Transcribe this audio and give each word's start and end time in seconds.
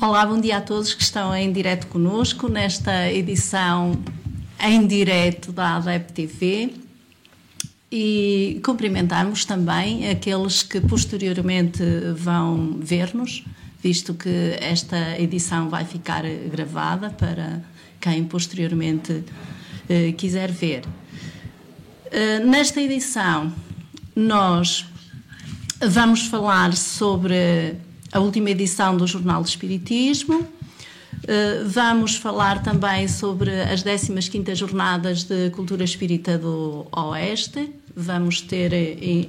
Olá, 0.00 0.24
bom 0.24 0.40
dia 0.40 0.58
a 0.58 0.60
todos 0.60 0.94
que 0.94 1.02
estão 1.02 1.34
em 1.34 1.50
direto 1.50 1.88
conosco 1.88 2.46
nesta 2.48 3.12
edição 3.12 4.00
em 4.60 4.86
direto 4.86 5.50
da 5.50 5.74
ADEP 5.74 6.12
TV 6.12 6.74
e 7.90 8.60
cumprimentarmos 8.64 9.44
também 9.44 10.08
aqueles 10.08 10.62
que 10.62 10.80
posteriormente 10.80 11.82
vão 12.14 12.78
ver-nos, 12.80 13.44
visto 13.82 14.14
que 14.14 14.56
esta 14.60 15.18
edição 15.18 15.68
vai 15.68 15.84
ficar 15.84 16.22
gravada 16.48 17.10
para 17.10 17.60
quem 18.00 18.24
posteriormente 18.24 19.24
eh, 19.88 20.12
quiser 20.12 20.52
ver. 20.52 20.84
Eh, 22.12 22.38
nesta 22.38 22.80
edição, 22.80 23.52
nós 24.14 24.86
vamos 25.80 26.28
falar 26.28 26.72
sobre 26.76 27.87
a 28.12 28.20
última 28.20 28.50
edição 28.50 28.96
do 28.96 29.06
Jornal 29.06 29.42
do 29.42 29.48
Espiritismo. 29.48 30.40
Uh, 30.40 31.66
vamos 31.66 32.16
falar 32.16 32.62
também 32.62 33.06
sobre 33.08 33.50
as 33.62 33.82
15 34.28 34.54
Jornadas 34.54 35.24
de 35.24 35.50
Cultura 35.50 35.84
Espírita 35.84 36.38
do 36.38 36.86
Oeste. 36.92 37.70
Vamos 37.94 38.40
ter, 38.40 38.72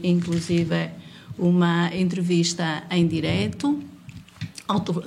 inclusive, 0.04 0.92
uma 1.38 1.90
entrevista 1.94 2.84
em 2.90 3.08
direto, 3.08 3.82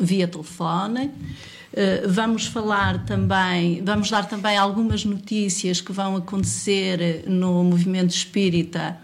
via 0.01 0.29
telefone. 0.29 1.07
Uh, 1.07 2.09
vamos 2.09 2.47
falar 2.47 3.07
também, 3.07 3.83
vamos 3.83 4.11
dar 4.11 4.29
também 4.29 4.57
algumas 4.59 5.05
notícias 5.05 5.81
que 5.81 5.93
vão 5.93 6.17
acontecer 6.17 7.25
no 7.27 7.65
movimento 7.65 8.11
espírita 8.11 8.99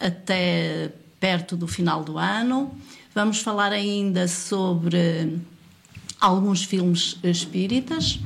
até 0.00 0.92
perto 1.20 1.56
do 1.56 1.66
final 1.66 2.02
do 2.02 2.18
ano. 2.18 2.70
Vamos 3.14 3.40
falar 3.40 3.72
ainda 3.72 4.28
sobre 4.28 5.38
alguns 6.20 6.64
filmes 6.64 7.18
espíritas 7.22 8.20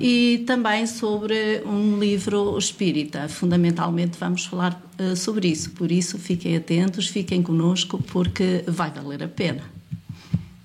e 0.00 0.42
também 0.46 0.86
sobre 0.86 1.62
um 1.66 1.98
livro 1.98 2.56
espírita. 2.58 3.28
Fundamentalmente 3.28 4.18
vamos 4.18 4.44
falar 4.44 4.80
uh, 4.98 5.16
sobre 5.16 5.48
isso. 5.48 5.70
Por 5.70 5.92
isso, 5.92 6.18
fiquem 6.18 6.56
atentos, 6.56 7.08
fiquem 7.08 7.42
conosco, 7.42 8.02
porque 8.10 8.64
vai 8.66 8.90
valer 8.90 9.22
a 9.22 9.28
pena. 9.28 9.62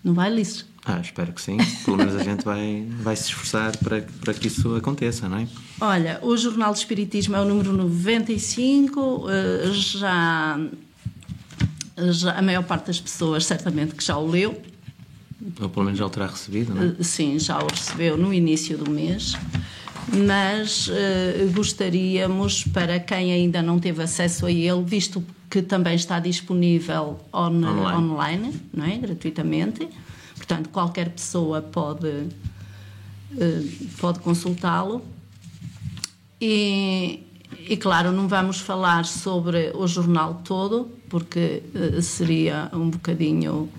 Não 0.04 0.14
vai, 0.14 0.34
Liz? 0.34 0.66
Ah, 0.86 1.02
espero 1.02 1.34
que 1.34 1.42
sim. 1.42 1.58
Pelo 1.84 1.98
menos 1.98 2.16
a 2.16 2.23
gente 2.23 2.45
vai, 2.45 2.88
vai 3.02 3.16
se 3.16 3.23
esforçar 3.23 3.76
para, 3.78 4.02
para 4.22 4.34
que 4.34 4.48
isso 4.48 4.73
aconteça, 4.76 5.28
não 5.28 5.40
é? 5.40 5.48
Olha, 5.82 6.20
o 6.23 6.36
Jornal 6.38 6.72
do 6.72 6.78
Espiritismo 6.78 7.36
é 7.36 7.42
o 7.42 7.45
número 7.45 7.73
95, 7.73 9.02
uh, 9.02 9.30
eh, 9.30 9.72
já 9.73 10.58
já, 11.98 12.34
a 12.38 12.42
maior 12.42 12.64
parte 12.64 12.88
das 12.88 13.00
pessoas 13.00 13.45
certamente 13.45 13.95
que 13.95 14.03
já 14.03 14.17
o 14.17 14.28
leu. 14.28 14.62
Ou 15.59 15.70
pelo 15.70 15.86
menos 15.86 16.00
já 16.00 16.06
o 16.06 16.09
terá 16.09 16.28
recebido, 16.28 16.73
não 16.73 16.84
é? 16.84 16.95
Eh, 17.00 17.04
sim, 17.04 17.39
já 17.39 17.59
o 17.59 17.67
recebeu 17.67 18.17
no 18.17 18.34
início 18.34 18.78
do 18.78 18.89
mês. 18.89 19.34
Mas 20.12 20.88
uh, 20.88 21.52
gostaríamos, 21.54 22.64
para 22.64 23.00
quem 23.00 23.34
ainda 23.34 23.62
não 23.62 23.78
teve 23.80 24.02
acesso 24.02 24.45
a 24.45 24.52
ele, 24.52 24.81
visto 24.84 25.23
que 25.50 25.62
também 25.62 25.95
está 25.95 26.20
disponível 26.20 27.20
on, 27.34 27.48
online. 27.48 27.98
online, 27.98 28.61
não 28.73 28.86
é? 28.86 28.98
gratuitamente, 28.98 29.88
portanto, 30.36 30.70
qualquer 30.70 31.09
pessoa 31.09 31.61
pode, 31.61 32.08
uh, 32.08 33.70
pode 34.00 34.20
consultá-lo. 34.20 35.04
E, 36.39 37.27
e 37.70 37.78
claro, 37.78 38.12
não 38.12 38.28
vamos 38.28 38.60
falar 38.60 39.06
sobre 39.06 39.72
o 39.73 39.88
jornal 39.88 40.42
todo, 40.44 40.92
porque 41.10 41.64
uh, 41.73 42.02
seria 42.02 42.70
um 42.73 42.90
bocadinho 42.90 43.70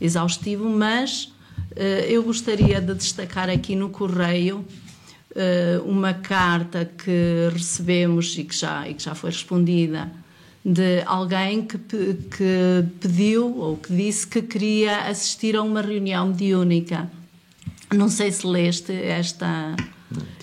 exaustivo, 0.00 0.68
mas 0.68 1.32
uh, 1.72 2.04
eu 2.08 2.22
gostaria 2.22 2.80
de 2.80 2.94
destacar 2.94 3.48
aqui 3.48 3.74
no 3.74 3.90
correio 3.90 4.64
uh, 5.34 5.82
uma 5.84 6.14
carta 6.14 6.84
que 6.84 7.48
recebemos 7.52 8.36
e 8.38 8.44
que 8.44 8.56
já, 8.56 8.88
e 8.88 8.94
que 8.94 9.02
já 9.02 9.14
foi 9.14 9.30
respondida 9.30 10.10
de 10.64 11.02
alguém 11.04 11.62
que, 11.62 11.76
que 11.78 12.84
pediu 12.98 13.58
ou 13.58 13.76
que 13.76 13.94
disse 13.94 14.26
que 14.26 14.40
queria 14.40 15.08
assistir 15.08 15.56
a 15.56 15.62
uma 15.62 15.82
reunião 15.82 16.28
mediúnica. 16.28 17.10
Não 17.92 18.08
sei 18.08 18.32
se 18.32 18.46
leste 18.46 18.92
esta, 18.92 19.76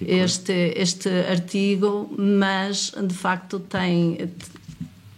este, 0.01 0.73
este 0.75 1.09
artigo, 1.29 2.13
mas 2.17 2.91
de 3.01 3.13
facto 3.13 3.59
tem. 3.59 4.29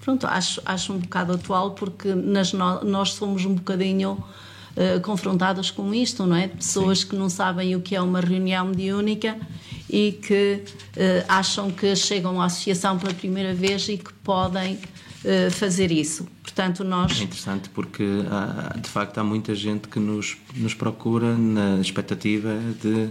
Pronto, 0.02 0.28
acho, 0.28 0.62
acho 0.66 0.94
um 0.94 0.98
bocado 0.98 1.34
atual 1.34 1.72
porque 1.72 2.14
nas, 2.14 2.52
nós 2.54 3.14
somos 3.14 3.46
um 3.46 3.54
bocadinho 3.54 4.22
uh, 4.76 5.02
confrontados 5.02 5.72
com 5.72 5.94
isto, 5.94 6.26
não 6.26 6.36
é? 6.36 6.48
Pessoas 6.48 7.00
Sim. 7.00 7.08
que 7.08 7.16
não 7.16 7.30
sabem 7.30 7.76
o 7.76 7.82
que 7.82 7.96
é 7.96 8.02
uma 8.02 8.20
reunião 8.20 8.68
mediúnica 8.68 9.38
e 9.90 10.12
que 10.12 10.64
uh, 10.66 11.26
acham 11.28 11.72
que 11.72 11.96
chegam 11.96 12.42
à 12.42 12.46
associação 12.46 12.98
pela 12.98 13.14
primeira 13.14 13.54
vez 13.54 13.88
e 13.88 13.98
que 13.98 14.12
podem 14.24 14.74
uh, 14.76 15.52
fazer 15.52 15.92
isso. 15.92 16.28
Portanto, 16.42 16.84
nós... 16.84 17.20
É 17.20 17.24
interessante 17.24 17.70
porque, 17.70 18.04
há, 18.30 18.78
de 18.78 18.90
facto, 18.90 19.18
há 19.18 19.24
muita 19.24 19.56
gente 19.56 19.88
que 19.88 20.00
nos, 20.00 20.38
nos 20.56 20.74
procura 20.74 21.36
na 21.38 21.80
expectativa 21.80 22.60
de 22.82 23.10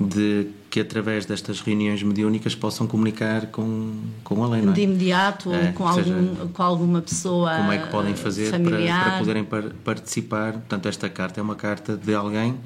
de 0.00 0.48
que 0.70 0.80
através 0.80 1.26
destas 1.26 1.60
reuniões 1.60 2.02
mediúnicas 2.02 2.54
possam 2.54 2.86
comunicar 2.86 3.46
com, 3.46 3.92
com 4.24 4.42
a 4.42 4.48
lei, 4.48 4.62
não 4.62 4.72
é? 4.72 4.74
De 4.74 4.82
imediato, 4.82 5.52
é, 5.52 5.72
com, 5.72 5.86
algum, 5.86 6.02
seja, 6.02 6.48
com 6.54 6.62
alguma 6.62 7.02
pessoa 7.02 7.54
Como 7.56 7.72
é 7.72 7.78
que 7.78 7.88
podem 7.88 8.14
fazer 8.14 8.50
para, 8.50 8.78
para, 8.78 9.18
poderem 9.18 9.44
par, 9.44 9.64
participar? 9.84 10.52
Portanto, 10.52 10.86
esta 10.86 11.08
carta 11.10 11.40
é 11.40 11.42
uma 11.42 11.54
carta 11.54 11.96
de 11.96 12.14
alguém 12.14 12.56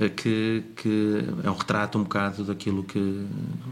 eh, 0.00 0.08
que, 0.08 0.64
que 0.74 1.24
é 1.44 1.50
um 1.50 1.54
retrato 1.54 1.96
um 1.96 2.02
bocado 2.02 2.44
daquilo 2.44 2.82
que... 2.82 3.24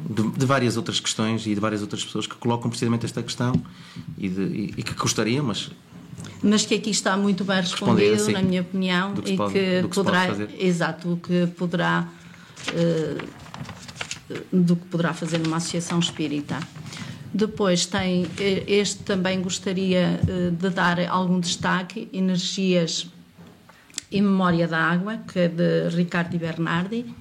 De, 0.09 0.31
de, 0.31 0.47
várias 0.47 0.77
outras 0.77 1.01
questões 1.01 1.45
e 1.47 1.55
de 1.55 1.61
várias 1.61 1.81
outras 1.81 2.05
pessoas 2.05 2.29
que 2.29 2.37
colocam 2.37 2.71
precisamente 2.71 3.05
esta 3.05 3.23
questão 3.23 3.53
e, 4.17 4.29
de, 4.29 4.43
e, 4.43 4.75
e 4.77 4.83
que 4.83 4.95
gostariam, 4.95 5.45
mas 5.45 5.71
mas 6.43 6.65
que 6.65 6.75
aqui 6.75 6.91
está 6.91 7.17
muito 7.17 7.45
bem 7.45 7.57
respondido, 7.57 8.15
assim, 8.15 8.33
na 8.33 8.43
minha 8.43 8.63
opinião, 8.63 9.15
que 9.15 9.33
e 9.33 9.37
pode, 9.37 9.53
que, 9.53 9.89
poderá, 9.93 10.27
exato, 10.59 11.13
o 11.13 11.17
que 11.17 11.47
poderá 11.49 12.09
do 14.53 14.77
que 14.77 14.87
poderá 14.87 15.13
fazer 15.13 15.39
numa 15.39 15.57
associação 15.57 15.99
espírita. 15.99 16.59
Depois 17.33 17.87
tem, 17.87 18.27
eh, 18.39 18.65
este 18.67 19.05
também 19.05 19.41
gostaria 19.41 20.21
eh, 20.27 20.51
de 20.51 20.71
dar 20.71 20.99
algum 21.09 21.39
destaque, 21.39 22.09
Energias 22.13 23.09
e 24.11 24.21
Memória 24.21 24.67
da 24.67 24.79
Água, 24.79 25.19
que 25.33 25.39
é 25.39 25.49
de 25.49 25.89
Ricardo 25.91 26.37
Bernardi, 26.37 27.15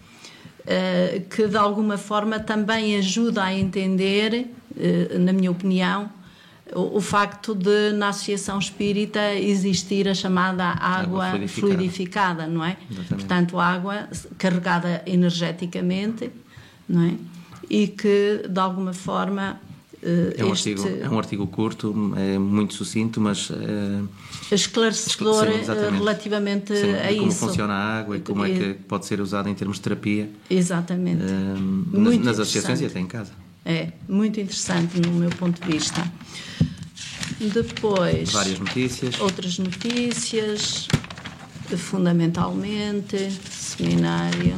que 1.29 1.47
de 1.47 1.57
alguma 1.57 1.97
forma 1.97 2.39
também 2.39 2.97
ajuda 2.97 3.43
a 3.43 3.53
entender, 3.53 4.47
na 5.19 5.31
minha 5.33 5.49
opinião, 5.49 6.11
o, 6.75 6.97
o, 6.97 7.01
facto 7.01 7.53
de 7.55 7.91
na 7.93 8.09
Associação 8.09 8.59
Espírita 8.59 9.33
existir 9.33 10.07
a 10.07 10.13
chamada 10.13 10.65
água, 10.65 11.27
água 11.27 11.47
fluidificada. 11.47 11.75
fluidificada. 11.75 12.47
não 12.47 12.63
é? 12.63 12.77
Exatamente. 12.89 13.09
Portanto, 13.09 13.59
água 13.59 14.09
carregada 14.37 15.01
energeticamente, 15.05 16.31
não 16.87 17.03
é? 17.03 17.13
E 17.69 17.87
que 17.87 18.45
de 18.49 18.59
alguma 18.59 18.93
forma 18.93 19.59
eh, 20.01 20.35
é 20.37 20.45
um, 20.45 20.53
este... 20.53 20.69
artigo, 20.71 21.03
é 21.03 21.09
um 21.09 21.17
artigo 21.17 21.47
curto, 21.47 22.13
é 22.15 22.37
muito 22.37 22.73
sucinto, 22.73 23.19
mas 23.19 23.51
é, 23.51 24.55
esclarecedor 24.55 25.45
sim, 25.45 25.71
eh, 25.71 25.89
relativamente 25.91 26.75
sim, 26.75 26.93
a 26.93 27.07
como 27.07 27.11
isso. 27.11 27.19
Como 27.19 27.31
funciona 27.31 27.73
a 27.73 27.99
água 27.99 28.17
e 28.17 28.21
como 28.21 28.45
é 28.45 28.49
que 28.49 28.73
pode 28.87 29.05
ser 29.05 29.19
usada 29.19 29.49
em 29.49 29.53
termos 29.53 29.77
de 29.77 29.83
terapia. 29.83 30.29
Exatamente. 30.49 31.23
nas, 31.91 32.17
nas 32.17 32.39
associações 32.39 32.81
e 32.81 32.85
até 32.85 32.99
em 32.99 33.07
casa. 33.07 33.31
É, 33.69 33.91
muito 34.07 34.39
interessante 34.39 34.99
no 34.99 35.11
meu 35.11 35.29
ponto 35.29 35.61
de 35.61 35.71
vista. 35.71 36.01
Depois. 37.39 38.31
Várias 38.31 38.57
notícias. 38.57 39.19
Outras 39.21 39.59
notícias, 39.59 40.87
fundamentalmente, 41.77 43.31
seminário. 43.47 44.55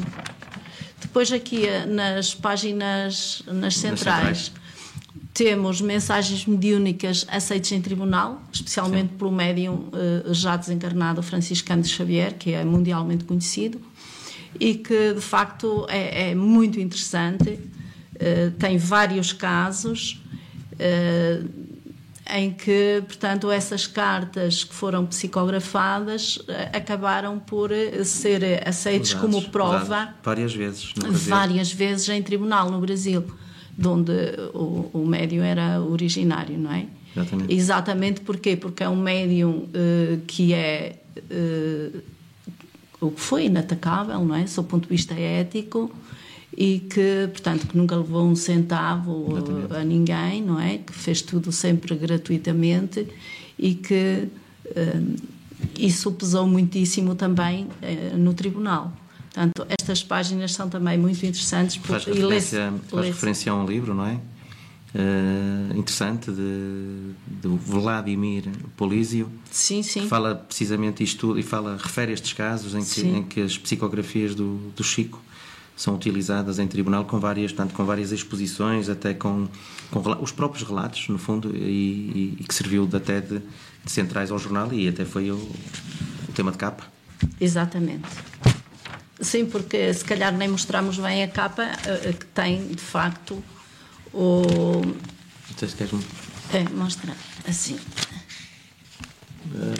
Depois, 1.01 1.29
aqui 1.29 1.67
eh, 1.67 1.85
nas 1.85 2.33
páginas, 2.33 3.43
nas 3.47 3.75
centrais, 3.75 4.23
nas 4.23 4.39
centrais. 4.45 4.51
temos 5.33 5.81
mensagens 5.81 6.45
mediúnicas 6.45 7.25
aceitas 7.29 7.73
em 7.73 7.81
tribunal, 7.81 8.41
especialmente 8.53 9.09
Sim. 9.09 9.17
pelo 9.17 9.31
médium 9.33 9.89
uh, 9.91 10.33
já 10.33 10.55
desencarnado 10.55 11.21
Franciscano 11.21 11.81
de 11.81 11.89
Xavier, 11.89 12.35
que 12.35 12.53
é 12.53 12.63
mundialmente 12.63 13.25
conhecido, 13.25 13.81
e 14.57 14.75
que 14.75 15.13
de 15.13 15.21
facto 15.21 15.85
é, 15.89 16.29
é 16.29 16.35
muito 16.35 16.79
interessante 16.79 17.59
eh, 18.21 18.51
tem 18.59 18.77
vários 18.77 19.33
casos 19.33 20.21
uh, 20.73 21.49
em 22.31 22.51
que, 22.51 23.01
portanto, 23.07 23.49
essas 23.49 23.87
cartas 23.87 24.63
que 24.63 24.75
foram 24.75 25.07
psicografadas 25.07 26.37
uh, 26.37 26.45
acabaram 26.71 27.39
por 27.39 27.71
ser 28.05 28.61
aceitas 28.63 29.15
como 29.15 29.41
prova 29.49 30.13
várias 30.23 30.53
vezes 30.53 30.93
várias 31.09 31.73
vezes 31.73 32.07
em 32.09 32.21
tribunal 32.21 32.69
no 32.69 32.79
Brasil, 32.79 33.25
onde 33.83 34.13
o, 34.53 34.91
o 34.93 35.05
médium 35.07 35.43
era 35.43 35.81
originário, 35.81 36.59
não 36.59 36.71
é? 36.71 36.85
Exatamente. 37.15 37.53
Exatamente 37.55 38.21
porquê? 38.21 38.55
Porque 38.55 38.83
é 38.83 38.87
um 38.87 38.95
médium 38.95 39.67
que 40.27 40.53
é 40.53 40.97
o 43.01 43.09
que 43.09 43.19
foi 43.19 43.45
inatacável, 43.45 44.23
não 44.23 44.35
é? 44.35 44.43
Do 44.43 44.63
ponto 44.63 44.83
de 44.83 44.89
vista 44.89 45.15
ético 45.15 45.91
e 46.55 46.79
que, 46.79 47.29
portanto, 47.31 47.67
que 47.67 47.77
nunca 47.77 47.95
levou 47.95 48.27
um 48.27 48.35
centavo 48.35 49.31
Exatamente. 49.31 49.75
a 49.75 49.83
ninguém, 49.83 50.41
não 50.41 50.59
é? 50.59 50.79
Que 50.79 50.93
fez 50.93 51.21
tudo 51.21 51.51
sempre 51.51 51.95
gratuitamente 51.95 53.07
e 53.57 53.75
que 53.75 54.27
uh, 54.65 55.15
isso 55.77 56.11
pesou 56.11 56.45
muitíssimo 56.45 57.15
também 57.15 57.65
uh, 57.65 58.17
no 58.17 58.33
tribunal. 58.33 58.91
Portanto, 59.33 59.65
estas 59.79 60.03
páginas 60.03 60.51
são 60.51 60.69
também 60.69 60.97
muito 60.97 61.25
interessantes. 61.25 61.77
Faz 61.77 62.03
referência, 62.03 62.73
faz 62.89 63.05
referência 63.05 63.51
a 63.51 63.55
um 63.55 63.65
livro, 63.65 63.93
não 63.93 64.05
é? 64.05 64.19
Uh, 64.93 65.77
interessante 65.77 66.29
de, 66.31 67.13
de 67.25 67.47
Vladimir 67.47 68.43
Polísio 68.75 69.31
sim, 69.49 69.81
sim. 69.81 70.01
que 70.01 70.07
fala 70.07 70.35
precisamente 70.35 71.01
isto 71.01 71.39
e 71.39 71.43
fala 71.43 71.77
refere 71.81 72.11
estes 72.11 72.33
casos 72.33 72.75
em 72.75 72.83
que, 72.83 73.07
em 73.07 73.23
que 73.23 73.39
as 73.39 73.57
psicografias 73.57 74.35
do, 74.35 74.57
do 74.75 74.83
Chico 74.83 75.21
são 75.81 75.95
utilizadas 75.95 76.59
em 76.59 76.67
tribunal 76.67 77.05
com 77.05 77.19
várias, 77.19 77.51
portanto, 77.51 77.73
com 77.73 77.83
várias 77.83 78.11
exposições, 78.11 78.87
até 78.87 79.15
com, 79.15 79.47
com 79.89 79.99
os 80.21 80.31
próprios 80.31 80.67
relatos, 80.67 81.09
no 81.09 81.17
fundo, 81.17 81.55
e, 81.55 82.37
e, 82.39 82.43
que 82.43 82.53
serviu 82.53 82.85
de, 82.85 82.97
até 82.97 83.19
de, 83.19 83.39
de, 83.39 83.91
centrais 83.91 84.29
ao 84.29 84.37
jornal 84.37 84.71
e 84.71 84.87
até 84.87 85.03
foi 85.05 85.31
o, 85.31 85.35
o 85.35 86.31
tema 86.35 86.51
de 86.51 86.59
capa. 86.59 86.85
Exatamente. 87.39 88.07
Sim, 89.19 89.47
porque 89.47 89.91
se 89.93 90.05
calhar 90.05 90.31
nem 90.31 90.47
mostramos 90.47 90.99
bem 90.99 91.23
a 91.23 91.27
capa 91.27 91.63
uh, 91.63 92.13
que 92.13 92.25
tem, 92.27 92.67
de 92.67 92.81
facto, 92.81 93.43
o. 94.13 94.81
Então, 95.49 95.67
se 95.67 95.75
queres... 95.75 95.93
É, 96.53 96.63
mostrar 96.69 97.15
assim. 97.47 97.77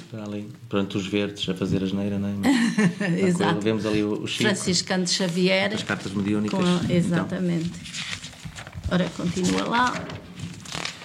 Para 0.09 0.23
ali, 0.23 0.49
perante 0.67 0.97
os 0.97 1.07
verdes 1.07 1.47
a 1.47 1.53
fazer 1.53 1.83
a 1.83 1.85
geneira, 1.85 2.19
não 2.19 2.29
é? 2.29 3.19
Exato. 3.27 3.61
Vemos 3.61 3.85
ali 3.85 4.03
o, 4.03 4.23
o 4.23 4.27
Chico. 4.27 4.43
Franciscano 4.43 5.05
de 5.05 5.11
Xavier. 5.11 5.73
As 5.73 5.83
cartas 5.83 6.11
mediúnicas. 6.13 6.59
Com, 6.59 6.65
então. 6.65 6.95
exatamente. 6.95 7.69
Então. 7.69 8.91
Ora, 8.91 9.09
continua 9.15 9.63
lá. 9.63 10.05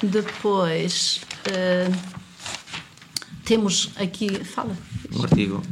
Depois 0.03 1.21
uh, 1.49 1.97
temos 3.45 3.93
aqui. 3.97 4.45
Fala. 4.45 4.77
Um 5.13 5.23
artigo. 5.23 5.63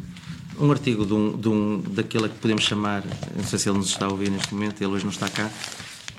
Um 0.60 0.70
artigo 0.70 1.04
de 1.04 1.12
um, 1.12 1.36
de 1.36 1.48
um, 1.48 1.80
daquele 1.80 2.28
que 2.28 2.38
podemos 2.38 2.62
chamar, 2.62 3.02
não 3.36 3.42
sei 3.42 3.58
se 3.58 3.68
ele 3.68 3.78
nos 3.78 3.88
está 3.88 4.06
a 4.06 4.08
ouvir 4.08 4.30
neste 4.30 4.54
momento, 4.54 4.80
ele 4.80 4.92
hoje 4.92 5.04
não 5.04 5.10
está 5.10 5.28
cá, 5.28 5.50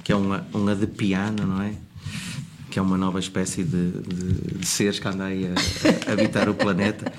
que 0.04 0.12
é 0.12 0.16
uma, 0.16 0.46
uma 0.54 0.76
de 0.76 0.88
piano, 0.88 1.48
não 1.48 1.62
é? 1.62 1.74
Que 2.76 2.80
é 2.80 2.82
uma 2.82 2.98
nova 2.98 3.20
espécie 3.20 3.64
de, 3.64 3.90
de, 3.90 4.58
de 4.60 4.68
seres 4.68 5.00
que 5.00 5.08
anda 5.08 5.24
aí 5.24 5.46
a, 5.48 6.10
a, 6.10 6.12
habitar 6.12 6.50
o 6.50 6.54
planeta, 6.54 7.10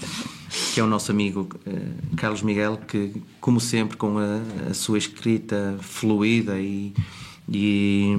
que 0.74 0.78
é 0.78 0.82
o 0.84 0.86
nosso 0.86 1.10
amigo 1.10 1.48
uh, 1.66 2.14
Carlos 2.14 2.42
Miguel, 2.42 2.78
que, 2.86 3.22
como 3.40 3.58
sempre, 3.58 3.96
com 3.96 4.18
a, 4.18 4.68
a 4.70 4.74
sua 4.74 4.98
escrita 4.98 5.78
fluida 5.80 6.60
e, 6.60 6.92
e, 7.48 8.14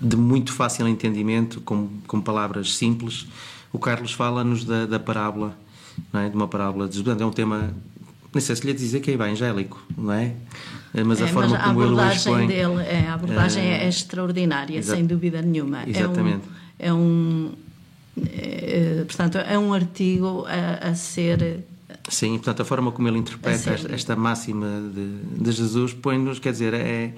de 0.00 0.16
muito 0.16 0.52
fácil 0.52 0.86
entendimento, 0.86 1.60
com, 1.62 1.88
com 2.06 2.20
palavras 2.20 2.76
simples, 2.76 3.26
o 3.72 3.78
Carlos 3.80 4.12
fala-nos 4.12 4.64
da, 4.64 4.86
da 4.86 5.00
parábola, 5.00 5.58
é? 6.14 6.28
de 6.28 6.36
uma 6.36 6.46
parábola 6.46 6.88
de 6.88 7.02
É 7.10 7.26
um 7.26 7.32
tema, 7.32 7.74
não 8.32 8.40
sei 8.40 8.54
se 8.54 8.64
lhe 8.64 8.72
dizer 8.72 9.00
que 9.00 9.10
é 9.10 9.14
evangélico, 9.14 9.84
não 9.96 10.12
é? 10.12 10.36
Eh, 10.94 11.04
mas 11.04 11.20
a 11.20 11.26
é, 11.26 11.28
forma 11.28 11.50
mas 11.50 11.60
a 11.60 11.64
como 11.64 11.82
ele 11.82 11.94
o 11.94 12.10
expõe... 12.10 12.46
Dele, 12.46 12.82
é, 12.82 13.06
a 13.08 13.14
abordagem 13.14 13.64
é, 13.64 13.84
é 13.84 13.88
extraordinária, 13.88 14.82
sem 14.82 15.06
dúvida 15.06 15.42
nenhuma. 15.42 15.82
Exatamente. 15.86 16.44
É 16.78 16.92
um, 16.92 16.96
é 16.96 17.52
um 17.52 17.52
é, 18.26 19.04
portanto, 19.06 19.38
é 19.38 19.58
um 19.58 19.72
artigo 19.72 20.44
a, 20.46 20.88
a, 20.88 20.94
ser... 20.94 21.64
Sim, 22.08 22.36
portanto, 22.36 22.62
a 22.62 22.64
forma 22.64 22.90
como 22.90 23.06
ele 23.08 23.18
interpreta 23.18 23.70
esta, 23.70 23.94
esta, 23.94 24.16
máxima 24.16 24.66
de, 24.94 25.42
de 25.44 25.52
Jesus 25.52 25.92
põe-nos, 25.92 26.38
quer 26.38 26.52
dizer, 26.52 26.74
é 26.74 27.12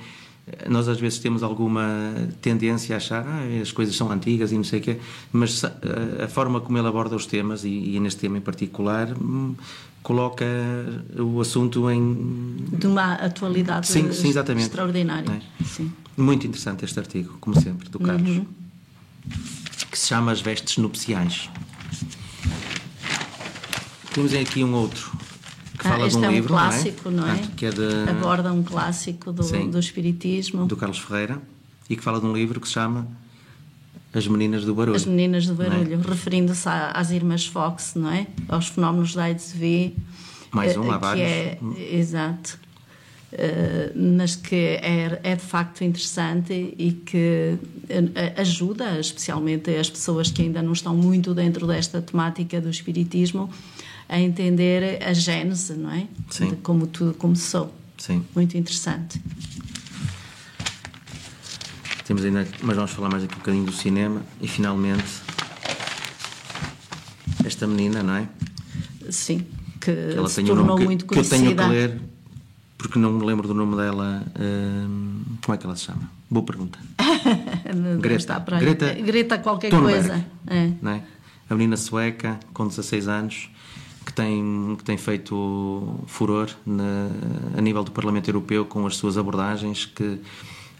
nós 0.68 0.88
às 0.88 0.98
vezes 0.98 1.18
temos 1.18 1.42
alguma 1.42 2.12
tendência 2.40 2.94
a 2.94 2.96
achar 2.96 3.24
ah, 3.26 3.62
as 3.62 3.70
coisas 3.70 3.94
são 3.94 4.10
antigas 4.10 4.52
e 4.52 4.56
não 4.56 4.64
sei 4.64 4.80
o 4.80 4.82
quê, 4.82 4.98
mas 5.32 5.64
a, 5.64 6.24
a, 6.24 6.28
forma 6.28 6.60
como 6.60 6.76
ele 6.76 6.88
aborda 6.88 7.14
os 7.14 7.26
temas, 7.26 7.64
e, 7.64 7.68
e 7.68 8.00
neste 8.00 8.20
tema 8.20 8.38
em 8.38 8.40
particular, 8.40 9.12
hum, 9.12 9.54
coloca 10.02 10.44
o 11.18 11.40
assunto 11.40 11.90
em. 11.90 12.56
De 12.72 12.86
uma 12.86 13.14
atualidade 13.14 13.86
sim, 13.86 14.12
sim, 14.12 14.28
exatamente. 14.28 14.66
extraordinária. 14.66 15.30
É? 15.30 15.64
Sim. 15.64 15.92
Muito 16.16 16.46
interessante 16.46 16.84
este 16.84 16.98
artigo, 16.98 17.36
como 17.40 17.58
sempre, 17.60 17.88
do 17.88 17.98
Carlos, 17.98 18.28
uhum. 18.28 18.46
que 19.90 19.98
se 19.98 20.08
chama 20.08 20.32
As 20.32 20.40
Vestes 20.40 20.76
Nupciais. 20.76 21.48
Temos 24.12 24.34
aqui 24.34 24.64
um 24.64 24.74
outro 24.74 25.12
que 25.78 25.86
ah, 25.86 25.90
fala 25.90 26.08
de 26.08 26.16
um, 26.16 26.24
é 26.24 26.28
um 26.28 26.32
livro, 26.32 26.48
clássico, 26.48 27.10
não 27.10 27.26
é? 27.26 27.32
Não 27.32 27.34
é? 27.34 27.46
que 27.56 27.64
é 27.64 27.70
de... 27.70 28.10
Aborda 28.10 28.52
um 28.52 28.62
clássico 28.62 29.32
do, 29.32 29.42
sim, 29.42 29.70
do 29.70 29.78
Espiritismo. 29.78 30.66
Do 30.66 30.76
Carlos 30.76 30.98
Ferreira, 30.98 31.40
e 31.88 31.96
que 31.96 32.02
fala 32.02 32.20
de 32.20 32.26
um 32.26 32.34
livro 32.34 32.60
que 32.60 32.66
se 32.66 32.74
chama 32.74 33.06
as 34.12 34.26
Meninas 34.26 34.64
do 34.64 34.74
Barulho. 34.74 34.96
As 34.96 35.04
Meninas 35.04 35.46
do 35.46 35.62
é? 35.62 35.68
Barulho, 35.68 35.94
é? 35.94 36.08
referindo-se 36.08 36.68
às 36.68 37.10
irmãs 37.10 37.46
Fox, 37.46 37.94
não 37.94 38.10
é? 38.10 38.26
Aos 38.48 38.68
fenómenos 38.68 39.14
da 39.14 39.24
AIDS-V. 39.24 39.94
Mais 40.50 40.76
um, 40.76 40.90
há 40.90 40.98
vários. 40.98 41.26
É, 41.28 41.58
exato. 41.92 42.58
Uh, 43.32 44.16
mas 44.16 44.34
que 44.34 44.56
é, 44.56 45.20
é 45.22 45.36
de 45.36 45.42
facto 45.42 45.84
interessante 45.84 46.74
e 46.76 46.90
que 46.90 47.56
eh, 47.88 48.34
ajuda, 48.36 48.98
especialmente 48.98 49.70
as 49.70 49.88
pessoas 49.88 50.32
que 50.32 50.42
ainda 50.42 50.60
não 50.60 50.72
estão 50.72 50.96
muito 50.96 51.32
dentro 51.32 51.64
desta 51.64 52.02
temática 52.02 52.60
do 52.60 52.68
espiritismo, 52.68 53.48
a 54.08 54.18
entender 54.18 55.00
a 55.00 55.12
gênese, 55.12 55.74
não 55.74 55.92
é? 55.92 56.08
Sim. 56.28 56.48
De 56.48 56.56
como 56.56 56.88
tudo 56.88 57.14
começou. 57.14 57.72
Sim. 57.96 58.24
Muito 58.34 58.56
interessante. 58.56 59.22
Temos 62.10 62.24
ainda, 62.24 62.44
mas 62.64 62.74
vamos 62.74 62.90
falar 62.90 63.08
mais 63.08 63.22
aqui 63.22 63.36
um 63.36 63.38
bocadinho 63.38 63.64
do 63.66 63.70
cinema 63.70 64.20
e 64.40 64.48
finalmente 64.48 65.22
esta 67.44 67.68
menina, 67.68 68.02
não 68.02 68.16
é? 68.16 68.28
Sim, 69.10 69.46
que, 69.80 69.94
que 69.94 70.18
ela 70.18 70.28
se 70.28 70.42
tornou 70.42 70.76
muito 70.76 71.06
conhecida. 71.06 71.36
Que 71.36 71.44
eu 71.52 71.54
tenho 71.54 71.56
que 71.56 71.72
ler 71.72 72.00
porque 72.76 72.98
não 72.98 73.12
me 73.12 73.24
lembro 73.24 73.46
do 73.46 73.54
nome 73.54 73.76
dela. 73.76 74.24
Hum, 74.40 75.22
como 75.40 75.54
é 75.54 75.56
que 75.56 75.64
ela 75.64 75.76
se 75.76 75.84
chama? 75.84 76.10
Boa 76.28 76.44
pergunta. 76.44 76.80
Greta. 78.02 78.40
Greta. 78.58 78.92
Greta 78.94 79.38
qualquer 79.38 79.70
Thunberg, 79.70 80.08
coisa. 80.08 80.26
É. 80.48 80.72
Não 80.82 80.90
é? 80.90 81.04
A 81.48 81.54
menina 81.54 81.76
sueca 81.76 82.40
com 82.52 82.66
16 82.66 83.06
anos 83.06 83.50
que 84.04 84.12
tem, 84.12 84.74
que 84.76 84.82
tem 84.82 84.96
feito 84.96 86.00
furor 86.08 86.50
na, 86.66 87.08
a 87.56 87.60
nível 87.60 87.84
do 87.84 87.92
Parlamento 87.92 88.28
Europeu 88.28 88.66
com 88.66 88.84
as 88.84 88.96
suas 88.96 89.16
abordagens 89.16 89.84
que 89.84 90.20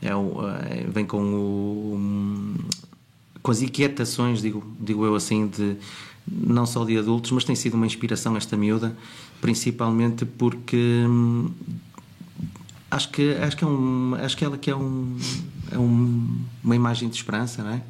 é, 0.02 0.08
é, 0.10 0.86
vem 0.88 1.04
com 1.04 1.22
o, 1.34 2.54
com 3.42 3.50
as 3.50 3.62
inquietações, 3.62 4.40
digo, 4.40 4.64
digo 4.80 5.04
eu 5.04 5.14
assim, 5.14 5.46
de 5.46 5.76
não 6.26 6.66
só 6.66 6.84
de 6.84 6.96
adultos, 6.96 7.30
mas 7.32 7.44
tem 7.44 7.56
sido 7.56 7.74
uma 7.74 7.86
inspiração 7.86 8.36
esta 8.36 8.56
miúda, 8.56 8.96
principalmente 9.40 10.24
porque 10.24 11.04
hum, 11.08 11.50
acho 12.90 13.10
que 13.10 13.34
acho 13.34 13.56
que 13.56 13.64
é 13.64 13.66
um 13.66 14.14
acho 14.14 14.36
que 14.36 14.44
ela 14.44 14.58
que 14.58 14.70
é 14.70 14.76
um 14.76 15.16
é 15.70 15.78
um, 15.78 16.38
uma 16.62 16.76
imagem 16.76 17.08
de 17.08 17.16
esperança, 17.16 17.62
não 17.62 17.70
é? 17.70 17.82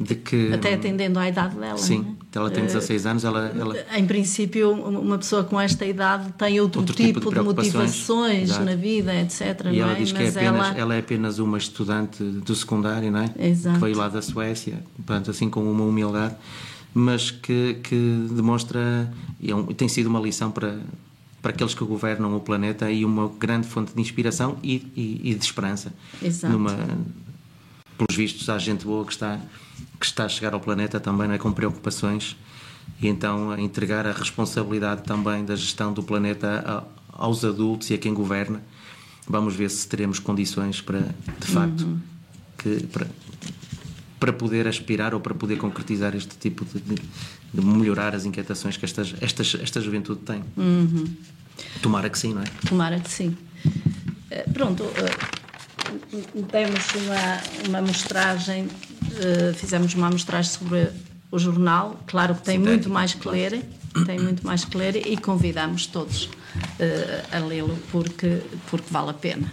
De 0.00 0.14
que 0.14 0.52
até 0.52 0.74
atendendo 0.74 1.18
à 1.18 1.28
idade 1.28 1.56
dela 1.56 1.76
sim 1.76 2.16
é? 2.34 2.38
ela 2.38 2.50
tem 2.50 2.64
16 2.64 3.06
anos 3.06 3.24
ela, 3.24 3.52
ela, 3.58 3.74
em 3.96 4.06
princípio 4.06 4.70
uma 4.70 5.18
pessoa 5.18 5.42
com 5.42 5.60
esta 5.60 5.84
idade 5.84 6.32
tem 6.38 6.60
outro, 6.60 6.80
outro 6.80 6.94
tipo, 6.94 7.18
tipo, 7.18 7.34
de, 7.34 7.40
motivações 7.40 8.50
Exato. 8.50 8.64
na 8.64 8.76
vida 8.76 9.12
etc 9.14 9.66
e 9.72 9.80
ela 9.80 9.92
é? 9.92 9.94
diz 9.96 10.12
que 10.12 10.22
é 10.22 10.28
apenas, 10.28 10.66
ela... 10.68 10.78
ela... 10.78 10.94
é 10.94 10.98
apenas 11.00 11.40
uma 11.40 11.58
estudante 11.58 12.22
do 12.22 12.54
secundário 12.54 13.10
não 13.10 13.20
é 13.20 13.48
Exato. 13.48 13.76
que 13.76 13.84
veio 13.84 13.96
lá 13.96 14.08
da 14.08 14.22
Suécia 14.22 14.78
portanto 14.94 15.32
assim 15.32 15.50
com 15.50 15.68
uma 15.68 15.84
humildade 15.84 16.36
mas 16.94 17.32
que, 17.32 17.78
que 17.82 18.26
demonstra 18.30 19.12
e 19.40 19.50
é 19.50 19.54
tem 19.76 19.88
sido 19.88 20.06
uma 20.06 20.20
lição 20.20 20.50
para 20.50 20.78
para 21.42 21.52
aqueles 21.52 21.72
que 21.72 21.84
governam 21.84 22.36
o 22.36 22.40
planeta 22.40 22.90
e 22.90 23.04
uma 23.04 23.28
grande 23.28 23.66
fonte 23.66 23.94
de 23.94 24.00
inspiração 24.00 24.58
e, 24.62 24.86
e, 24.96 25.30
e 25.30 25.34
de 25.34 25.44
esperança 25.44 25.92
Exato. 26.22 26.52
Numa, 26.52 26.76
pelos 27.96 28.16
vistos 28.16 28.48
há 28.48 28.58
gente 28.58 28.84
boa 28.84 29.04
que 29.04 29.12
está 29.12 29.40
que 29.98 30.06
está 30.06 30.24
a 30.24 30.28
chegar 30.28 30.54
ao 30.54 30.60
planeta 30.60 31.00
também 31.00 31.30
é, 31.32 31.38
com 31.38 31.52
preocupações 31.52 32.36
e 33.00 33.08
então 33.08 33.50
a 33.50 33.60
entregar 33.60 34.06
a 34.06 34.12
responsabilidade 34.12 35.02
também 35.02 35.44
da 35.44 35.54
gestão 35.54 35.92
do 35.92 36.02
planeta 36.02 36.84
aos 37.12 37.44
adultos 37.44 37.90
e 37.90 37.94
a 37.94 37.98
quem 37.98 38.14
governa. 38.14 38.62
Vamos 39.26 39.54
ver 39.54 39.70
se 39.70 39.86
teremos 39.86 40.18
condições 40.18 40.80
para, 40.80 41.00
de 41.00 41.46
facto, 41.46 41.82
uhum. 41.82 42.00
que, 42.56 42.86
para, 42.86 43.06
para 44.18 44.32
poder 44.32 44.66
aspirar 44.66 45.12
ou 45.14 45.20
para 45.20 45.34
poder 45.34 45.56
concretizar 45.58 46.16
este 46.16 46.36
tipo 46.38 46.64
de, 46.64 46.80
de, 46.80 46.94
de 47.52 47.66
melhorar 47.66 48.14
as 48.14 48.24
inquietações 48.24 48.76
que 48.76 48.84
estas, 48.84 49.14
estas, 49.20 49.54
esta 49.60 49.80
juventude 49.80 50.20
tem. 50.20 50.42
Uhum. 50.56 51.04
Tomara 51.82 52.08
que 52.08 52.18
sim, 52.18 52.32
não 52.32 52.42
é? 52.42 52.46
Tomara 52.66 52.98
que 53.00 53.10
sim. 53.10 53.36
Uh, 53.66 54.52
pronto, 54.52 54.84
uh, 54.84 56.42
temos 56.50 56.86
uma, 56.94 57.68
uma 57.68 57.82
mostragem 57.82 58.68
uh, 59.18 59.54
fizemos 59.54 59.94
uma 59.94 60.08
amostragem 60.08 60.50
sobre 60.50 60.88
o 61.30 61.38
jornal. 61.38 62.00
Claro 62.06 62.34
que 62.34 62.42
tem 62.42 62.58
muito 62.58 62.88
mais 62.88 63.14
que 63.14 63.28
ler, 63.28 63.62
tem 64.06 64.18
muito 64.18 64.46
mais 64.46 64.64
que 64.64 64.76
ler 64.76 65.06
e 65.06 65.16
convidamos 65.16 65.86
todos 65.86 66.24
uh, 66.24 67.36
a 67.36 67.38
lê-lo 67.38 67.78
porque, 67.90 68.42
porque 68.70 68.86
vale 68.90 69.10
a 69.10 69.14
pena. 69.14 69.52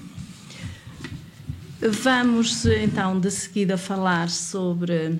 Vamos 1.81 2.65
então 2.65 3.19
de 3.19 3.29
seguida 3.29 3.77
falar 3.77 4.29
sobre 4.29 5.19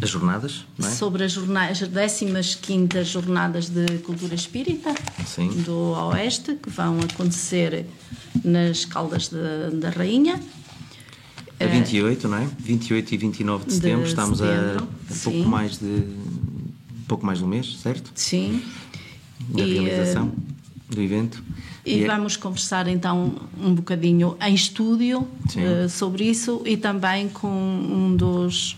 as 0.00 0.08
jornadas, 0.08 0.64
é? 0.78 0.90
Sobre 0.90 1.24
as, 1.24 1.32
jornadas, 1.32 1.82
as 1.82 2.54
15 2.54 3.04
Jornadas 3.04 3.68
de 3.68 3.98
Cultura 3.98 4.34
Espírita 4.34 4.94
Sim. 5.26 5.48
do 5.62 5.92
Oeste, 6.08 6.54
que 6.54 6.70
vão 6.70 7.00
acontecer 7.00 7.86
nas 8.44 8.84
Caldas 8.84 9.28
da 9.28 9.90
Rainha. 9.90 10.40
A 11.64 11.66
28, 11.68 12.28
não 12.28 12.38
é? 12.38 12.48
28 12.58 13.14
e 13.14 13.16
29 13.16 13.66
de 13.66 13.74
setembro, 13.74 14.02
de 14.02 14.08
estamos 14.08 14.38
setembro, 14.38 14.88
a, 15.10 15.12
a 15.12 15.16
pouco 15.22 15.48
mais 15.48 15.78
de 15.78 15.86
um 15.86 17.04
pouco 17.06 17.26
mais 17.26 17.38
de 17.38 17.44
um 17.44 17.48
mês, 17.48 17.78
certo? 17.78 18.10
Sim. 18.14 18.62
Da 19.48 19.62
e, 19.64 19.74
realização 19.74 20.32
do 20.88 21.02
evento. 21.02 21.42
E, 21.84 21.96
e 21.96 22.04
é- 22.04 22.06
vamos 22.06 22.36
é... 22.36 22.38
conversar 22.38 22.86
então 22.88 23.34
um 23.60 23.74
bocadinho 23.74 24.36
em 24.40 24.54
estúdio 24.54 25.20
uh, 25.20 25.88
sobre 25.88 26.24
isso 26.24 26.62
e 26.64 26.76
também 26.76 27.28
com 27.28 27.48
um 27.48 28.16
dos 28.16 28.76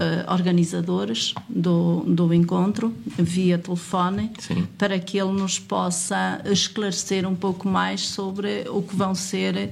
uh, 0.00 0.30
organizadores 0.30 1.34
do, 1.48 2.00
do 2.06 2.32
encontro 2.34 2.94
via 3.18 3.58
telefone 3.58 4.30
Sim. 4.38 4.66
para 4.76 4.98
que 4.98 5.18
ele 5.18 5.32
nos 5.32 5.58
possa 5.58 6.40
esclarecer 6.44 7.26
um 7.26 7.34
pouco 7.34 7.68
mais 7.68 8.08
sobre 8.08 8.66
o 8.68 8.82
que 8.82 8.94
vão 8.94 9.14
ser 9.14 9.70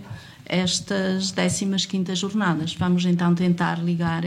estas 0.49 1.33
15 1.87 2.15
jornadas. 2.15 2.75
Vamos 2.75 3.05
então 3.05 3.35
tentar 3.35 3.79
ligar 3.83 4.25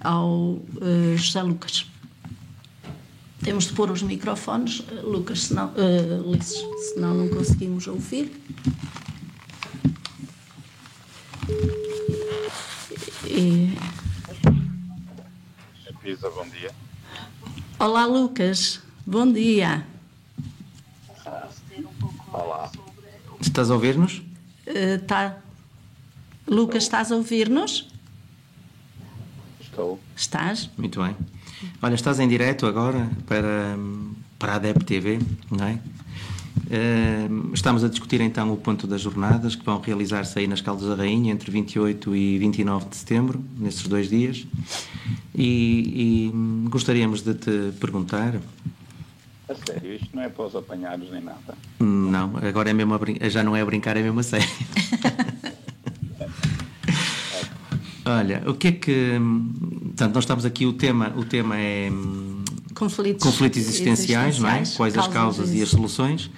ao 0.00 0.28
uh, 0.28 1.16
José 1.16 1.42
Lucas. 1.42 1.86
Temos 3.42 3.64
de 3.64 3.72
pôr 3.72 3.90
os 3.90 4.02
microfones, 4.02 4.82
Lucas, 5.02 5.44
senão, 5.44 5.72
uh, 5.72 6.28
Ulisses, 6.28 6.62
senão 6.92 7.14
não 7.14 7.28
conseguimos 7.28 7.86
ouvir. 7.86 8.30
E... 13.26 13.76
Pisa, 16.02 16.30
bom 16.30 16.46
dia. 16.48 16.70
Olá, 17.78 18.04
Lucas. 18.04 18.80
Bom 19.06 19.30
dia. 19.32 19.86
Olá. 22.32 22.70
Estás 23.40 23.70
a 23.70 23.74
ouvir-nos? 23.74 24.22
Uh, 24.70 24.98
tá. 25.04 25.38
Lucas, 26.46 26.84
estás 26.84 27.10
a 27.10 27.16
ouvir-nos? 27.16 27.88
Estou. 29.60 29.98
Estás? 30.16 30.70
Muito 30.78 31.02
bem. 31.02 31.16
Olha, 31.82 31.94
estás 31.94 32.20
em 32.20 32.28
direto 32.28 32.66
agora 32.66 33.10
para, 33.26 33.76
para 34.38 34.52
a 34.52 34.56
ADEP 34.56 34.84
TV, 34.84 35.18
não 35.50 35.64
é? 35.66 35.78
Uh, 36.70 37.52
estamos 37.52 37.82
a 37.82 37.88
discutir 37.88 38.20
então 38.20 38.52
o 38.52 38.56
ponto 38.56 38.86
das 38.86 39.00
jornadas 39.00 39.56
que 39.56 39.64
vão 39.64 39.80
realizar-se 39.80 40.38
aí 40.38 40.46
nas 40.46 40.60
Caldas 40.60 40.88
da 40.88 40.94
Rainha 40.94 41.32
entre 41.32 41.50
28 41.50 42.14
e 42.14 42.38
29 42.38 42.88
de 42.90 42.96
setembro, 42.96 43.44
nesses 43.58 43.86
dois 43.88 44.08
dias. 44.08 44.46
E, 45.34 46.30
e 46.30 46.68
gostaríamos 46.68 47.22
de 47.22 47.34
te 47.34 47.72
perguntar. 47.80 48.34
A 49.50 49.54
sério, 49.54 49.94
isto 49.94 50.14
não 50.14 50.22
é 50.22 50.28
para 50.28 50.46
os 50.46 50.54
apanhados 50.54 51.10
nem 51.10 51.22
nada. 51.22 51.56
Não, 51.80 52.36
agora 52.36 52.70
é 52.70 52.72
mesmo 52.72 52.96
já 53.28 53.42
não 53.42 53.56
é 53.56 53.60
a 53.60 53.66
brincar, 53.66 53.96
é 53.96 54.02
mesmo 54.02 54.20
a 54.20 54.22
sério. 54.22 54.48
Olha, 58.06 58.42
o 58.46 58.54
que 58.54 58.68
é 58.68 58.72
que. 58.72 59.18
Portanto, 59.86 60.14
nós 60.14 60.24
estamos 60.24 60.44
aqui, 60.44 60.66
o 60.66 60.72
tema, 60.72 61.12
o 61.16 61.24
tema 61.24 61.56
é. 61.58 61.90
Conflitos, 62.74 63.24
conflitos 63.24 63.58
existenciais, 63.58 64.36
existenciais, 64.36 64.38
não 64.38 64.48
é? 64.48 64.62
Quais 64.76 64.96
as 64.96 65.08
causas 65.08 65.52
e 65.52 65.60
as 65.62 65.68
soluções. 65.68 66.30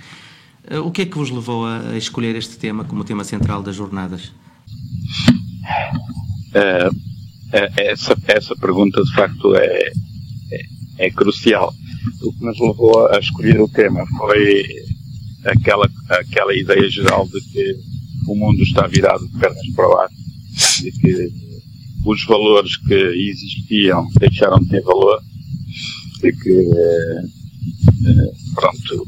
Eh, 0.64 0.78
o 0.78 0.90
que 0.90 1.02
é 1.02 1.07
que 1.07 1.16
vos 1.16 1.31
levou 1.31 1.66
a 1.66 1.97
escolher 1.97 2.35
este 2.35 2.57
tema 2.57 2.85
como 2.85 3.04
tema 3.04 3.25
central 3.25 3.62
das 3.62 3.76
jornadas? 3.76 4.33
Uh, 6.54 6.90
essa, 7.76 8.16
essa 8.26 8.57
pergunta, 8.57 9.02
de 9.02 9.14
facto, 9.14 9.54
é, 9.54 9.92
é, 10.50 10.66
é, 10.99 11.11
crucial. 11.11 11.75
O 12.23 12.32
que 12.32 12.44
nos 12.44 12.59
levou 12.61 13.09
a 13.09 13.18
escolher 13.18 13.61
o 13.61 13.68
tema 13.68 14.04
foi 14.18 14.64
aquela, 15.44 15.88
aquela 16.09 16.54
ideia 16.54 16.88
geral 16.88 17.26
de 17.26 17.40
que 17.50 17.76
o 18.26 18.37
mundo 18.37 18.62
está 18.62 18.87
virado 18.87 19.26
de 19.26 19.38
pernas 19.38 19.66
para 19.75 19.88
o 19.88 19.97
ar, 19.99 20.09
de 20.80 20.92
que 20.92 21.32
os 22.04 22.25
valores 22.25 22.76
que 22.76 22.94
existiam 22.94 24.06
deixaram 24.18 24.59
de 24.61 24.68
ter 24.68 24.82
valor, 24.82 25.21
de 26.21 26.32
que, 26.32 26.71
pronto, 28.54 29.06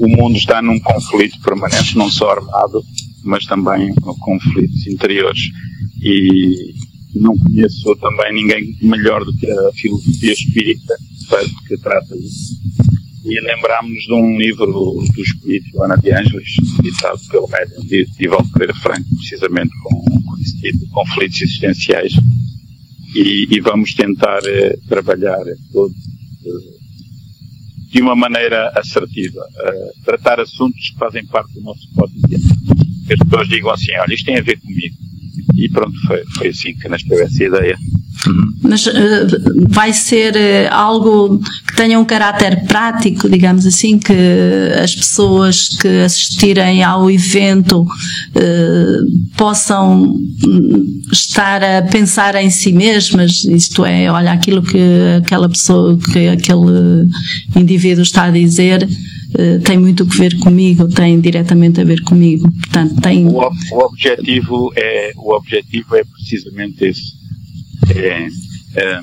o 0.00 0.08
mundo 0.08 0.36
está 0.36 0.62
num 0.62 0.78
conflito 0.80 1.40
permanente, 1.40 1.96
não 1.96 2.10
só 2.10 2.30
armado, 2.30 2.82
mas 3.24 3.44
também 3.46 3.92
conflitos 4.20 4.86
interiores. 4.86 5.40
E 6.00 6.74
não 7.14 7.36
conheço 7.36 7.96
também 7.96 8.32
ninguém 8.34 8.76
melhor 8.80 9.24
do 9.24 9.36
que 9.36 9.50
a 9.50 9.72
filosofia 9.72 10.32
espírita 10.32 10.94
que 11.66 11.76
trata 11.78 12.16
disso. 12.16 12.56
E 13.24 13.40
lembrámos 13.40 14.04
de 14.04 14.12
um 14.14 14.38
livro 14.38 14.66
do 14.66 15.22
espírito 15.22 15.70
Joana 15.72 15.96
de 15.96 16.10
Ângeles, 16.12 16.48
editado 16.78 17.20
pelo 17.30 17.48
médium 17.48 17.82
de 17.82 18.06
Divaldo 18.18 18.50
Pereira 18.52 18.74
Franco, 18.74 19.04
precisamente 19.16 19.70
com, 19.82 20.22
com 20.22 20.36
esse 20.38 20.60
tipo 20.60 20.78
de 20.78 20.90
conflitos 20.90 21.42
existenciais. 21.42 22.12
E, 23.14 23.48
e 23.50 23.60
vamos 23.60 23.94
tentar 23.94 24.40
eh, 24.44 24.76
trabalhar 24.86 25.42
todo, 25.72 25.92
eh, 26.44 26.78
de 27.90 28.02
uma 28.02 28.14
maneira 28.14 28.70
assertiva, 28.76 29.40
uh, 29.40 30.04
tratar 30.04 30.38
assuntos 30.40 30.90
que 30.90 30.98
fazem 30.98 31.24
parte 31.26 31.54
do 31.54 31.62
nosso 31.62 31.88
cotidiano. 31.94 32.44
As 33.10 33.18
pessoas 33.18 33.48
digam 33.48 33.70
assim, 33.70 33.92
olha, 33.98 34.14
isto 34.14 34.26
tem 34.26 34.36
a 34.36 34.42
ver 34.42 34.60
comigo. 34.60 34.94
E 35.56 35.68
pronto, 35.70 35.98
foi, 36.06 36.22
foi 36.36 36.48
assim 36.48 36.74
que 36.74 36.88
nasceu 36.88 37.18
essa 37.18 37.44
ideia. 37.44 37.76
Mas 38.62 38.86
uh, 38.86 38.92
vai 39.68 39.92
ser 39.92 40.34
uh, 40.34 40.74
algo 40.74 41.38
que 41.66 41.76
tenha 41.76 41.98
um 41.98 42.04
caráter 42.04 42.64
prático, 42.66 43.28
digamos 43.28 43.66
assim, 43.66 43.98
que 43.98 44.12
as 44.82 44.94
pessoas 44.94 45.68
que 45.68 45.88
assistirem 45.88 46.82
ao 46.82 47.10
evento 47.10 47.82
uh, 47.82 49.36
possam 49.36 50.14
estar 51.12 51.62
a 51.62 51.82
pensar 51.82 52.34
em 52.34 52.50
si 52.50 52.72
mesmas, 52.72 53.44
isto 53.44 53.84
é, 53.84 54.10
olha, 54.10 54.32
aquilo 54.32 54.62
que 54.62 54.78
aquela 55.18 55.48
pessoa, 55.48 55.98
que 56.12 56.28
aquele 56.28 57.08
indivíduo 57.56 58.02
está 58.02 58.24
a 58.24 58.30
dizer, 58.30 58.86
tem 59.64 59.78
muito 59.78 60.02
a 60.02 60.06
ver 60.06 60.38
comigo, 60.38 60.88
tem 60.88 61.20
diretamente 61.20 61.80
a 61.80 61.84
ver 61.84 62.02
comigo. 62.02 62.50
Portanto, 62.50 63.00
tem... 63.00 63.26
o, 63.26 63.38
o 63.38 63.78
objetivo 63.84 64.72
é 64.76 65.12
o 65.16 65.34
objetivo 65.34 65.96
é 65.96 66.04
precisamente 66.04 66.84
esse 66.84 67.17
é, 67.94 68.28
é, 68.76 69.00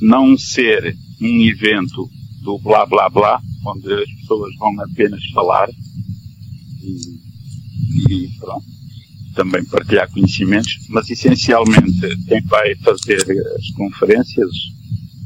não 0.00 0.36
ser 0.36 0.96
um 1.20 1.42
evento 1.42 2.10
do 2.42 2.58
blá 2.58 2.84
blá 2.86 3.08
blá, 3.08 3.40
onde 3.66 3.92
as 3.92 4.10
pessoas 4.20 4.54
vão 4.56 4.80
apenas 4.80 5.24
falar 5.32 5.68
e, 6.82 7.20
e 8.10 8.28
pronto, 8.38 8.66
também 9.34 9.64
partilhar 9.64 10.10
conhecimentos, 10.10 10.86
mas 10.88 11.08
essencialmente 11.08 12.16
quem 12.26 12.42
vai 12.42 12.74
fazer 12.76 13.22
as 13.56 13.70
conferências, 13.70 14.50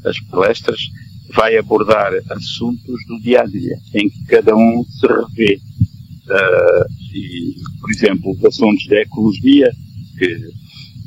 as 0.04 0.18
palestras, 0.20 0.78
vai 1.34 1.56
abordar 1.56 2.12
assuntos 2.30 3.06
do 3.06 3.20
dia 3.20 3.40
a 3.42 3.46
dia, 3.46 3.76
em 3.94 4.08
que 4.08 4.25
cada 4.26 4.54
um 4.54 4.84
se 4.84 5.06
revê. 5.06 5.60
Uh, 6.28 7.14
e, 7.14 7.54
por 7.80 7.90
exemplo, 7.90 8.32
os 8.32 8.44
assuntos 8.44 8.86
da 8.86 9.00
ecologia, 9.00 9.70
que 10.18 10.50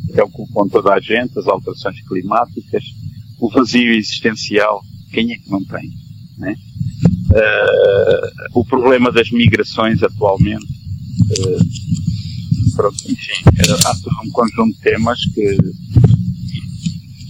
preocupam 0.09 0.67
toda 0.69 0.93
a 0.93 0.99
gente, 0.99 1.37
as 1.37 1.47
alterações 1.47 2.01
climáticas, 2.07 2.83
o 3.39 3.49
vazio 3.49 3.93
existencial, 3.93 4.81
quem 5.11 5.31
é 5.31 5.37
que 5.37 5.49
não 5.49 5.63
tem? 5.63 5.89
Né? 6.37 6.55
Uh, 7.31 8.59
o 8.59 8.65
problema 8.65 9.11
das 9.11 9.31
migrações 9.31 10.03
atualmente, 10.03 10.65
uh, 10.65 12.75
pronto, 12.75 12.97
enfim, 13.07 13.43
há 13.85 13.95
todo 13.95 14.15
um 14.25 14.31
conjunto 14.31 14.75
de 14.75 14.81
temas 14.81 15.19
que 15.33 15.57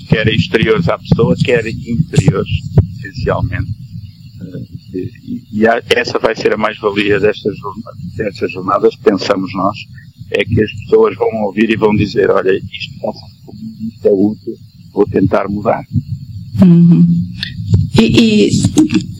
quer 0.07 0.27
exteriores 0.27 0.87
à 0.87 0.97
pessoa, 0.97 1.35
quer 1.35 1.65
interiores, 1.67 2.49
essencialmente. 2.97 3.71
Uh, 4.41 4.79
e, 4.93 5.43
e 5.51 5.65
essa 5.95 6.17
vai 6.17 6.35
ser 6.35 6.53
a 6.53 6.57
mais-valia 6.57 7.19
destas, 7.19 7.55
destas 8.15 8.51
jornadas, 8.51 8.95
pensamos 8.95 9.53
nós, 9.53 9.77
é 10.31 10.43
que 10.43 10.61
as 10.61 10.71
pessoas 10.71 11.15
vão 11.15 11.43
ouvir 11.43 11.69
e 11.69 11.75
vão 11.75 11.95
dizer, 11.95 12.29
olha, 12.29 12.51
isto 12.51 12.99
passa 13.01 13.19
isto 13.87 14.07
é 14.07 14.11
útil, 14.11 14.55
vou 14.93 15.05
tentar 15.05 15.47
mudar. 15.49 15.85
Uhum. 16.61 17.07
E, 17.97 18.47
e, 18.47 18.49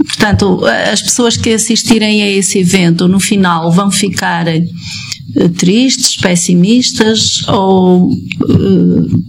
portanto, 0.05 0.65
as 0.65 1.01
pessoas 1.01 1.37
que 1.37 1.49
assistirem 1.49 2.21
a 2.21 2.29
esse 2.29 2.59
evento, 2.59 3.07
no 3.07 3.19
final, 3.19 3.71
vão 3.71 3.91
ficar 3.91 4.45
uh, 4.47 5.49
tristes, 5.57 6.17
pessimistas 6.17 7.47
ou 7.47 8.09
uh, 8.11 9.23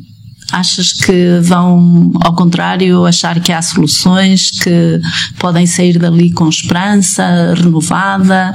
Achas 0.52 0.92
que 0.92 1.40
vão, 1.42 2.12
ao 2.22 2.34
contrário, 2.34 3.04
achar 3.04 3.40
que 3.40 3.52
há 3.52 3.62
soluções 3.62 4.50
que 4.50 5.00
podem 5.38 5.66
sair 5.66 5.98
dali 5.98 6.30
com 6.32 6.48
esperança 6.48 7.54
renovada 7.54 8.52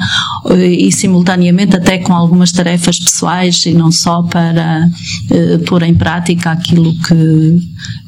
e, 0.58 0.92
simultaneamente, 0.92 1.76
até 1.76 1.98
com 1.98 2.14
algumas 2.14 2.52
tarefas 2.52 3.00
pessoais 3.00 3.66
e 3.66 3.74
não 3.74 3.92
só 3.92 4.24
para 4.24 4.90
eh, 5.32 5.58
pôr 5.60 5.84
em 5.84 5.96
prática 5.96 6.52
aquilo 6.52 6.94
que, 7.00 7.60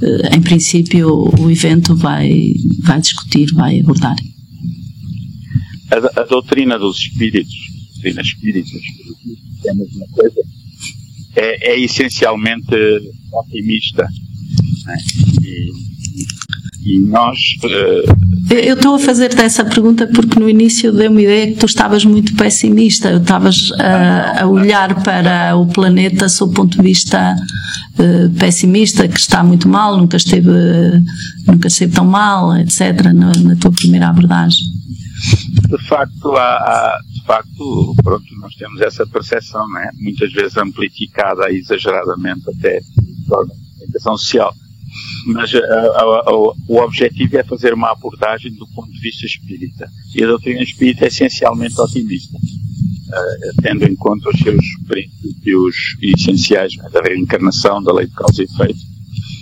eh, 0.05 0.35
em 0.35 0.41
princípio, 0.41 1.31
o 1.39 1.49
evento 1.49 1.95
vai, 1.95 2.53
vai 2.83 2.99
discutir, 2.99 3.47
vai 3.53 3.79
abordar? 3.79 4.15
A, 5.91 6.21
a 6.21 6.23
doutrina 6.25 6.77
dos 6.77 6.97
espíritos, 6.97 7.53
doutrina 7.93 8.21
espírita, 8.21 8.69
é 9.65 9.71
a 9.71 9.73
mesma 9.75 10.05
coisa, 10.11 10.41
é, 11.37 11.73
é 11.73 11.79
essencialmente 11.79 12.75
otimista. 13.31 14.07
Né? 14.85 14.97
E, 15.43 16.95
e, 16.95 16.99
nós. 16.99 17.37
Uh, 17.63 18.53
eu 18.53 18.75
estou 18.75 18.95
a 18.95 18.99
fazer-te 18.99 19.41
essa 19.41 19.63
pergunta 19.65 20.07
porque 20.07 20.39
no 20.39 20.49
início 20.49 20.91
deu-me 20.91 21.23
ideia 21.23 21.47
que 21.47 21.59
tu 21.59 21.65
estavas 21.65 22.05
muito 22.05 22.33
pessimista, 22.35 23.09
eu 23.09 23.17
estavas 23.17 23.71
a, 23.73 24.43
a, 24.43 24.47
olhar 24.47 25.03
para 25.03 25.55
o 25.57 25.67
planeta 25.67 26.29
sob 26.29 26.51
o 26.51 26.55
ponto 26.55 26.77
de 26.77 26.83
vista 26.83 27.35
uh, 27.99 28.29
pessimista, 28.39 29.07
que 29.07 29.19
está 29.19 29.43
muito 29.43 29.67
mal, 29.67 29.97
nunca 29.97 30.17
esteve, 30.17 30.49
nunca 31.45 31.67
esteve 31.67 31.93
tão 31.93 32.05
mal, 32.05 32.55
etc., 32.57 33.11
na, 33.13 33.33
na 33.33 33.55
tua 33.57 33.71
primeira 33.71 34.07
abordagem. 34.07 34.65
De 35.69 35.87
facto, 35.87 36.31
há, 36.35 36.55
há, 36.55 36.99
facto, 37.27 37.93
pronto, 38.01 38.25
nós 38.39 38.55
temos 38.55 38.79
essa 38.81 39.05
percepção, 39.05 39.67
né? 39.69 39.91
muitas 39.99 40.31
vezes 40.31 40.57
amplificada 40.57 41.51
exageradamente 41.51 42.49
até 42.49 42.79
da 43.27 43.37
comunicação 43.37 44.17
social. 44.17 44.53
Mas 45.27 45.53
a, 45.53 45.59
a, 45.59 46.01
a, 46.01 46.31
o 46.33 46.77
objetivo 46.81 47.37
é 47.37 47.43
fazer 47.43 47.73
uma 47.73 47.91
abordagem 47.91 48.53
do 48.53 48.65
ponto 48.67 48.89
de 48.89 48.99
vista 48.99 49.25
espírita. 49.25 49.89
E 50.15 50.23
a 50.23 50.27
doutrina 50.27 50.63
espírita 50.63 51.03
é 51.03 51.09
essencialmente 51.09 51.79
otimista, 51.79 52.37
uh, 52.37 53.61
tendo 53.61 53.83
em 53.83 53.95
conta 53.95 54.29
os 54.29 54.39
seus 54.39 54.65
princípios 54.87 55.75
essenciais 56.01 56.77
né, 56.77 56.89
da 56.91 57.01
reencarnação, 57.01 57.83
da 57.83 57.93
lei 57.93 58.07
de 58.07 58.13
causa 58.13 58.41
e 58.41 58.45
efeito. 58.45 58.79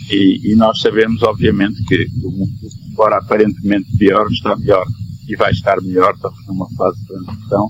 E, 0.09 0.51
e 0.51 0.55
nós 0.55 0.79
sabemos, 0.81 1.21
obviamente, 1.21 1.83
que 1.83 2.07
o 2.23 2.31
mundo, 2.31 2.51
embora 2.91 3.17
aparentemente 3.17 3.95
pior, 3.97 4.27
está 4.31 4.55
melhor 4.55 4.85
e 5.27 5.35
vai 5.35 5.51
estar 5.51 5.81
melhor, 5.81 6.13
estamos 6.13 6.45
numa 6.47 6.69
fase 6.71 6.99
de 7.01 7.07
transição. 7.07 7.67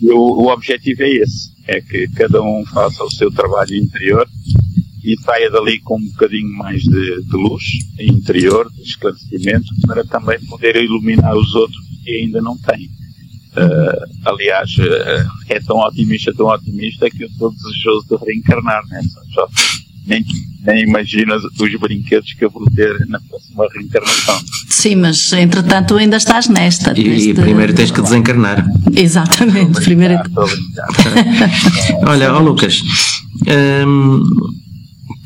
E 0.00 0.10
o, 0.10 0.18
o 0.18 0.48
objetivo 0.48 1.02
é 1.02 1.10
esse, 1.10 1.52
é 1.66 1.80
que 1.80 2.08
cada 2.08 2.42
um 2.42 2.64
faça 2.66 3.02
o 3.04 3.10
seu 3.10 3.30
trabalho 3.30 3.74
interior 3.74 4.28
e 5.04 5.20
saia 5.20 5.50
dali 5.50 5.80
com 5.80 5.98
um 5.98 6.06
bocadinho 6.06 6.50
mais 6.56 6.82
de, 6.82 7.22
de 7.22 7.36
luz 7.36 7.62
interior, 8.00 8.70
de 8.72 8.82
esclarecimento, 8.82 9.66
para 9.86 10.04
também 10.04 10.38
poder 10.46 10.76
iluminar 10.76 11.36
os 11.36 11.54
outros 11.54 11.78
que 12.02 12.10
ainda 12.10 12.40
não 12.40 12.56
têm. 12.56 12.86
Uh, 13.56 14.28
aliás, 14.28 14.70
uh, 14.78 15.30
é 15.48 15.60
tão 15.60 15.78
otimista, 15.78 16.32
tão 16.34 16.46
otimista 16.46 17.08
que 17.10 17.22
eu 17.22 17.28
estou 17.28 17.52
desejoso 17.52 18.06
de 18.08 18.24
reencarnar, 18.24 18.82
né? 18.88 19.00
Só, 19.32 19.46
nem, 20.06 20.24
nem 20.64 20.82
imaginas 20.84 21.42
os 21.44 21.80
brinquedos 21.80 22.32
que 22.34 22.44
eu 22.44 22.50
vou 22.50 22.64
ter 22.74 23.06
na 23.08 23.20
próxima 23.20 23.66
reencarnação. 23.74 24.40
Sim, 24.68 24.96
mas 24.96 25.32
entretanto 25.32 25.96
ainda 25.96 26.16
estás 26.16 26.48
nesta. 26.48 26.92
E, 26.98 27.08
neste... 27.08 27.34
primeiro 27.34 27.74
tens 27.74 27.90
que 27.90 28.02
desencarnar. 28.02 28.66
Exatamente. 28.94 29.80
Primeiro... 29.80 30.14
Olha, 32.06 32.34
ó 32.34 32.40
Lucas, 32.40 32.80
hum, 33.86 34.22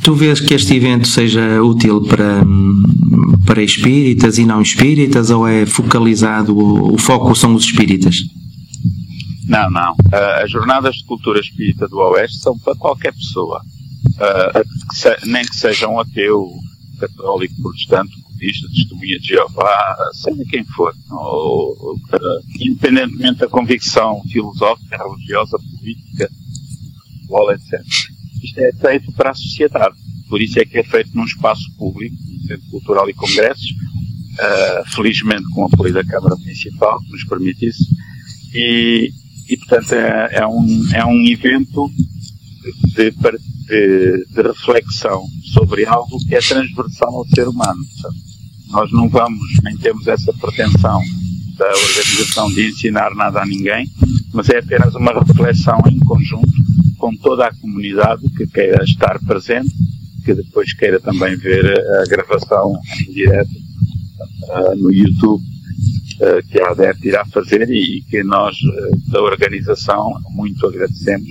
tu 0.03 0.15
vês 0.15 0.41
que 0.41 0.55
este 0.55 0.77
evento 0.77 1.09
seja 1.09 1.63
útil 1.63 2.03
para, 2.03 2.45
para 3.47 3.63
espíritas 3.63 4.39
e 4.39 4.45
não 4.45 4.63
espíritas 4.63 5.31
ou 5.31 5.47
é 5.47 5.67
focalizado, 5.67 6.57
o, 6.57 6.95
o 6.95 6.99
foco 6.99 7.35
são 7.35 7.55
os 7.55 7.65
espíritas? 7.65 8.17
Não, 9.49 9.71
não. 9.71 9.93
Uh, 9.93 10.45
as 10.45 10.51
jornadas 10.51 10.95
de 10.97 11.05
cultura 11.05 11.41
espírita 11.41 11.89
do 11.89 11.97
Oeste 11.97 12.39
são 12.39 12.57
para 12.59 12.75
qualquer 12.75 13.15
pessoa. 13.15 13.63
Uh, 14.19 15.27
nem 15.27 15.45
que 15.45 15.57
seja 15.57 15.89
um 15.89 16.01
ateu, 16.01 16.51
católico, 16.99 17.55
protestante, 17.63 18.13
budista, 18.31 18.69
testemunha 18.69 19.19
de 19.19 19.29
Jeová, 19.29 19.97
seja 20.13 20.45
quem 20.49 20.65
for, 20.65 20.93
ou, 21.11 21.95
uh, 21.95 22.43
independentemente 22.61 23.41
da 23.41 23.49
convicção 23.49 24.23
filosófica, 24.31 24.97
religiosa, 24.97 25.59
política, 25.79 26.31
futebol, 27.13 27.53
etc. 27.53 27.81
Isto 28.43 28.61
é 28.61 28.73
feito 28.73 29.13
para 29.13 29.31
a 29.31 29.35
sociedade. 29.35 29.97
Por 30.29 30.41
isso 30.41 30.59
é 30.59 30.65
que 30.65 30.79
é 30.79 30.85
feito 30.85 31.11
num 31.15 31.25
espaço 31.25 31.65
público, 31.77 32.17
no 32.27 32.47
Centro 32.47 32.71
Cultural 32.71 33.09
e 33.09 33.15
Congressos, 33.15 33.71
uh, 33.71 34.91
felizmente 34.95 35.45
com 35.55 35.63
o 35.63 35.67
apoio 35.67 35.93
da 35.93 36.05
Câmara 36.05 36.37
Municipal, 36.37 37.01
que 37.01 37.13
nos 37.13 37.25
permite 37.25 37.67
isso. 37.67 37.85
E, 38.55 39.11
e 39.49 39.57
portanto, 39.57 39.93
é, 39.93 40.29
é, 40.33 40.47
um, 40.47 40.89
é 40.93 41.05
um 41.05 41.27
evento 41.27 41.91
de, 42.95 43.11
de, 43.69 44.25
de, 44.27 44.43
reflexão 44.43 45.25
sobre 45.53 45.85
algo 45.85 46.19
que 46.27 46.35
é 46.35 46.41
transversal 46.41 47.15
ao 47.15 47.27
ser 47.27 47.47
humano. 47.47 47.81
Nós 48.71 48.91
não 48.93 49.09
vamos, 49.09 49.41
nem 49.63 49.77
temos 49.77 50.07
essa 50.07 50.33
pretensão 50.33 51.01
da 51.57 51.69
organização 51.69 52.49
de 52.51 52.69
ensinar 52.69 53.15
nada 53.15 53.43
a 53.43 53.47
ninguém, 53.47 53.91
mas 54.33 54.49
é 54.49 54.59
apenas 54.59 54.95
uma 54.95 55.13
reflexão 55.13 55.81
em 55.91 55.99
conjunto 56.01 56.49
com 56.99 57.15
toda 57.17 57.47
a 57.47 57.55
comunidade 57.55 58.29
que 58.37 58.47
queira 58.47 58.83
estar 58.85 59.19
presente, 59.21 59.75
que 60.25 60.35
depois 60.35 60.73
queira 60.75 61.01
também 61.01 61.37
ver 61.37 61.65
a 62.01 62.05
gravação 62.05 62.75
em 63.09 63.13
direto 63.13 63.51
uh, 63.51 64.77
no 64.77 64.93
YouTube 64.93 65.43
uh, 66.21 66.47
que 66.49 66.61
a 66.61 66.71
ADERT 66.71 67.05
irá 67.05 67.25
fazer 67.27 67.69
e, 67.71 68.03
que 68.03 68.23
nós 68.23 68.57
uh, 68.57 69.11
da 69.11 69.23
organização 69.23 70.13
muito 70.31 70.67
agradecemos 70.67 71.29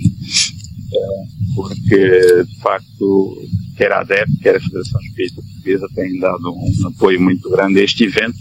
porque 1.58 2.44
de 2.44 2.60
facto 2.60 3.36
quer 3.76 3.90
a 3.90 4.00
ADEP, 4.00 4.38
quer 4.40 4.56
a 4.56 4.60
Federação 4.60 5.00
Espírita 5.00 5.42
Portuguesa 5.42 5.88
têm 5.92 6.20
dado 6.20 6.52
um 6.52 6.86
apoio 6.86 7.20
muito 7.20 7.50
grande 7.50 7.80
a 7.80 7.82
este 7.82 8.04
evento. 8.04 8.38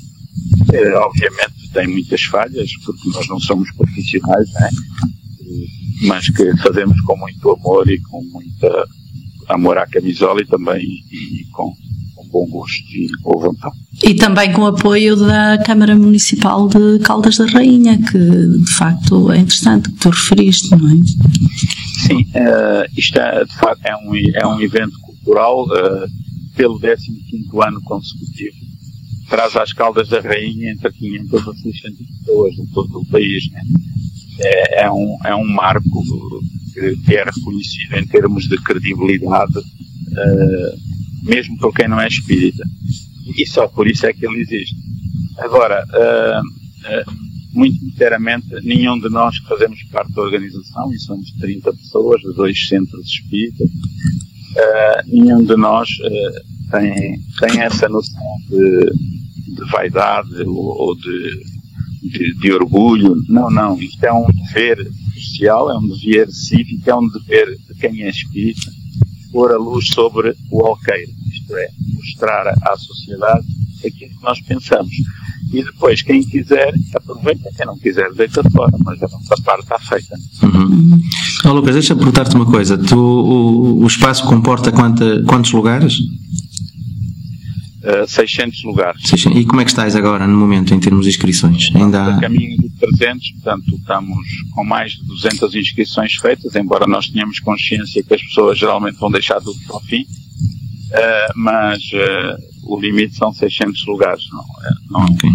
É, 0.71 0.95
obviamente 0.97 1.71
tem 1.73 1.87
muitas 1.87 2.21
falhas, 2.25 2.69
porque 2.85 3.09
nós 3.09 3.27
não 3.27 3.39
somos 3.39 3.71
profissionais, 3.71 4.47
né? 4.53 4.69
mas 6.03 6.29
que 6.29 6.55
fazemos 6.57 6.99
com 7.01 7.17
muito 7.17 7.49
amor 7.49 7.89
e 7.89 7.99
com 8.01 8.21
muita 8.31 8.87
amor 9.49 9.79
à 9.79 9.87
camisola 9.87 10.41
e 10.41 10.45
também 10.45 10.83
e 10.83 11.43
com, 11.53 11.73
com 12.15 12.27
bom 12.27 12.45
gosto 12.51 12.83
e 12.91 13.09
boa 13.23 13.47
vontade. 13.47 13.75
E 14.03 14.13
também 14.13 14.53
com 14.53 14.61
o 14.61 14.67
apoio 14.67 15.15
da 15.15 15.57
Câmara 15.65 15.95
Municipal 15.95 16.67
de 16.67 16.99
Caldas 16.99 17.37
da 17.37 17.47
Rainha, 17.47 17.97
que 17.97 18.19
de 18.19 18.73
facto 18.73 19.31
é 19.31 19.39
interessante, 19.39 19.89
que 19.89 19.99
tu 19.99 20.09
referiste, 20.09 20.69
não 20.69 20.87
é? 20.87 20.93
Sim, 22.05 22.21
uh, 22.21 22.85
isto 22.95 23.19
é, 23.19 23.43
de 23.43 23.55
facto 23.55 23.85
é 23.85 23.95
um, 23.95 24.15
é 24.35 24.47
um 24.47 24.61
evento 24.61 24.99
cultural 24.99 25.65
uh, 25.65 26.07
pelo 26.55 26.79
15 26.79 26.95
ano 27.65 27.81
consecutivo. 27.81 28.55
Traz 29.29 29.55
às 29.55 29.73
Caldas 29.73 30.07
da 30.07 30.21
Rainha 30.21 30.71
entre 30.71 30.91
500 30.91 31.47
a 31.47 31.53
600 31.53 32.07
pessoas 32.19 32.55
de 32.55 32.73
todo 32.73 32.99
o 32.99 33.05
país. 33.07 33.51
Né? 33.51 33.61
É, 34.39 34.83
é, 34.83 34.91
um, 34.91 35.17
é 35.25 35.35
um 35.35 35.47
marco 35.47 36.03
que 37.05 37.15
é 37.15 37.23
reconhecido 37.23 37.97
em 37.97 38.05
termos 38.05 38.47
de 38.47 38.57
credibilidade, 38.57 39.57
uh, 39.57 41.23
mesmo 41.23 41.57
por 41.57 41.73
quem 41.73 41.87
não 41.87 41.99
é 41.99 42.07
espírita. 42.07 42.63
E 43.35 43.45
só 43.47 43.67
por 43.67 43.87
isso 43.87 44.05
é 44.05 44.13
que 44.13 44.25
ele 44.25 44.39
existe. 44.39 44.75
Agora, 45.39 45.83
muito 47.57 47.79
sinceramente, 47.79 48.47
nenhum 48.63 48.99
de 48.99 49.09
nós 49.09 49.39
que 49.39 49.47
fazemos 49.47 49.81
parte 49.91 50.13
da 50.13 50.21
organização, 50.21 50.93
e 50.93 50.99
somos 50.99 51.31
30 51.39 51.73
pessoas 51.73 52.21
de 52.21 52.33
dois 52.33 52.67
centros 52.67 53.07
espíritas, 53.07 53.67
uh, 53.67 55.07
nenhum 55.07 55.43
de 55.43 55.55
nós 55.55 55.89
uh, 55.89 56.69
tem, 56.71 57.19
tem 57.39 57.61
essa 57.61 57.89
noção 57.89 58.21
de, 58.47 59.55
de 59.55 59.71
vaidade 59.71 60.41
ou, 60.43 60.55
ou 60.55 60.95
de, 60.95 61.43
de, 62.03 62.39
de, 62.39 62.51
orgulho. 62.51 63.15
Não, 63.27 63.49
não. 63.49 63.81
Isto 63.81 64.03
é 64.03 64.13
um 64.13 64.27
dever 64.27 64.77
social, 65.15 65.71
é 65.71 65.77
um 65.77 65.87
dever 65.87 66.29
cívico, 66.29 66.89
é 66.89 66.95
um 66.95 67.07
dever 67.07 67.57
de 67.67 67.73
quem 67.79 68.03
é 68.03 68.09
espírita, 68.09 68.71
pôr 69.31 69.51
a 69.51 69.57
luz 69.57 69.87
sobre 69.87 70.35
o 70.51 70.63
alqueiro. 70.63 71.11
Isto 71.33 71.57
é, 71.57 71.69
mostrar 71.95 72.53
à 72.61 72.77
sociedade 72.77 73.47
aquilo 73.83 74.11
que 74.11 74.23
nós 74.23 74.39
pensamos. 74.41 74.91
E 75.53 75.63
depois, 75.63 76.01
quem 76.01 76.23
quiser, 76.23 76.73
aproveita, 76.95 77.49
quem 77.55 77.65
não 77.65 77.77
quiser, 77.77 78.11
deita 78.13 78.43
fora, 78.49 78.75
mas 78.83 79.01
a 79.01 79.07
nossa 79.07 79.35
parte 79.43 79.63
está 79.63 79.79
feita. 79.79 80.15
Uhum. 80.43 81.01
Oh, 81.45 81.53
Lucas, 81.53 81.73
deixa-me 81.73 81.99
perguntar-te 81.99 82.35
uma 82.35 82.45
coisa. 82.45 82.77
Tu, 82.77 82.97
o, 82.97 83.83
o 83.83 83.87
espaço 83.87 84.25
comporta 84.25 84.71
quanta, 84.71 85.23
quantos 85.23 85.51
lugares? 85.53 85.97
Uh, 87.83 88.05
600 88.05 88.63
lugares. 88.65 89.01
600. 89.03 89.39
E 89.39 89.45
como 89.45 89.61
é 89.61 89.63
que 89.63 89.71
estás 89.71 89.95
agora, 89.95 90.27
no 90.27 90.37
momento, 90.37 90.73
em 90.73 90.79
termos 90.79 91.05
de 91.05 91.11
inscrições? 91.11 91.69
Ainda 91.73 92.01
há... 92.01 92.17
A 92.17 92.19
caminho 92.19 92.57
de 92.57 92.69
300, 92.69 93.31
portanto, 93.31 93.75
estamos 93.77 94.27
com 94.51 94.65
mais 94.65 94.91
de 94.91 95.05
200 95.05 95.55
inscrições 95.55 96.13
feitas, 96.15 96.55
embora 96.55 96.85
nós 96.85 97.07
tenhamos 97.07 97.39
consciência 97.39 98.03
que 98.03 98.13
as 98.13 98.21
pessoas 98.21 98.57
geralmente 98.57 98.97
vão 98.97 99.09
deixar 99.09 99.39
tudo 99.39 99.57
para 99.65 99.77
o 99.77 99.79
fim 99.79 100.05
uh, 100.91 101.33
mas 101.35 101.79
uh, 101.93 102.56
o 102.67 102.79
limite 102.79 103.15
são 103.15 103.33
600 103.33 103.85
lugares. 103.87 104.23
Não, 104.31 104.41
é, 104.41 104.73
não, 104.89 105.05
okay. 105.05 105.29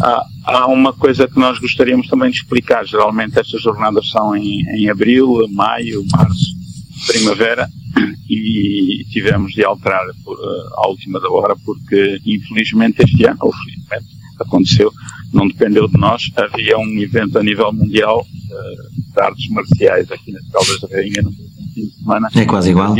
há, 0.00 0.26
há, 0.44 0.66
uma 0.66 0.92
coisa 0.92 1.28
que 1.28 1.38
nós 1.38 1.58
gostaríamos 1.58 2.08
também 2.08 2.30
de 2.30 2.38
explicar. 2.38 2.84
Geralmente 2.86 3.38
estas 3.38 3.62
jornadas 3.62 4.08
são 4.10 4.36
em, 4.36 4.62
em 4.76 4.88
abril, 4.88 5.46
maio, 5.50 6.04
março, 6.10 6.56
primavera 7.06 7.68
e 8.28 9.04
tivemos 9.10 9.52
de 9.52 9.64
alterar 9.64 10.06
por, 10.24 10.38
uh, 10.38 10.74
à 10.78 10.88
última 10.88 11.20
da 11.20 11.28
hora 11.28 11.54
porque 11.64 12.20
infelizmente 12.24 13.02
este 13.02 13.24
ano, 13.26 13.38
ou 13.40 13.52
felizmente, 13.52 14.16
aconteceu, 14.40 14.90
não 15.32 15.46
dependeu 15.46 15.86
de 15.88 15.98
nós, 15.98 16.22
havia 16.36 16.78
um 16.78 16.98
evento 16.98 17.38
a 17.38 17.42
nível 17.42 17.72
mundial 17.72 18.20
uh, 18.20 19.12
de 19.12 19.20
artes 19.20 19.48
marciais 19.50 20.10
aqui 20.10 20.32
nas 20.32 20.48
Caldas 20.48 20.80
da 20.80 20.88
Rainha 20.88 21.22
no 21.22 21.32
fim 21.72 21.86
de 21.86 21.94
semana. 21.98 22.28
É 22.34 22.44
quase 22.44 22.70
igual. 22.70 22.94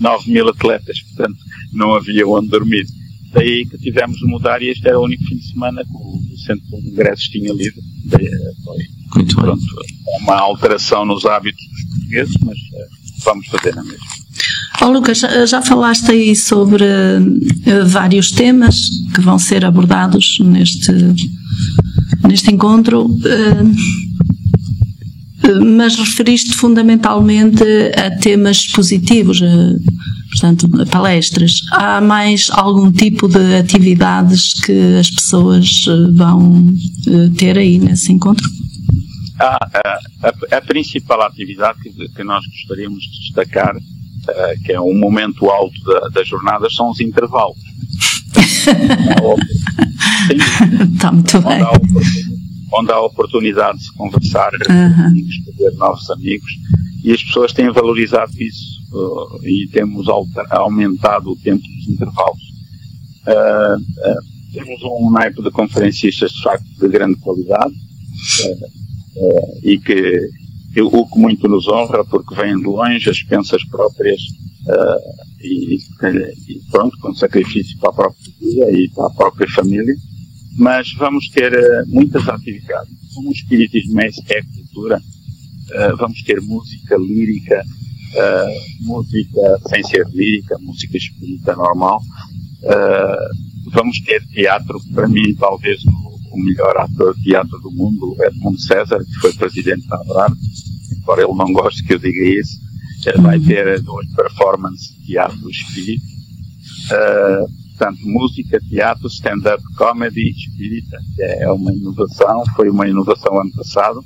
9 0.00 0.30
mil 0.30 0.48
atletas, 0.48 1.00
portanto 1.02 1.38
não 1.72 1.94
havia 1.94 2.26
onde 2.26 2.48
dormir. 2.48 2.86
Daí 3.32 3.66
que 3.66 3.76
tivemos 3.78 4.16
de 4.18 4.26
mudar 4.26 4.62
e 4.62 4.70
este 4.70 4.88
era 4.88 4.98
o 4.98 5.04
único 5.04 5.22
fim 5.24 5.36
de 5.36 5.50
semana 5.50 5.82
que 5.84 5.92
o 5.92 6.38
centro 6.38 6.80
de 6.80 6.88
ingressos 6.88 7.24
tinha 7.26 7.52
livre. 7.52 7.82
Daí 8.06 8.24
eh, 8.24 8.52
foi 8.64 8.78
Muito 9.16 9.36
pronto, 9.36 9.62
uma 10.22 10.36
alteração 10.36 11.04
nos 11.04 11.26
hábitos 11.26 11.62
dos 11.62 11.90
portugueses, 11.90 12.34
mas 12.44 12.56
uh, 12.56 13.24
vamos 13.24 13.46
fazer 13.48 13.74
na 13.74 13.82
mesma. 13.82 14.06
Oh, 14.82 14.90
Lucas, 14.90 15.22
já 15.48 15.62
falaste 15.62 16.10
aí 16.10 16.36
sobre 16.36 16.84
uh, 16.84 17.86
vários 17.86 18.30
temas 18.30 18.76
que 19.14 19.20
vão 19.20 19.38
ser 19.38 19.64
abordados 19.64 20.38
neste, 20.40 20.92
neste 22.26 22.50
encontro, 22.52 23.06
uh, 23.06 23.74
mas 25.64 25.96
referiste 25.96 26.54
fundamentalmente 26.54 27.62
a 27.96 28.10
temas 28.18 28.66
positivos, 28.68 29.40
uh, 29.40 29.78
portanto, 30.30 30.68
palestras. 30.90 31.60
Há 31.72 32.00
mais 32.00 32.48
algum 32.50 32.90
tipo 32.90 33.28
de 33.28 33.56
atividades 33.56 34.54
que 34.54 34.96
as 34.98 35.10
pessoas 35.10 35.84
vão 36.14 36.74
ter 37.36 37.58
aí 37.58 37.78
nesse 37.78 38.12
encontro? 38.12 38.48
Ah, 39.38 39.58
a, 39.84 40.28
a, 40.28 40.56
a, 40.56 40.62
principal 40.62 41.20
atividade 41.22 41.78
que, 41.80 41.90
que 42.08 42.24
nós 42.24 42.42
gostaríamos 42.46 43.02
de 43.02 43.10
destacar 43.26 43.76
uh, 43.76 44.62
que 44.64 44.72
é 44.72 44.80
um 44.80 44.98
momento 44.98 45.50
alto 45.50 45.78
da, 45.84 46.08
das 46.08 46.26
jornadas, 46.26 46.74
são 46.74 46.90
os 46.90 47.00
intervalos. 47.00 47.58
Está 50.94 51.12
muito 51.12 51.40
bem. 51.40 51.60
Onde 52.78 52.92
há 52.92 53.00
oportunidade 53.00 53.78
de 53.78 53.84
se 53.84 53.92
conversar, 53.94 54.52
uhum. 54.68 55.14
de 55.14 55.44
fazer 55.44 55.76
novos 55.76 56.10
amigos, 56.10 56.50
e 57.02 57.12
as 57.12 57.22
pessoas 57.22 57.52
têm 57.52 57.70
valorizado 57.70 58.32
isso 58.40 58.80
uh, 58.92 59.46
e 59.46 59.68
temos 59.68 60.06
aumentado 60.50 61.30
o 61.30 61.36
tempo 61.36 61.62
dos 61.62 61.88
intervalos. 61.88 62.42
Uh, 63.26 63.76
uh, 63.76 64.52
temos 64.52 64.82
um 64.82 65.10
naipe 65.10 65.42
de 65.42 65.50
conferencistas 65.50 66.32
de 66.32 66.42
facto 66.42 66.66
de 66.80 66.88
grande 66.88 67.16
qualidade 67.16 67.74
e 69.62 69.78
que 69.78 70.30
o 70.82 71.06
que 71.06 71.18
muito 71.18 71.48
nos 71.48 71.68
honra, 71.68 72.04
porque 72.04 72.34
vêm 72.34 72.56
de 72.56 72.64
longe, 72.64 73.08
as 73.08 73.22
pensas 73.22 73.64
próprias 73.64 74.20
e, 75.40 75.76
e, 75.76 76.60
pronto, 76.70 76.96
com 77.00 77.14
sacrifício 77.14 77.78
para 77.78 77.90
a 77.90 77.94
própria 77.94 78.32
vida 78.40 78.70
e 78.72 78.88
para 78.90 79.06
a 79.06 79.10
própria 79.10 79.48
família. 79.50 79.94
Mas 80.56 80.92
vamos 80.94 81.28
ter 81.28 81.52
uh, 81.52 81.86
muitas 81.88 82.28
atividades. 82.28 82.94
Como 83.14 83.28
o 83.28 83.32
espiritismo 83.32 84.00
é, 84.00 84.08
é 84.08 84.42
cultura, 84.42 84.98
uh, 84.98 85.96
vamos 85.96 86.22
ter 86.22 86.40
música 86.40 86.96
lírica, 86.96 87.62
música 88.80 89.40
sem 89.68 89.82
ser 89.84 90.06
lírica, 90.08 90.56
música 90.60 90.96
espírita 90.96 91.54
normal. 91.54 92.00
vamos 93.72 94.00
ter 94.00 94.24
teatro, 94.28 94.80
para 94.94 95.06
mim, 95.06 95.34
talvez 95.34 95.84
o, 95.84 96.34
o 96.34 96.42
melhor 96.42 96.78
ator 96.78 97.14
de 97.16 97.24
teatro 97.24 97.58
do 97.58 97.70
mundo, 97.72 98.16
Edmundo 98.20 98.58
César, 98.58 98.98
que 99.04 99.20
foi 99.20 99.34
presidente 99.34 99.86
da 99.86 99.96
Abrarte 99.96 100.38
embora 101.06 101.22
ele 101.22 101.34
não 101.34 101.52
goste 101.52 101.84
que 101.84 101.94
eu 101.94 101.98
diga 102.00 102.24
isso, 102.40 102.58
vai 103.22 103.38
ter 103.38 103.80
duas 103.82 104.06
performances 104.08 104.88
de 104.88 105.06
teatro 105.06 105.48
espírita. 105.48 106.04
Portanto, 107.76 107.98
música, 108.04 108.58
teatro, 108.58 109.06
stand-up 109.08 109.62
comedy 109.76 110.30
espírita, 110.30 110.98
que 111.14 111.22
é 111.22 111.50
uma 111.52 111.70
inovação, 111.70 112.42
foi 112.54 112.70
uma 112.70 112.88
inovação 112.88 113.38
ano 113.38 113.52
passado, 113.52 114.02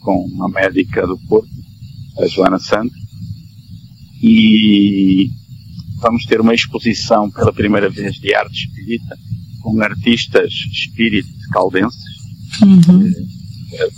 com 0.00 0.24
uma 0.26 0.48
médica 0.48 1.06
do 1.06 1.16
Porto, 1.28 1.48
a 2.18 2.26
Joana 2.26 2.58
Santos, 2.58 2.98
e 4.20 5.30
vamos 6.00 6.24
ter 6.26 6.40
uma 6.40 6.54
exposição 6.54 7.30
pela 7.30 7.52
primeira 7.52 7.88
vez 7.88 8.16
de 8.16 8.34
arte 8.34 8.66
espírita, 8.66 9.16
com 9.62 9.80
artistas 9.80 10.52
espíritas 10.72 11.46
caldenses, 11.52 12.02
uhum. 12.62 13.12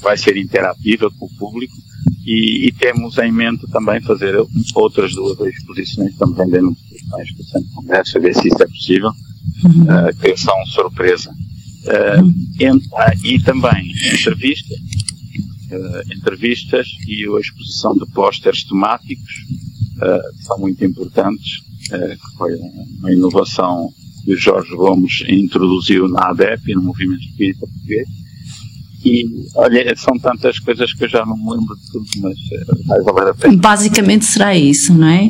vai 0.02 0.18
ser 0.18 0.36
interativa 0.36 1.10
com 1.18 1.24
o 1.24 1.34
público, 1.38 1.74
e, 2.26 2.66
e, 2.66 2.72
temos 2.72 3.16
em 3.18 3.30
mente 3.30 3.66
também 3.70 4.00
fazer 4.00 4.34
outras 4.74 5.14
duas 5.14 5.38
exposições 5.40 6.16
também 6.16 6.48
dentro 6.50 6.70
dos 6.70 7.36
do 7.36 7.44
Centro 7.44 7.70
Congresso, 7.72 8.18
a 8.18 8.20
ver 8.20 8.34
se 8.34 8.48
isso 8.48 8.60
é 8.60 8.66
possível, 8.66 9.10
uhum. 9.64 9.82
uh, 9.84 10.16
que 10.20 10.36
são 10.36 10.54
surpresa. 10.66 11.30
Uh, 11.30 12.34
e 13.24 13.38
também 13.40 13.92
entrevistas, 14.12 14.76
uh, 15.70 16.14
entrevistas 16.16 16.88
e 17.06 17.24
a 17.24 17.40
exposição 17.40 17.94
de 17.94 18.04
pósteres 18.06 18.64
temáticos, 18.64 19.32
que 20.36 20.44
são 20.44 20.58
muito 20.58 20.84
importantes, 20.84 21.62
que 21.88 22.36
foi 22.36 22.54
uma 22.98 23.12
inovação 23.12 23.88
que 24.24 24.34
o 24.34 24.36
Jorge 24.36 24.74
Gomes 24.74 25.24
introduziu 25.26 26.06
na 26.06 26.30
ADEP, 26.30 26.74
no 26.74 26.82
Movimento 26.82 27.22
Espírita 27.22 27.60
Português, 27.60 28.08
e 29.04 29.24
olha, 29.54 29.94
são 29.96 30.18
tantas 30.18 30.58
coisas 30.58 30.92
que 30.92 31.04
eu 31.04 31.08
já 31.08 31.24
não 31.24 31.36
me 31.36 31.50
lembro 31.50 31.76
de 31.76 31.92
tudo, 31.92 32.06
mas 32.20 32.34
eh, 32.52 32.84
vai 32.86 33.02
valer 33.02 33.30
a 33.30 33.34
pena. 33.34 33.56
Basicamente 33.56 34.24
será 34.24 34.56
isso, 34.56 34.92
não 34.94 35.06
é? 35.06 35.28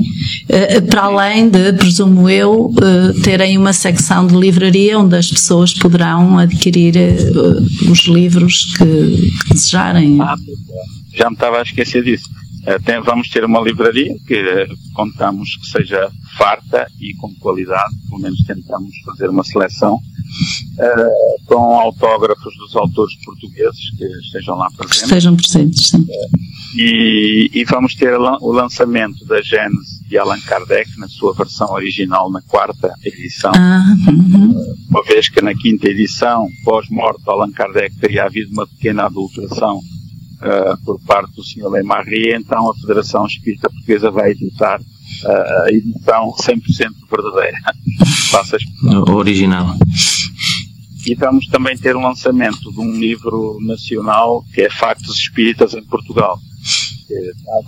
Eh, 0.48 0.80
para 0.80 1.02
além 1.02 1.48
de, 1.48 1.72
presumo 1.74 2.28
eu, 2.28 2.72
eh, 2.80 3.20
terem 3.22 3.58
uma 3.58 3.72
secção 3.72 4.26
de 4.26 4.34
livraria 4.34 4.98
onde 4.98 5.16
as 5.16 5.30
pessoas 5.30 5.74
poderão 5.74 6.38
adquirir 6.38 6.94
os 7.90 8.06
livros 8.06 8.74
que, 8.76 9.30
que 9.46 9.54
desejarem. 9.54 10.20
Ah, 10.20 10.36
já 11.14 11.28
me 11.28 11.34
estava 11.34 11.58
a 11.58 11.62
esquecer 11.62 12.02
disso. 12.02 12.28
Vamos 13.04 13.28
ter 13.28 13.44
uma 13.44 13.60
livraria 13.60 14.14
que 14.26 14.66
contamos 14.94 15.56
que 15.56 15.66
seja 15.66 16.10
farta 16.36 16.86
e 17.00 17.14
com 17.14 17.32
qualidade, 17.36 17.94
pelo 18.08 18.20
menos 18.20 18.42
tentamos 18.44 18.90
fazer 19.04 19.30
uma 19.30 19.44
seleção 19.44 19.94
uh, 19.94 21.46
com 21.46 21.78
autógrafos 21.78 22.56
dos 22.58 22.74
autores 22.74 23.14
portugueses 23.24 23.90
que 23.96 24.04
estejam 24.26 24.56
lá 24.56 24.68
presentes. 24.70 24.98
Que 24.98 25.04
estejam 25.04 25.36
presentes, 25.36 25.88
sim. 25.88 26.06
E, 26.76 27.50
e, 27.54 27.64
vamos 27.64 27.94
ter 27.94 28.12
o 28.14 28.52
lançamento 28.52 29.24
da 29.24 29.40
Gênese 29.40 30.04
de 30.06 30.18
Allan 30.18 30.40
Kardec 30.40 30.98
na 30.98 31.08
sua 31.08 31.32
versão 31.32 31.70
original 31.70 32.30
na 32.30 32.42
quarta 32.42 32.92
edição. 33.02 33.52
Ah, 33.54 33.94
uhum. 34.08 34.54
Uma 34.90 35.02
vez 35.04 35.28
que 35.28 35.40
na 35.40 35.54
quinta 35.54 35.88
edição, 35.88 36.46
pós-morte 36.64 37.22
Allan 37.26 37.50
Kardec, 37.50 37.96
teria 37.96 38.24
havido 38.24 38.52
uma 38.52 38.66
pequena 38.66 39.04
adulteração 39.04 39.80
uh, 40.42 40.84
por 40.84 41.00
parte 41.00 41.34
do 41.34 41.44
Sr. 41.44 41.68
Lemarie, 41.68 42.34
então 42.34 42.70
a 42.70 42.74
Federação 42.74 43.26
Espírita 43.26 43.70
Portuguesa 43.70 44.10
vai 44.10 44.30
editar 44.30 44.80
uh, 44.80 45.64
a 45.64 45.72
edição 45.72 46.32
100% 46.40 46.60
verdadeira. 47.10 47.58
Faça 48.30 48.56
original. 49.10 49.76
E 51.06 51.14
vamos 51.14 51.46
também 51.46 51.76
ter 51.76 51.94
um 51.96 52.02
lançamento 52.02 52.72
de 52.72 52.80
um 52.80 52.98
livro 52.98 53.58
nacional 53.60 54.44
que 54.52 54.62
é 54.62 54.70
Factos 54.70 55.16
Espíritas 55.16 55.72
em 55.74 55.84
Portugal. 55.84 56.38
Que 57.06 57.14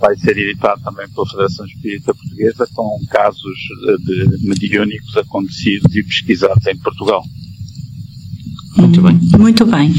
vai 0.01 0.13
ser 0.17 0.37
editado 0.37 0.81
também 0.83 1.07
pela 1.09 1.25
Federação 1.25 1.65
Espírita 1.65 2.13
Portuguesa 2.13 2.67
com 2.73 2.99
casos 3.09 3.57
de 4.05 4.45
mediúnicos 4.45 5.15
acontecidos 5.15 5.95
e 5.95 6.03
pesquisados 6.03 6.67
em 6.67 6.77
Portugal. 6.77 7.23
Muito 8.75 9.01
bem. 9.01 9.19
Muito 9.37 9.65
bem. 9.65 9.93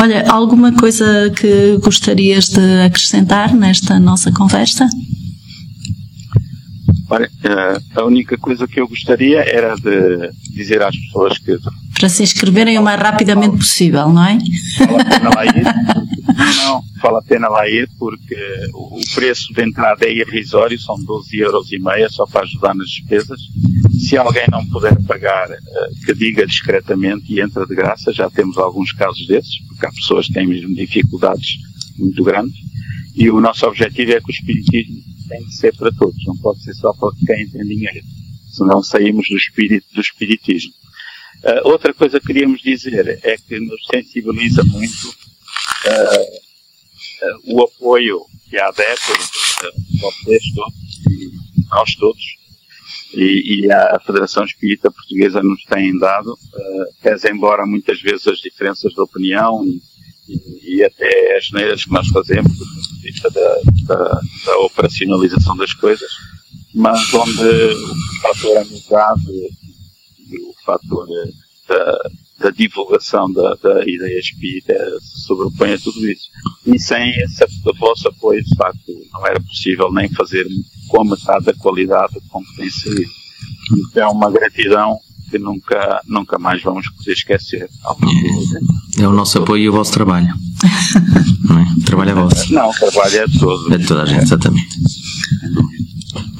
Olha, 0.00 0.24
alguma 0.30 0.72
coisa 0.72 1.30
que 1.30 1.76
gostarias 1.76 2.48
de 2.48 2.82
acrescentar 2.86 3.54
nesta 3.54 4.00
nossa 4.00 4.32
conversa? 4.32 4.88
Olha, 7.10 7.30
eh, 7.44 7.80
a 7.96 8.04
única 8.04 8.38
coisa 8.38 8.66
que 8.66 8.80
eu 8.80 8.88
gostaria 8.88 9.40
era 9.40 9.74
de 9.74 10.30
dizer 10.54 10.80
às 10.80 10.96
pessoas 10.96 11.36
que. 11.36 11.54
Para 11.98 12.08
se 12.08 12.22
inscreverem 12.22 12.78
o 12.78 12.82
mais 12.82 12.98
rapidamente 12.98 13.58
possível, 13.58 14.08
não 14.08 14.24
é? 14.24 14.38
Vale 14.78 15.02
a 15.02 15.04
pena 15.04 15.30
lá 15.34 15.44
ir. 15.44 15.64
Não, 16.64 16.82
vale 17.02 17.16
a 17.18 17.22
pena 17.22 17.48
lá 17.48 17.68
ir 17.68 17.86
porque 17.98 18.36
o 18.72 19.00
preço 19.14 19.52
de 19.52 19.62
entrada 19.62 20.06
é 20.06 20.12
irrisório, 20.12 20.80
são 20.80 20.96
12 21.04 21.38
euros 21.38 21.70
e 21.72 21.78
meia 21.78 22.08
só 22.08 22.24
para 22.24 22.42
ajudar 22.42 22.74
nas 22.74 22.88
despesas. 22.88 23.38
Se 24.08 24.16
alguém 24.16 24.46
não 24.50 24.66
puder 24.66 24.96
pagar, 25.04 25.50
eh, 25.50 25.58
que 26.04 26.14
diga 26.14 26.46
discretamente 26.46 27.32
e 27.32 27.40
entra 27.40 27.66
de 27.66 27.74
graça, 27.74 28.12
já 28.12 28.30
temos 28.30 28.56
alguns 28.56 28.92
casos 28.92 29.26
desses, 29.26 29.58
porque 29.68 29.86
há 29.86 29.90
pessoas 29.90 30.26
que 30.26 30.32
têm 30.32 30.46
mesmo 30.46 30.74
dificuldades 30.74 31.58
muito 31.98 32.22
grandes. 32.24 32.56
E 33.14 33.28
o 33.30 33.40
nosso 33.40 33.66
objetivo 33.66 34.12
é 34.12 34.20
que 34.20 34.30
o 34.30 34.34
Espiritismo 34.34 35.02
tem 35.28 35.44
de 35.44 35.56
ser 35.56 35.76
para 35.76 35.92
todos, 35.92 36.16
não 36.26 36.36
pode 36.38 36.62
ser 36.62 36.74
só 36.74 36.92
para 36.92 37.10
quem 37.26 37.48
tem 37.48 37.62
dinheiro, 37.62 38.04
senão 38.52 38.82
saímos 38.82 39.28
do 39.28 39.36
espírito 39.36 39.86
do 39.94 40.00
espiritismo. 40.00 40.72
Uh, 41.44 41.68
outra 41.68 41.94
coisa 41.94 42.18
que 42.20 42.26
queríamos 42.26 42.60
dizer 42.60 43.20
é 43.22 43.36
que 43.36 43.60
nos 43.60 43.86
sensibiliza 43.86 44.64
muito 44.64 45.08
uh, 45.08 46.22
uh, 47.22 47.54
o 47.54 47.62
apoio 47.62 48.20
que 48.48 48.58
a 48.58 48.68
ADEP, 48.68 49.00
vocês 50.00 50.42
todos 50.54 51.00
e 51.08 51.30
nós 51.70 51.94
todos, 51.94 52.39
e, 53.14 53.64
e, 53.64 53.72
a 53.72 54.00
Federação 54.04 54.44
Espírita 54.44 54.90
Portuguesa 54.90 55.42
nos 55.42 55.64
têm 55.64 55.98
dado, 55.98 56.38
pese 57.02 57.30
embora 57.30 57.66
muitas 57.66 58.00
vezes 58.00 58.26
as 58.28 58.38
diferenças 58.38 58.92
de 58.92 59.00
opinião 59.00 59.64
e, 59.64 59.80
e, 60.28 60.76
e 60.76 60.84
até 60.84 61.36
as 61.36 61.50
neiras 61.50 61.84
que 61.84 61.92
nós 61.92 62.06
fazemos, 62.08 62.52
do 62.56 62.64
ponto 62.64 62.94
de 62.94 63.02
vista 63.02 63.30
da, 63.30 63.60
da, 63.86 64.20
da 64.46 64.58
operacionalização 64.58 65.56
das 65.56 65.72
coisas, 65.74 66.10
mas 66.74 67.12
onde 67.12 67.42
o 67.42 68.20
fator 68.22 68.58
amizade 68.58 69.50
o 70.38 70.54
fator 70.64 71.06
da, 71.68 72.10
da 72.40 72.50
divulgação 72.50 73.30
da, 73.30 73.54
da, 73.62 73.82
ideia 73.82 74.18
espírita 74.18 74.74
se 75.00 75.26
sobrepõe 75.26 75.74
a 75.74 75.78
tudo 75.78 76.10
isso. 76.10 76.30
E 76.66 76.78
sem 76.78 77.10
esse 77.20 77.44
vosso 77.78 78.08
apoio, 78.08 78.42
de 78.42 78.56
facto, 78.56 78.92
não 79.12 79.26
era 79.26 79.40
possível 79.40 79.92
nem 79.92 80.08
fazer 80.08 80.46
com 80.88 81.02
a 81.02 81.04
metade 81.04 81.44
da 81.44 81.54
qualidade 81.54 82.14
com 82.30 82.42
que 82.42 82.56
tem 82.56 82.70
saído. 82.70 83.10
Então, 83.72 84.02
é 84.02 84.08
uma 84.08 84.30
gratidão 84.30 84.98
que 85.30 85.38
nunca, 85.38 86.00
nunca 86.06 86.38
mais 86.38 86.62
vamos 86.62 86.88
poder 86.90 87.12
esquecer. 87.12 87.68
É 88.98 89.06
o 89.06 89.12
nosso 89.12 89.38
apoio 89.38 89.62
e 89.62 89.68
o 89.68 89.72
vosso 89.72 89.92
trabalho. 89.92 90.26
não 91.48 91.58
é? 91.58 91.66
O 91.78 91.84
trabalho 91.84 92.10
é 92.10 92.14
vosso. 92.14 92.52
Não, 92.52 92.70
o 92.70 92.72
trabalho 92.72 93.16
é 93.16 93.26
de 93.26 93.38
todos. 93.38 93.70
É 93.70 93.78
de 93.78 93.86
toda 93.86 94.02
a 94.02 94.06
gente, 94.06 94.22
exatamente. 94.24 94.76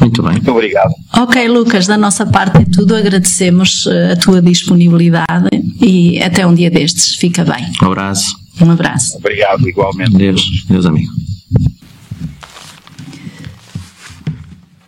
Muito 0.00 0.22
bem. 0.22 0.33
Muito 0.33 0.50
obrigado. 0.50 0.92
Ok, 1.16 1.48
Lucas, 1.48 1.87
da 1.87 1.96
nossa 1.96 2.26
parte 2.26 2.59
é 2.59 2.64
tudo. 2.64 2.94
Agradecemos 2.94 3.87
eh, 3.87 4.12
a 4.12 4.16
tua 4.16 4.40
disponibilidade 4.40 5.48
e 5.80 6.20
até 6.22 6.46
um 6.46 6.54
dia 6.54 6.70
destes. 6.70 7.16
Fica 7.16 7.44
bem. 7.44 7.66
Um 7.83 7.87
abraço. 7.87 8.37
Um 8.61 8.70
abraço. 8.70 9.16
Obrigado, 9.16 9.68
igualmente. 9.68 10.16
Deus, 10.16 10.42
Deus 10.68 10.87
amigo. 10.87 11.11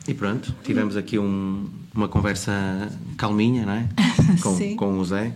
E 0.06 0.14
pronto, 0.14 0.54
tivemos 0.64 0.96
aqui 0.96 1.18
um, 1.18 1.68
uma 1.94 2.08
conversa 2.08 2.52
calminha, 3.16 3.64
não 3.64 3.72
é? 3.72 3.88
Com, 4.42 4.56
Sim. 4.56 4.76
com 4.76 4.98
o 4.98 5.04
Zé. 5.04 5.32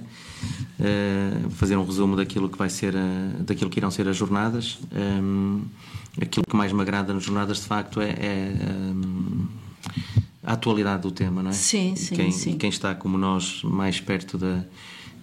Uh, 0.79 1.49
fazer 1.51 1.77
um 1.77 1.85
resumo 1.85 2.17
daquilo 2.17 2.49
que 2.49 2.59
vai 2.59 2.69
ser, 2.69 2.95
uh, 2.95 3.43
daquilo 3.43 3.71
que 3.71 3.79
irão 3.79 3.91
ser 3.91 4.07
as 4.09 4.17
jornadas. 4.17 4.79
Um, 4.93 5.63
aquilo 6.21 6.45
que 6.49 6.57
mais 6.57 6.73
me 6.73 6.81
agrada 6.83 7.13
nas 7.15 7.25
jornadas, 7.25 7.59
de 7.59 7.65
facto, 7.65 8.01
é, 8.01 8.11
é 8.11 8.53
um, 8.71 9.36
a 10.47 10.53
atualidade 10.53 11.03
do 11.03 11.11
tema, 11.11 11.43
não 11.43 11.51
é? 11.51 11.53
Sim, 11.53 11.95
sim, 11.97 12.15
quem, 12.15 12.31
sim. 12.31 12.57
Quem 12.57 12.71
está 12.71 12.95
como 12.95 13.19
nós 13.19 13.63
mais 13.65 14.01
perto 14.01 14.39
da 14.39 14.65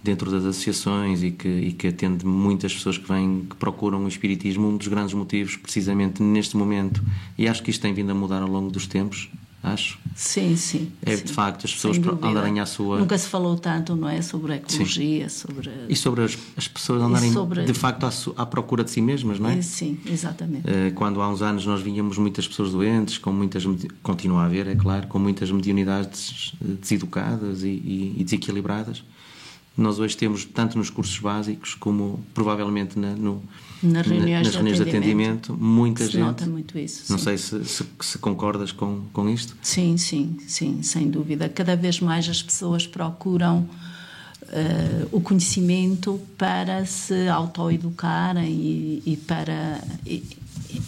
dentro 0.04 0.30
das 0.30 0.44
associações 0.44 1.24
e 1.24 1.32
que, 1.32 1.48
e 1.48 1.72
que 1.72 1.88
atende 1.88 2.26
muitas 2.26 2.74
pessoas 2.74 2.98
que 2.98 3.08
vêm, 3.08 3.46
que 3.50 3.56
procuram 3.56 4.04
o 4.04 4.08
espiritismo, 4.08 4.68
um 4.68 4.76
dos 4.76 4.90
grandes 4.90 5.14
motivos, 5.14 5.56
precisamente 5.56 6.22
neste 6.22 6.58
momento, 6.58 7.02
e 7.38 7.48
acho 7.48 7.64
que 7.64 7.72
isto 7.72 7.82
tem 7.82 7.94
vindo 7.94 8.12
a 8.12 8.14
mudar 8.14 8.42
ao 8.42 8.50
longo 8.50 8.70
dos 8.70 8.86
tempos, 8.86 9.32
acho. 9.64 9.98
Sim, 10.16 10.56
sim. 10.56 10.92
É 11.02 11.16
sim. 11.16 11.24
de 11.24 11.34
facto 11.34 11.66
as 11.66 11.74
pessoas 11.74 11.98
andarem 11.98 12.60
à 12.60 12.66
sua. 12.66 13.00
Nunca 13.00 13.18
se 13.18 13.28
falou 13.28 13.58
tanto, 13.58 13.96
não 13.96 14.10
é? 14.10 14.22
Sobre 14.22 14.54
a 14.54 14.56
ecologia, 14.58 15.30
sim. 15.30 15.48
sobre. 15.48 15.72
E 15.90 15.96
sobre 15.96 16.24
as, 16.24 16.38
as 16.58 16.68
pessoas 16.68 17.02
andarem 17.02 17.32
sobre... 17.32 17.64
de 17.64 17.74
facto 17.74 18.06
à, 18.06 18.42
à, 18.44 18.46
procura 18.46 18.84
de 18.84 18.92
si 18.92 19.02
mesmas, 19.02 19.40
não 19.40 19.50
é? 19.50 19.62
Sim, 19.62 19.98
exatamente. 20.06 20.70
Eh, 20.70 20.92
quando 20.92 21.22
há 21.22 21.30
uns 21.30 21.42
anos 21.42 21.66
nós 21.66 21.82
víamos 21.82 22.18
muitas 22.18 22.48
pessoas 22.48 22.72
doentes, 22.72 23.18
com 23.18 23.32
muitas. 23.32 23.64
continua 24.04 24.44
a 24.44 24.46
haver, 24.46 24.68
é 24.68 24.76
claro, 24.76 25.08
com 25.08 25.18
muitas 25.18 25.50
mediunidades 25.50 26.54
deseducadas 26.60 27.64
e, 27.64 27.70
e, 27.70 28.16
e 28.18 28.24
desequilibradas 28.24 29.04
nós 29.76 30.00
hoje 30.00 30.16
temos, 30.16 30.46
tanto 30.46 30.78
nos 30.78 30.90
cursos 30.90 31.18
básicos 31.18 31.74
como 31.74 32.24
provavelmente 32.34 32.98
na, 32.98 33.16
no, 33.16 33.42
nas 33.84 34.08
reuniões, 34.08 34.48
nas 34.48 34.56
reuniões 34.56 34.78
de, 34.78 34.84
atendimento, 34.84 35.14
de 35.14 35.52
atendimento 35.52 35.58
muita 35.58 36.06
se 36.06 36.12
gente. 36.12 36.22
nota 36.22 36.46
muito 36.46 36.78
isso. 36.78 37.12
Não 37.12 37.18
sim. 37.18 37.24
sei 37.26 37.38
se, 37.38 37.66
se, 37.66 37.86
se, 38.00 38.18
concordas 38.18 38.72
com, 38.72 39.02
com 39.12 39.30
isto. 39.30 39.56
Sim, 39.62 39.98
sim, 39.98 40.38
sim, 40.48 40.82
sem 40.82 41.10
dúvida. 41.10 41.50
Cada 41.50 41.76
vez 41.76 42.00
mais 42.00 42.28
as 42.30 42.42
pessoas 42.42 42.88
procuram 42.88 43.68
uh, 44.44 45.10
o 45.12 45.22
conhecimento 45.22 46.20
para 46.38 46.86
se 46.86 47.28
autoeducarem 47.28 48.50
e, 48.52 49.04
e 49.06 49.18
para. 49.18 49.84
E, 50.06 50.24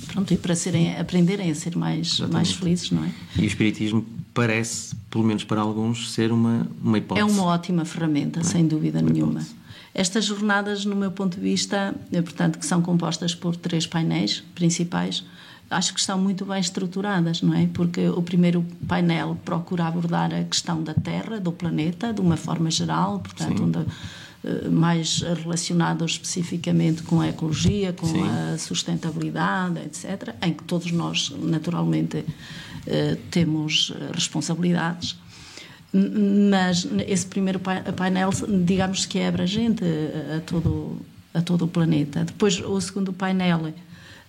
pronto, 0.08 0.34
e 0.34 0.38
para 0.38 0.55
serem, 0.55 0.97
aprenderem 0.97 1.51
a 1.51 1.55
ser 1.55 1.75
mais, 1.75 2.19
mais 2.19 2.51
felizes, 2.53 2.91
não 2.91 3.03
é? 3.03 3.12
E 3.38 3.41
o 3.41 3.45
Espiritismo 3.45 4.05
parece, 4.34 4.95
pelo 5.10 5.23
menos 5.23 5.43
para 5.43 5.62
alguns, 5.62 6.12
ser 6.13 6.31
uma, 6.31 6.67
uma 6.81 6.97
hipótese. 6.97 7.27
É 7.27 7.31
uma 7.31 7.43
ótima 7.43 7.86
ferramenta, 7.86 8.39
é? 8.39 8.43
sem 8.43 8.67
dúvida 8.67 8.99
uma 8.99 9.10
nenhuma. 9.10 9.41
Hipótese. 9.41 9.64
Estas 9.95 10.25
jornadas, 10.25 10.84
no 10.84 10.93
meu 10.93 11.10
ponto 11.10 11.36
de 11.36 11.41
vista, 11.41 11.95
é, 12.12 12.21
portanto, 12.21 12.60
que 12.60 12.65
são 12.65 12.81
compostas 12.81 13.34
por 13.34 13.55
três 13.55 13.88
painéis 13.88 14.43
principais, 14.53 15.23
acho 15.69 15.93
que 15.93 15.99
estão 16.01 16.19
muito 16.19 16.45
bem 16.45 16.60
estruturadas, 16.60 17.41
não 17.41 17.53
é? 17.53 17.65
Porque 17.73 18.10
o 18.10 18.21
primeiro 18.21 18.65
painel 18.86 19.38
procura 19.45 19.86
abordar 19.86 20.34
a 20.34 20.43
questão 20.43 20.84
da 20.84 20.93
Terra, 20.93 21.39
do 21.39 21.49
planeta, 21.49 22.12
de 22.12 22.19
uma 22.19 22.36
forma 22.36 22.69
geral, 22.69 23.21
portanto, 23.21 23.63
onde, 23.63 23.86
eh, 24.43 24.67
mais 24.67 25.21
relacionado 25.21 26.05
especificamente 26.05 27.01
com 27.03 27.21
a 27.21 27.29
ecologia, 27.29 27.93
com 27.93 28.05
Sim. 28.05 28.23
a 28.27 28.58
sustentabilidade, 28.58 29.79
etc., 29.79 30.36
em 30.41 30.51
que 30.51 30.65
todos 30.65 30.91
nós, 30.91 31.34
naturalmente, 31.41 32.25
eh, 32.86 33.17
temos 33.31 33.93
responsabilidades 34.13 35.15
mas 36.51 36.88
esse 37.08 37.25
primeiro 37.25 37.60
painel, 37.60 38.29
digamos 38.65 39.05
que 39.05 39.19
é 39.19 39.27
abrangente 39.27 39.84
a, 40.36 40.41
todo, 40.41 40.97
a 41.34 41.41
todo 41.41 41.65
o 41.65 41.67
planeta. 41.67 42.25
Depois, 42.25 42.60
o 42.60 42.79
segundo 42.81 43.13
painel 43.13 43.73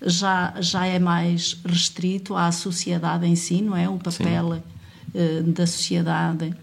já, 0.00 0.54
já 0.60 0.86
é 0.86 0.98
mais 0.98 1.58
restrito 1.64 2.36
à 2.36 2.52
sociedade 2.52 3.26
em 3.26 3.34
si, 3.34 3.62
não 3.62 3.76
é? 3.76 3.88
O 3.88 3.98
papel 3.98 4.52
uh, 4.52 5.42
da 5.42 5.66
sociedade 5.66 6.54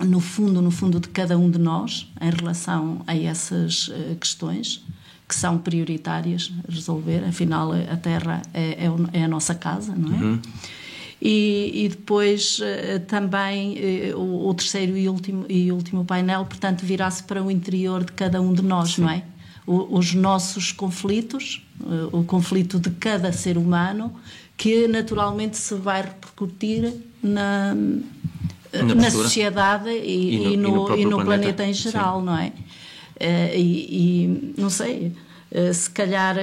no 0.00 0.20
fundo, 0.20 0.60
no 0.60 0.70
fundo 0.70 1.00
de 1.00 1.08
cada 1.08 1.38
um 1.38 1.50
de 1.50 1.58
nós 1.58 2.10
em 2.20 2.30
relação 2.30 3.02
a 3.06 3.16
essas 3.16 3.88
uh, 3.88 4.16
questões 4.18 4.84
que 5.28 5.34
são 5.34 5.58
prioritárias 5.58 6.52
resolver. 6.68 7.24
Afinal, 7.24 7.72
a 7.72 7.96
Terra 7.96 8.40
é, 8.54 8.86
é, 8.86 8.90
é 9.12 9.24
a 9.24 9.28
nossa 9.28 9.54
casa, 9.54 9.94
não 9.94 10.14
é? 10.14 10.18
Uhum. 10.18 10.40
E, 11.20 11.84
e 11.84 11.88
depois 11.88 12.58
uh, 12.58 13.00
também 13.06 14.12
uh, 14.12 14.18
o, 14.18 14.48
o, 14.48 14.54
terceiro 14.54 14.96
e 14.96 15.08
último, 15.08 15.46
e 15.48 15.72
último 15.72 16.04
painel, 16.04 16.44
portanto, 16.44 16.84
virá-se 16.84 17.22
para 17.22 17.42
o 17.42 17.50
interior 17.50 18.04
de 18.04 18.12
cada 18.12 18.40
um 18.40 18.52
de 18.52 18.62
nós, 18.62 18.94
Sim. 18.94 19.02
não 19.02 19.10
é? 19.10 19.22
O, 19.66 19.98
os 19.98 20.14
nossos 20.14 20.72
conflitos, 20.72 21.66
uh, 21.80 22.18
o 22.18 22.22
conflito 22.22 22.78
de 22.78 22.90
cada 22.90 23.32
ser 23.32 23.56
humano, 23.56 24.14
que 24.58 24.86
naturalmente 24.86 25.56
se 25.56 25.74
vai 25.74 26.02
repercutir 26.02 26.92
na, 27.22 27.74
na, 28.72 28.94
na 28.94 29.10
sociedade 29.10 29.88
e, 29.88 30.52
e, 30.52 30.56
no, 30.56 30.94
e, 30.94 30.96
no, 30.96 30.96
e 30.98 31.04
no, 31.04 31.10
planeta, 31.16 31.24
planeta 31.24 31.64
em 31.64 31.72
geral, 31.72 32.20
Sim. 32.20 32.26
não 32.26 32.38
é? 32.38 32.52
e, 33.56 34.52
não 34.58 34.68
sei, 34.68 35.12
se 35.72 35.88
calhar 35.88 36.36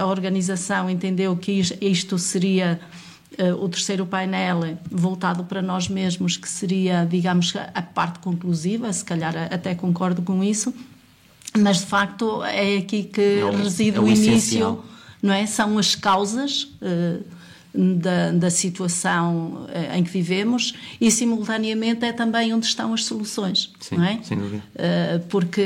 a, 0.00 0.04
organização 0.06 0.90
entendeu 0.90 1.36
que 1.36 1.62
isto 1.80 2.18
seria 2.18 2.80
o 3.60 3.68
terceiro 3.68 4.04
painel 4.04 4.76
voltado 4.90 5.44
para 5.44 5.62
nós 5.62 5.88
mesmos, 5.88 6.36
que 6.36 6.48
seria, 6.48 7.04
digamos, 7.04 7.54
a 7.74 7.80
parte 7.82 8.18
conclusiva, 8.18 8.92
se 8.92 9.04
calhar 9.04 9.34
até 9.50 9.74
concordo 9.74 10.20
com 10.20 10.42
isso, 10.42 10.74
mas 11.58 11.78
de 11.78 11.86
facto 11.86 12.42
é 12.44 12.78
aqui 12.78 13.04
que 13.04 13.40
é 13.40 13.50
reside 13.50 13.96
é 13.96 14.00
o, 14.00 14.06
início, 14.06 14.32
essencial. 14.32 14.84
não 15.22 15.32
é? 15.34 15.46
São 15.46 15.78
as 15.78 15.94
causas. 15.94 16.64
Uh, 16.80 17.40
da, 17.72 18.32
da, 18.32 18.50
situação 18.50 19.68
uh, 19.68 19.96
em 19.96 20.02
que 20.02 20.10
vivemos 20.10 20.74
e 21.00 21.08
simultaneamente 21.08 22.04
é 22.04 22.12
também 22.12 22.52
onde 22.52 22.66
estão 22.66 22.92
as 22.92 23.04
soluções, 23.04 23.70
Sim, 23.78 23.96
não 23.96 24.04
é? 24.04 24.18
Sem 24.24 24.36
dúvida. 24.36 24.64
Porque 25.28 25.62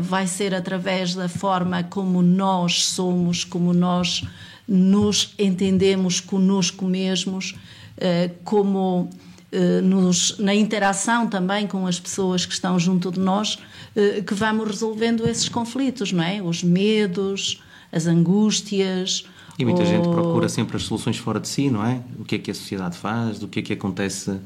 vai 0.00 0.28
ser 0.28 0.54
através 0.54 1.16
da 1.16 1.28
forma 1.28 1.82
como 1.82 2.22
nós 2.22 2.84
somos, 2.84 3.42
como 3.42 3.72
nós 3.72 4.22
nos 4.70 5.34
entendemos 5.36 6.20
conosco 6.20 6.84
mesmos, 6.84 7.56
eh, 7.98 8.30
como 8.44 9.10
eh, 9.50 9.80
nos, 9.80 10.38
na 10.38 10.54
interação 10.54 11.26
também 11.26 11.66
com 11.66 11.88
as 11.88 11.98
pessoas 11.98 12.46
que 12.46 12.52
estão 12.52 12.78
junto 12.78 13.10
de 13.10 13.18
nós, 13.18 13.58
eh, 13.96 14.22
que 14.24 14.32
vamos 14.32 14.68
resolvendo 14.68 15.26
esses 15.26 15.48
conflitos, 15.48 16.12
não 16.12 16.22
é? 16.22 16.40
Os 16.40 16.62
medos, 16.62 17.60
as 17.90 18.06
angústias. 18.06 19.24
E 19.58 19.64
muita 19.64 19.80
ou... 19.80 19.86
gente 19.86 20.08
procura 20.08 20.48
sempre 20.48 20.76
as 20.76 20.84
soluções 20.84 21.18
fora 21.18 21.40
de 21.40 21.48
si, 21.48 21.68
não 21.68 21.84
é? 21.84 22.00
O 22.16 22.24
que 22.24 22.36
é 22.36 22.38
que 22.38 22.52
a 22.52 22.54
sociedade 22.54 22.96
faz, 22.96 23.40
do 23.40 23.48
que 23.48 23.58
é 23.58 23.62
que 23.62 23.72
acontece 23.72 24.38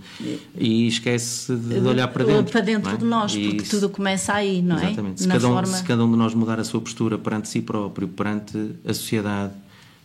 e 0.56 0.88
esquece 0.88 1.54
de 1.54 1.86
olhar 1.86 2.08
para 2.08 2.24
dentro. 2.24 2.50
Para 2.50 2.60
dentro 2.62 2.92
é? 2.92 2.96
de 2.96 3.04
nós, 3.04 3.36
porque 3.36 3.56
isso... 3.58 3.78
tudo 3.78 3.90
começa 3.90 4.32
aí, 4.32 4.62
não 4.62 4.78
é? 4.78 4.86
Exatamente. 4.86 5.20
Se 5.20 5.28
cada, 5.28 5.48
um, 5.48 5.52
forma... 5.52 5.76
se 5.76 5.84
cada 5.84 6.02
um 6.02 6.10
de 6.10 6.16
nós 6.16 6.32
mudar 6.32 6.58
a 6.58 6.64
sua 6.64 6.80
postura 6.80 7.18
perante 7.18 7.46
si 7.46 7.60
próprio, 7.60 8.08
perante 8.08 8.56
a 8.88 8.94
sociedade, 8.94 9.52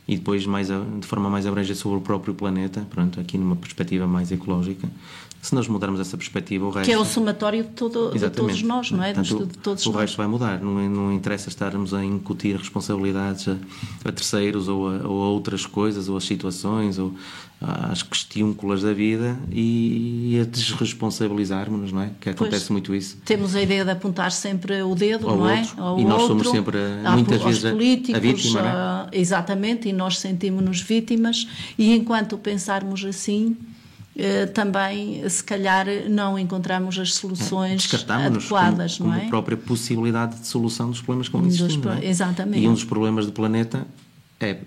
e 0.09 0.17
depois 0.17 0.43
mais 0.47 0.69
de 0.69 1.05
forma 1.05 1.29
mais 1.29 1.45
abrangente 1.45 1.77
sobre 1.77 1.99
o 1.99 2.01
próprio 2.01 2.33
planeta, 2.33 2.85
pronto, 2.89 3.19
aqui 3.19 3.37
numa 3.37 3.55
perspectiva 3.55 4.07
mais 4.07 4.31
ecológica. 4.31 4.89
Se 5.39 5.53
nós 5.53 5.67
mudarmos 5.67 5.99
essa 5.99 6.17
perspectiva, 6.17 6.65
o 6.65 6.71
resto. 6.71 6.85
Que 6.87 6.91
é 6.91 6.97
o 6.97 7.05
somatório 7.05 7.63
de, 7.63 7.69
todo, 7.69 8.11
de 8.11 8.29
todos 8.31 8.61
nós, 8.63 8.89
não 8.91 9.03
é? 9.03 9.13
Portanto, 9.13 9.45
de 9.45 9.57
todos 9.59 9.85
o 9.85 9.91
nós. 9.91 10.01
resto 10.01 10.17
vai 10.17 10.25
mudar. 10.25 10.59
Não, 10.59 10.89
não 10.89 11.13
interessa 11.13 11.47
estarmos 11.47 11.93
a 11.93 12.03
incutir 12.03 12.57
responsabilidades 12.57 13.47
a, 13.47 13.55
a 14.03 14.11
terceiros 14.11 14.67
ou 14.67 14.89
a, 14.89 15.07
ou 15.07 15.23
a, 15.23 15.29
outras 15.29 15.65
coisas, 15.67 16.09
ou 16.09 16.17
as 16.17 16.23
situações, 16.23 16.97
ou 16.97 17.13
às 17.61 18.01
questiúnculas 18.01 18.81
da 18.81 18.93
vida 18.93 19.37
e, 19.51 20.39
a 20.41 20.45
desresponsabilizarmos-nos, 20.45 21.91
não 21.91 22.01
é? 22.01 22.11
Que 22.19 22.29
acontece 22.29 22.65
pois, 22.65 22.69
muito 22.69 22.95
isso. 22.95 23.17
Temos 23.25 23.53
a 23.53 23.61
ideia 23.61 23.83
de 23.83 23.91
apontar 23.91 24.31
sempre 24.31 24.81
o 24.81 24.95
dedo, 24.95 25.29
ao 25.29 25.37
não 25.37 25.49
é? 25.49 25.59
outro, 25.59 25.97
é? 25.97 26.01
e 26.01 26.05
nós 26.05 26.21
outro, 26.21 26.27
somos 26.27 26.49
sempre, 26.49 26.77
muitas 27.11 27.41
vezes, 27.41 27.71
políticos, 27.71 28.15
a 28.15 28.19
vítima, 28.19 28.61
não 28.61 28.69
é? 28.69 29.07
Exatamente, 29.11 29.89
e 29.89 29.93
nós 29.93 30.19
sentimos-nos 30.19 30.79
vítimas, 30.81 31.47
e 31.77 31.93
enquanto 31.93 32.37
pensarmos 32.37 33.03
assim 33.03 33.57
eh, 34.15 34.47
também, 34.47 35.27
se 35.29 35.41
calhar, 35.41 35.85
não 36.09 36.37
encontramos 36.37 36.99
as 36.99 37.13
soluções 37.13 37.89
adequadas, 38.09 38.97
como, 38.97 39.09
não 39.09 39.15
é? 39.15 39.19
Como 39.19 39.27
a 39.27 39.29
própria 39.29 39.55
possibilidade 39.55 40.39
de 40.39 40.47
solução 40.47 40.89
dos 40.89 41.01
problemas 41.01 41.27
que 41.27 41.37
vão 41.37 41.45
existindo. 41.45 41.89
Dos, 41.89 42.03
é? 42.03 42.05
Exatamente. 42.05 42.63
E 42.63 42.67
um 42.67 42.73
dos 42.73 42.83
problemas 42.83 43.25
do 43.25 43.31
planeta 43.31 43.87
é, 44.39 44.57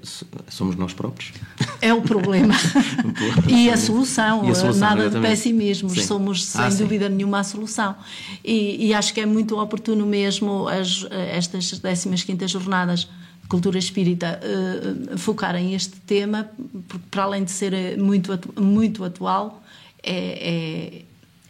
somos 0.48 0.76
nós 0.76 0.92
próprios. 0.92 1.32
É 1.80 1.94
o 1.94 2.02
problema. 2.02 2.54
e 3.48 3.70
a 3.70 3.76
solução, 3.76 4.46
e 4.46 4.50
a 4.50 4.54
solução 4.54 4.88
nada 4.88 5.08
de 5.08 5.18
pessimismo, 5.20 5.88
sim. 5.88 6.02
somos 6.02 6.44
sem 6.44 6.60
ah, 6.60 6.68
dúvida 6.68 7.08
sim. 7.08 7.14
nenhuma 7.14 7.40
a 7.40 7.44
solução. 7.44 7.96
E, 8.44 8.88
e, 8.88 8.94
acho 8.94 9.14
que 9.14 9.20
é 9.20 9.26
muito 9.26 9.58
oportuno 9.58 10.04
mesmo 10.04 10.68
as, 10.68 11.06
estas 11.10 11.70
15 11.70 12.48
jornadas 12.48 13.08
cultura 13.48 13.78
espírita 13.78 14.40
uh, 14.42 15.18
focarem 15.18 15.74
este 15.74 16.00
tema, 16.00 16.48
porque 16.88 17.04
para 17.10 17.24
além 17.24 17.44
de 17.44 17.50
ser 17.50 17.74
eh, 17.74 17.96
muito, 17.98 18.32
atu 18.32 18.50
muito 18.58 19.04
atual, 19.04 19.62
é, 20.02 21.02
é, 21.02 21.02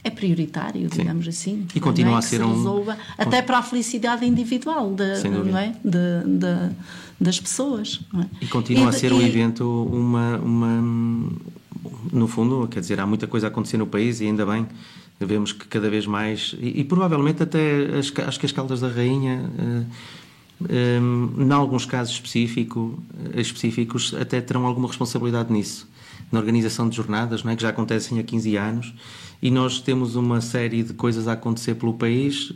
é 0.03 0.11
prioritário, 0.11 0.91
Sim. 0.91 0.99
digamos 0.99 1.29
assim. 1.29 1.67
E 1.73 1.79
continua 1.79 2.17
é? 2.17 2.19
a 2.19 2.23
ser 2.23 2.41
se 2.41 2.45
resolva, 2.45 2.95
um. 2.95 3.23
Até 3.23 3.41
para 3.41 3.59
a 3.59 3.63
felicidade 3.63 4.27
individual 4.27 4.93
de, 4.93 5.29
não 5.29 5.57
é? 5.57 5.75
de, 5.85 6.39
de 6.39 6.75
das 7.23 7.41
pessoas. 7.41 8.01
É? 8.15 8.45
E 8.45 8.47
continua 8.47 8.87
e, 8.87 8.89
a 8.89 8.93
ser 8.93 9.13
e... 9.13 9.15
um 9.15 9.23
evento, 9.23 9.65
uma, 9.91 10.39
uma. 10.39 11.33
No 12.13 12.27
fundo, 12.27 12.67
quer 12.69 12.81
dizer, 12.81 13.01
há 13.01 13.07
muita 13.07 13.27
coisa 13.27 13.47
a 13.47 13.49
acontecer 13.49 13.77
no 13.77 13.87
país 13.87 14.21
e 14.21 14.27
ainda 14.27 14.45
bem. 14.45 14.67
Vemos 15.21 15.53
que 15.53 15.67
cada 15.69 15.89
vez 15.89 16.07
mais. 16.07 16.55
E, 16.61 16.81
e 16.81 16.85
provavelmente 16.85 17.43
até 17.43 17.99
as, 17.99 18.13
acho 18.27 18.41
que 18.41 18.47
as 18.47 18.53
Caldas 18.53 18.81
da 18.81 18.89
Rainha. 18.89 19.49
Uh, 19.59 20.23
um, 20.71 21.43
em 21.43 21.53
alguns 21.53 21.85
casos 21.85 22.15
específico, 22.15 23.03
eh, 23.35 23.41
específicos, 23.41 24.15
até 24.15 24.41
terão 24.41 24.65
alguma 24.65 24.87
responsabilidade 24.87 25.53
nisso, 25.53 25.89
na 26.31 26.39
organização 26.39 26.89
de 26.89 26.95
jornadas, 26.95 27.43
não 27.43 27.51
é? 27.51 27.57
que 27.57 27.63
já 27.63 27.71
acontecem 27.71 28.21
há 28.21 28.23
15 28.23 28.57
anos, 28.57 28.95
e 29.43 29.51
nós 29.51 29.81
temos 29.81 30.15
uma 30.15 30.41
série 30.41 30.85
de 30.85 30.95
coisas 30.95 31.27
a 31.27 31.33
acontecer 31.33 31.75
pelo 31.75 31.95
país, 31.95 32.53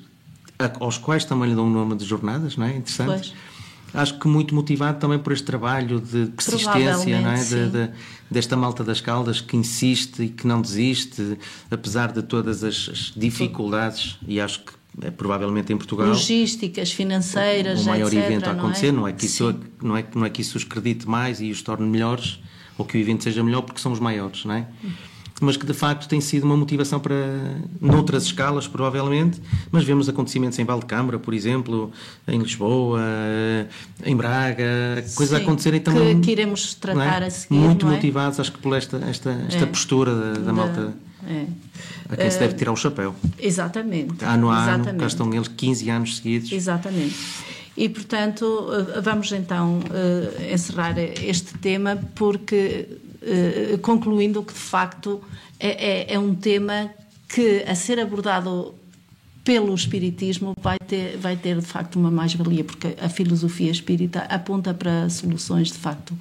aos 0.79 0.99
quais 0.99 1.25
também 1.25 1.51
lhe 1.51 1.57
dão 1.57 1.67
o 1.67 1.71
nome 1.71 1.97
de 1.97 2.05
jornadas, 2.05 2.57
não 2.57 2.65
é? 2.65 2.77
Interessante. 2.77 3.09
Pois. 3.09 3.35
Acho 3.95 4.19
que 4.19 4.29
muito 4.29 4.55
motivado 4.55 4.99
também 4.99 5.19
por 5.19 5.33
este 5.33 5.45
trabalho 5.45 6.01
de 6.01 6.27
persistência, 6.27 7.21
não 7.21 7.31
é? 7.31 7.43
De, 7.43 7.71
de, 7.71 7.91
desta 8.31 8.57
malta 8.57 8.85
das 8.85 9.01
caldas 9.01 9.41
que 9.41 9.57
insiste 9.57 10.23
e 10.23 10.29
que 10.29 10.47
não 10.47 10.61
desiste, 10.61 11.39
apesar 11.71 12.13
de 12.13 12.23
todas 12.23 12.63
as 12.63 13.13
dificuldades, 13.17 14.19
e 14.27 14.41
acho 14.41 14.61
que 14.65 14.73
é, 15.03 15.11
provavelmente 15.11 15.73
em 15.73 15.77
Portugal. 15.77 16.09
Logísticas, 16.09 16.91
financeiras, 16.91 17.83
o 17.83 17.85
maior 17.85 18.09
etc, 18.09 18.25
evento 18.25 18.49
a 18.49 18.53
acontecer, 18.53 18.93
não 18.93 19.01
é? 19.01 19.03
Não 19.03 19.09
é, 19.09 19.13
que 19.13 19.27
isso, 19.27 19.61
não, 19.83 19.97
é, 19.97 20.05
não 20.15 20.25
é 20.25 20.31
que 20.31 20.41
isso 20.41 20.57
os 20.57 20.65
acredite 20.65 21.09
mais 21.09 21.41
e 21.41 21.51
os 21.51 21.61
torne 21.63 21.87
melhores, 21.87 22.41
ou 22.79 22.85
que 22.85 22.97
o 22.97 23.01
evento 23.01 23.25
seja 23.25 23.43
melhor 23.43 23.63
porque 23.63 23.81
são 23.81 23.93
os 23.93 24.01
maiores, 24.01 24.45
não 24.45 24.55
é? 24.55 24.67
Mas 25.41 25.57
que 25.57 25.67
de 25.67 25.75
facto 25.75 26.09
tem 26.09 26.21
sido 26.21 26.45
uma 26.45 26.57
motivação 26.57 26.99
para, 26.99 27.15
noutras 27.79 28.25
escalas, 28.25 28.67
provavelmente, 28.67 29.41
mas 29.71 29.85
vemos 29.85 30.09
acontecimentos 30.09 30.59
em 30.59 30.65
Valdecâmara, 30.65 31.19
por 31.19 31.35
exemplo, 31.35 31.93
em 32.27 32.39
Lisboa, 32.39 33.03
em 34.03 34.17
Braga, 34.17 35.05
coisas 35.15 35.35
a 35.35 35.43
acontecerem 35.43 35.81
também. 35.81 36.21
Que, 36.23 36.31
iremos 36.31 36.75
tratar 36.75 37.23
é? 37.23 37.27
a 37.27 37.31
seguir. 37.31 37.55
Muito 37.55 37.87
é? 37.87 37.91
motivados, 37.91 38.41
acho 38.41 38.51
que 38.51 38.59
por 38.59 38.75
esta, 38.75 38.97
esta, 39.09 39.31
esta 39.47 39.65
é. 39.65 39.67
postura 39.67 40.15
da, 40.15 40.33
da, 40.33 40.39
da 40.39 40.53
malta. 40.55 40.95
É 41.29 41.45
a 42.09 42.17
quem 42.17 42.31
se 42.31 42.39
deve 42.39 42.55
tirar 42.55 42.73
o 42.73 42.77
chapéu. 42.77 43.15
Exatamente. 43.39 44.25
Ano 44.25 44.51
a 44.51 44.75
ano, 44.75 44.95
cá 44.95 45.07
estão 45.07 45.33
eles 45.33 45.49
15 45.49 45.91
anos 45.91 46.17
seguidos. 46.17 46.53
Exatamente. 46.53 47.17
E, 47.77 47.89
portanto, 47.89 48.69
eh, 48.73 49.01
vamos 49.01 49.31
então 49.33 49.81
encerrar 50.51 50.99
este 50.99 51.59
tema, 51.59 51.99
porque, 52.15 52.89
uh, 53.27 53.79
concluindo 53.79 54.43
que, 54.43 54.53
de 54.53 54.59
facto, 54.59 55.23
é, 55.59 56.13
é, 56.13 56.15
é 56.15 56.19
um 56.19 56.35
tema 56.35 56.91
que, 57.29 57.65
a 57.67 57.75
ser 57.75 57.99
abordado 57.99 58.75
pelo 59.45 59.75
Espiritismo, 59.75 60.55
vai 60.61 60.79
ter, 60.79 61.17
vai 61.19 61.37
ter 61.37 61.59
de 61.61 61.67
facto 61.67 61.97
uma 61.97 62.11
mais-valia, 62.11 62.65
porque 62.65 62.97
a 63.01 63.09
filosofia 63.09 63.71
espírita 63.71 64.21
aponta 64.23 64.75
para 64.75 65.09
soluções, 65.09 65.69
de 65.69 65.79
facto, 65.79 66.17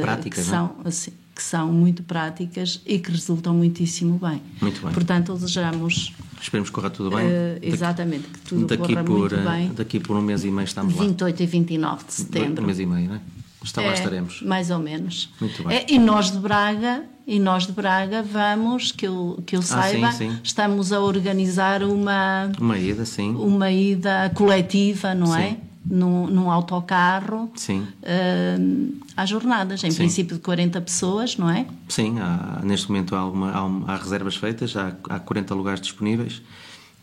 Práticas, 0.00 0.44
que 0.44 0.50
são, 0.50 0.76
é? 0.84 0.88
assim, 0.88 1.12
que 1.34 1.42
são 1.42 1.72
muito 1.72 2.02
práticas 2.02 2.82
e 2.84 2.98
que 2.98 3.10
resultam 3.10 3.54
muitíssimo 3.54 4.18
bem. 4.18 4.42
Muito 4.60 4.82
bem. 4.82 4.92
Portanto, 4.92 5.34
desejamos. 5.34 6.12
Esperemos 6.40 6.68
que 6.68 6.74
corra 6.74 6.90
tudo 6.90 7.16
bem. 7.16 7.26
Uh, 7.26 7.58
exatamente, 7.62 8.28
que 8.28 8.40
tudo 8.40 8.66
daqui 8.66 8.92
corra 8.92 9.04
por, 9.04 9.18
muito 9.18 9.34
eh, 9.34 9.44
bem. 9.44 9.72
Daqui 9.72 10.00
por 10.00 10.16
um 10.16 10.22
mês 10.22 10.44
e 10.44 10.50
meio 10.50 10.64
estamos 10.64 10.92
28 10.92 11.20
lá. 11.20 11.26
28 11.28 11.42
e 11.42 11.46
29 11.46 12.04
de 12.04 12.12
setembro. 12.12 12.62
Um 12.62 12.66
mês 12.66 12.80
e 12.80 12.86
meio, 12.86 13.08
não 13.08 13.14
é? 13.14 13.20
Está 13.68 13.82
lá 13.82 13.88
é, 13.88 13.94
estaremos. 13.94 14.42
Mais 14.42 14.70
ou 14.70 14.78
menos. 14.78 15.30
Muito 15.40 15.62
bem. 15.62 15.76
É, 15.76 15.86
e 15.88 15.98
nós 15.98 16.30
de 16.30 16.38
Braga, 16.38 17.04
e 17.26 17.38
nós 17.38 17.66
de 17.66 17.72
Braga 17.72 18.22
vamos, 18.22 18.90
que 18.92 19.06
eu, 19.06 19.42
que 19.46 19.56
eu 19.56 19.62
saiba, 19.62 20.08
ah, 20.08 20.12
sim, 20.12 20.30
sim. 20.30 20.40
estamos 20.42 20.92
a 20.92 21.00
organizar 21.00 21.82
uma... 21.82 22.50
Uma 22.58 22.78
ida, 22.78 23.04
sim. 23.04 23.34
Uma 23.34 23.70
ida 23.70 24.30
coletiva, 24.34 25.14
não 25.14 25.36
é? 25.36 25.50
sim. 25.50 25.58
é? 25.64 25.68
num, 25.90 26.26
num 26.26 26.50
autocarro 26.50 27.50
Sim. 27.54 27.86
Uh, 28.02 28.94
há 29.16 29.24
jornadas, 29.24 29.82
em 29.84 29.90
Sim. 29.90 29.96
princípio 29.96 30.36
de 30.36 30.42
40 30.42 30.80
pessoas, 30.82 31.36
não 31.36 31.48
é? 31.48 31.66
Sim, 31.88 32.18
há, 32.20 32.60
neste 32.62 32.88
momento 32.88 33.14
há, 33.16 33.24
uma, 33.24 33.50
há, 33.50 33.92
há 33.94 33.96
reservas 33.96 34.36
feitas, 34.36 34.76
há, 34.76 34.92
há 35.08 35.18
40 35.18 35.54
lugares 35.54 35.80
disponíveis. 35.80 36.42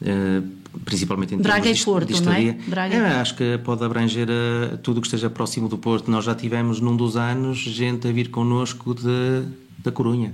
Uh, 0.01 0.47
principalmente 0.83 1.33
em 1.33 1.37
Braga 1.37 1.69
e 1.69 1.79
Porto, 1.79 2.13
de, 2.13 2.21
não 2.21 2.33
é? 2.33 2.51
Braga. 2.67 2.95
É, 2.95 3.19
acho 3.19 3.35
que 3.35 3.57
pode 3.59 3.83
abranger 3.83 4.27
uh, 4.29 4.77
tudo 4.77 4.97
o 4.97 5.01
que 5.01 5.07
esteja 5.07 5.29
próximo 5.29 5.69
do 5.69 5.77
Porto. 5.77 6.11
Nós 6.11 6.25
já 6.25 6.35
tivemos 6.35 6.81
num 6.81 6.95
dos 6.95 7.15
anos 7.15 7.57
gente 7.57 8.07
a 8.07 8.11
vir 8.11 8.29
connosco 8.29 8.93
de, 8.93 9.43
da 9.79 9.91
Corunha. 9.91 10.33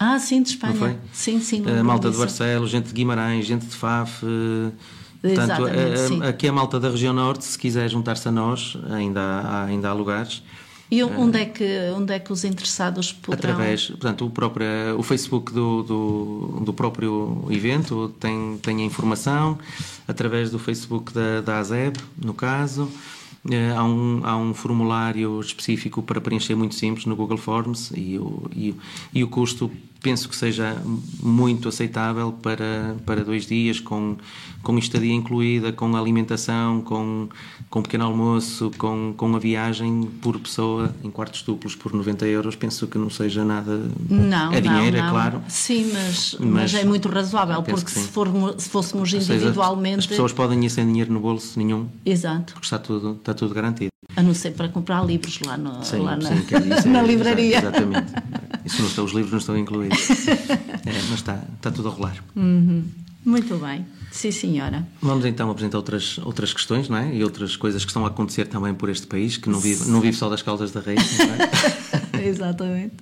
Ah, 0.00 0.18
sim, 0.18 0.42
de 0.42 0.50
Espanha. 0.50 0.72
Não 0.72 0.80
foi? 0.80 0.96
Sim, 1.12 1.40
sim. 1.40 1.62
Uh, 1.62 1.84
malta 1.84 2.10
de 2.10 2.16
Barcelos, 2.16 2.70
gente 2.70 2.86
de 2.86 2.92
Guimarães, 2.92 3.46
gente 3.46 3.66
de 3.66 3.74
Faf. 3.74 4.24
Uh, 4.24 4.72
Portanto, 5.20 5.64
a, 5.64 6.26
a, 6.26 6.28
aqui 6.28 6.46
a 6.46 6.52
malta 6.52 6.78
da 6.78 6.88
região 6.88 7.12
norte, 7.12 7.44
se 7.44 7.58
quiser 7.58 7.88
juntar-se 7.88 8.28
a 8.28 8.32
nós, 8.32 8.76
ainda 8.90 9.20
há, 9.20 9.64
ainda 9.64 9.88
há 9.88 9.92
lugares. 9.92 10.42
E 10.90 11.02
onde 11.02 11.38
é 11.38 11.44
que, 11.44 11.92
onde 11.94 12.14
é 12.14 12.18
que 12.18 12.32
os 12.32 12.44
interessados 12.44 13.12
poderão... 13.12 13.52
Através, 13.54 13.86
portanto, 13.88 14.24
o, 14.24 14.30
próprio, 14.30 14.66
o 14.96 15.02
Facebook 15.02 15.52
do, 15.52 15.82
do, 15.82 16.60
do 16.64 16.72
próprio 16.72 17.46
evento 17.50 18.14
tem, 18.18 18.58
tem 18.62 18.80
a 18.80 18.84
informação, 18.84 19.58
através 20.06 20.50
do 20.50 20.58
Facebook 20.58 21.12
da, 21.12 21.42
da 21.42 21.58
ASEB, 21.58 21.98
no 22.16 22.32
caso, 22.32 22.90
eh, 23.50 23.72
há 23.76 23.84
um, 23.84 24.20
há 24.24 24.36
um 24.36 24.54
formulário 24.54 25.38
específico 25.40 26.02
para 26.02 26.20
preencher 26.20 26.54
muito 26.54 26.74
simples 26.74 27.04
no 27.04 27.14
Google 27.14 27.38
Forms 27.38 27.92
e 27.94 28.18
o, 28.18 28.50
e, 28.54 28.74
e 29.14 29.22
o 29.22 29.28
custo 29.28 29.70
penso 30.00 30.28
que 30.28 30.36
seja 30.36 30.76
muito 31.20 31.68
aceitável 31.68 32.32
para, 32.32 32.96
para 33.04 33.24
dois 33.24 33.46
dias, 33.46 33.80
com, 33.80 34.16
com 34.62 34.78
estadia 34.78 35.12
incluída, 35.12 35.72
com 35.72 35.96
alimentação, 35.96 36.80
com, 36.80 37.28
com 37.68 37.82
pequeno 37.82 38.04
almoço, 38.04 38.70
com, 38.78 39.12
com 39.16 39.34
a 39.34 39.38
viagem 39.38 40.08
por 40.22 40.38
pessoa 40.38 40.94
em 41.02 41.10
quartos 41.10 41.42
duplos 41.42 41.74
por 41.74 41.92
90 41.92 42.26
euros. 42.26 42.56
Penso 42.56 42.86
que 42.86 42.96
não 42.96 43.10
seja 43.10 43.44
nada. 43.44 43.80
Não, 44.08 44.52
é 44.52 44.60
dinheiro, 44.60 44.96
não, 44.96 45.06
é 45.06 45.10
claro. 45.10 45.42
Sim, 45.48 45.90
mas, 45.92 46.36
mas, 46.38 46.50
mas 46.50 46.74
é 46.74 46.84
muito 46.84 47.08
razoável, 47.08 47.62
porque 47.62 47.90
se, 47.90 48.08
formos, 48.08 48.62
se 48.62 48.68
fôssemos 48.68 49.12
individualmente. 49.12 49.96
Seja, 49.96 49.98
as 49.98 50.06
pessoas 50.06 50.32
podem 50.32 50.64
ir 50.64 50.70
sem 50.70 50.86
dinheiro 50.86 51.12
no 51.12 51.20
bolso 51.20 51.58
nenhum. 51.58 51.88
Exato. 52.04 52.52
Porque 52.52 52.66
está 52.66 52.78
tudo, 52.78 53.12
está 53.12 53.34
tudo 53.34 53.54
garantido. 53.54 53.90
A 54.16 54.22
não 54.22 54.32
ser 54.32 54.52
para 54.52 54.68
comprar 54.68 55.04
livros 55.04 55.38
lá, 55.44 55.56
no, 55.56 55.84
sim, 55.84 55.98
lá 55.98 56.16
na, 56.16 56.30
sim, 56.30 56.44
é, 56.54 56.88
na 56.88 57.02
livraria. 57.02 57.58
Exatamente. 57.58 58.12
Isso 58.68 58.82
não 58.82 58.88
está, 58.88 59.02
os 59.02 59.12
livros 59.12 59.32
não 59.32 59.38
estão 59.38 59.58
incluídos. 59.58 60.08
É, 60.86 60.92
mas 60.92 61.14
está, 61.14 61.42
está 61.56 61.70
tudo 61.70 61.88
a 61.88 61.90
rolar. 61.90 62.24
Uhum. 62.34 62.84
Muito 63.24 63.56
bem. 63.56 63.84
Sim, 64.10 64.30
senhora. 64.30 64.86
Vamos 65.02 65.26
então 65.26 65.50
apresentar 65.50 65.76
outras, 65.76 66.16
outras 66.18 66.52
questões, 66.52 66.88
não 66.88 66.96
é? 66.96 67.14
E 67.14 67.22
outras 67.22 67.56
coisas 67.56 67.84
que 67.84 67.90
estão 67.90 68.06
a 68.06 68.08
acontecer 68.08 68.46
também 68.46 68.72
por 68.72 68.88
este 68.88 69.06
país, 69.06 69.36
que 69.36 69.50
não 69.50 69.60
vive, 69.60 69.90
não 69.90 70.00
vive 70.00 70.16
só 70.16 70.30
das 70.30 70.40
caldas 70.40 70.70
da 70.70 70.80
raiz, 70.80 71.02
é? 71.20 72.24
Exatamente. 72.26 72.94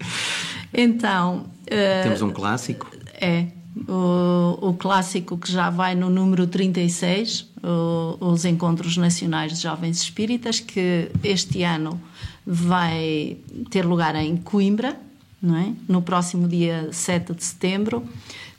Então. 0.74 1.46
Uh, 1.66 2.02
Temos 2.02 2.22
um 2.22 2.30
clássico. 2.30 2.90
É. 3.20 3.46
O, 3.88 4.70
o, 4.70 4.74
clássico 4.74 5.36
que 5.36 5.52
já 5.52 5.68
vai 5.68 5.94
no 5.94 6.08
número 6.08 6.46
36, 6.46 7.46
o, 7.62 8.16
os 8.20 8.44
Encontros 8.46 8.96
Nacionais 8.96 9.52
de 9.52 9.62
Jovens 9.62 10.00
Espíritas, 10.00 10.60
que 10.60 11.10
este 11.22 11.62
ano 11.62 12.00
vai 12.44 13.36
ter 13.70 13.84
lugar 13.84 14.14
em 14.16 14.36
Coimbra, 14.38 14.98
não 15.42 15.56
é? 15.56 15.72
no 15.88 16.02
próximo 16.02 16.48
dia 16.48 16.88
7 16.92 17.34
de 17.34 17.44
setembro, 17.44 18.02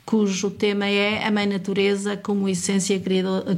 cujo 0.08 0.50
tema 0.50 0.86
é 0.86 1.26
a 1.26 1.30
Mãe 1.30 1.46
Natureza 1.46 2.16
como 2.16 2.48
essência 2.48 2.98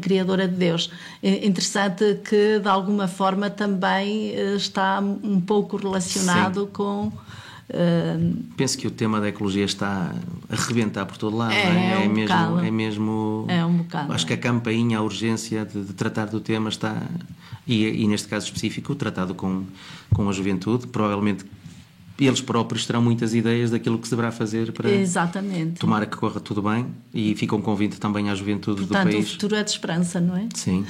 criadora 0.01 0.49
de 0.49 0.57
Deus. 0.57 0.91
É 1.23 1.47
interessante 1.47 2.19
que, 2.29 2.59
de 2.59 2.69
alguma 2.69 3.07
forma, 3.07 3.49
também 3.49 4.31
eh, 4.35 4.57
está 4.57 4.99
um 4.99 5.41
pouco 5.41 5.77
relacionado 5.77 6.63
Sim. 6.63 6.71
com. 6.73 7.13
Uh, 7.73 8.35
Penso 8.57 8.77
que 8.77 8.89
o 8.89 8.91
tema 8.91 9.21
da 9.21 9.29
ecologia 9.29 9.65
está 9.65 10.13
a 10.49 10.57
rebentar 10.57 11.07
por 11.07 11.17
todo 11.17 11.37
lado. 11.37 11.53
É, 11.53 11.63
é? 11.63 12.05
É, 12.05 12.09
um 12.09 12.13
mesmo, 12.13 12.59
é 12.59 12.71
mesmo. 12.73 13.45
É 13.47 13.65
um 13.65 13.77
bocado. 13.77 14.13
Acho 14.13 14.27
que 14.27 14.33
a 14.33 14.37
campainha, 14.37 14.99
a 14.99 15.03
urgência 15.03 15.65
de, 15.65 15.85
de 15.85 15.93
tratar 15.93 16.27
do 16.27 16.41
tema 16.41 16.69
está. 16.69 17.01
E, 17.65 18.03
e, 18.03 18.09
neste 18.09 18.27
caso 18.27 18.47
específico, 18.47 18.97
tratado 18.97 19.37
com, 19.37 19.63
com 20.13 20.29
a 20.29 20.33
juventude, 20.33 20.89
provavelmente 20.89 21.45
eles 22.27 22.41
próprios 22.41 22.87
terão 22.87 23.03
muitas 23.03 23.35
ideias 23.35 23.71
daquilo 23.71 23.99
que 23.99 24.07
se 24.07 24.11
deverá 24.11 24.31
fazer 24.31 24.73
para 24.73 24.91
Exatamente. 24.91 25.81
tomara 25.81 26.07
que 26.07 26.17
corra 26.17 26.41
tudo 26.41 26.63
bem 26.63 26.87
e 27.13 27.35
fica 27.35 27.55
um 27.57 27.61
convite 27.63 27.99
também 27.99 28.29
à 28.31 28.35
juventude 28.35 28.83
Portanto, 28.83 29.09
do 29.09 29.13
país. 29.13 29.29
o 29.29 29.33
futuro 29.33 29.55
é 29.57 29.63
de 29.63 29.71
esperança, 29.71 30.21
não 30.21 30.37
é? 30.37 30.49
Sim. 30.55 30.85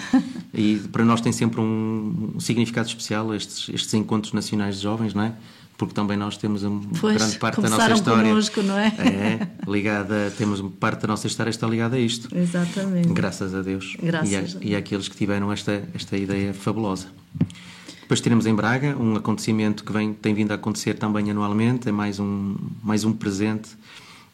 e 0.53 0.77
para 0.91 1.05
nós 1.05 1.21
tem 1.21 1.33
sempre 1.33 1.61
um 1.61 2.35
significado 2.39 2.89
especial 2.89 3.35
estes, 3.35 3.69
estes 3.69 3.95
encontros 3.95 4.33
nacionais 4.33 4.77
de 4.77 4.83
jovens, 4.83 5.15
não 5.15 5.25
é? 5.25 5.35
Porque 5.79 5.95
também 5.95 6.15
nós 6.15 6.37
temos 6.37 6.63
uma 6.63 6.83
pois, 7.01 7.17
grande 7.17 7.39
parte 7.39 7.61
da 7.63 7.71
nossa 7.71 7.93
história. 7.93 8.29
Connosco, 8.29 8.63
não 8.63 8.77
é? 8.77 8.89
É, 8.99 9.49
ligada, 9.67 10.31
temos 10.37 10.61
parte 10.79 11.01
da 11.01 11.09
nossa 11.09 11.27
história 11.27 11.49
está 11.49 11.67
ligada 11.67 11.97
a 11.97 11.99
isto. 11.99 12.29
Exatamente. 12.37 13.09
Graças 13.09 13.55
a 13.55 13.63
Deus. 13.63 13.97
Graças 14.03 14.31
e, 14.31 14.37
a, 14.37 14.41
a, 14.41 14.65
e 14.65 14.77
àqueles 14.77 15.09
que 15.09 15.17
tiveram 15.17 15.51
esta, 15.51 15.83
esta 15.95 16.19
ideia 16.19 16.53
fabulosa. 16.53 17.07
Depois 18.11 18.21
teremos 18.21 18.45
em 18.45 18.53
Braga 18.57 18.97
um 18.99 19.15
acontecimento 19.15 19.85
que 19.85 19.93
vem, 19.93 20.13
tem 20.13 20.35
vindo 20.35 20.51
a 20.51 20.57
acontecer 20.57 20.95
também 20.95 21.31
anualmente, 21.31 21.89
é 21.89 21.93
mais 21.93 22.19
um, 22.19 22.57
mais 22.83 23.05
um 23.05 23.13
presente 23.13 23.71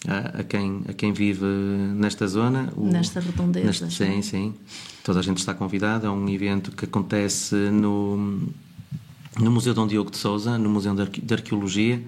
a, 0.09 0.41
a 0.41 0.45
quem, 0.45 0.83
a 0.89 0.95
quem 0.95 1.13
vive 1.13 1.45
nesta 1.45 2.27
zona. 2.27 2.73
O, 2.75 2.87
nesta 2.87 3.21
redondeza. 3.21 3.85
Neste, 3.85 3.91
sim, 3.91 4.23
sim. 4.23 4.55
Toda 5.05 5.19
a 5.19 5.23
gente 5.23 5.37
está 5.37 5.53
convidada. 5.53 6.07
É 6.07 6.11
um 6.11 6.27
evento 6.27 6.73
que 6.73 6.87
acontece 6.87 7.55
no, 7.55 8.41
no 9.39 9.51
Museu 9.51 9.75
Dom 9.75 9.87
Diogo 9.87 10.11
de 10.11 10.17
Souza, 10.17 10.57
no 10.57 10.71
Museu 10.71 10.95
de 10.95 11.35
Arqueologia, 11.35 12.03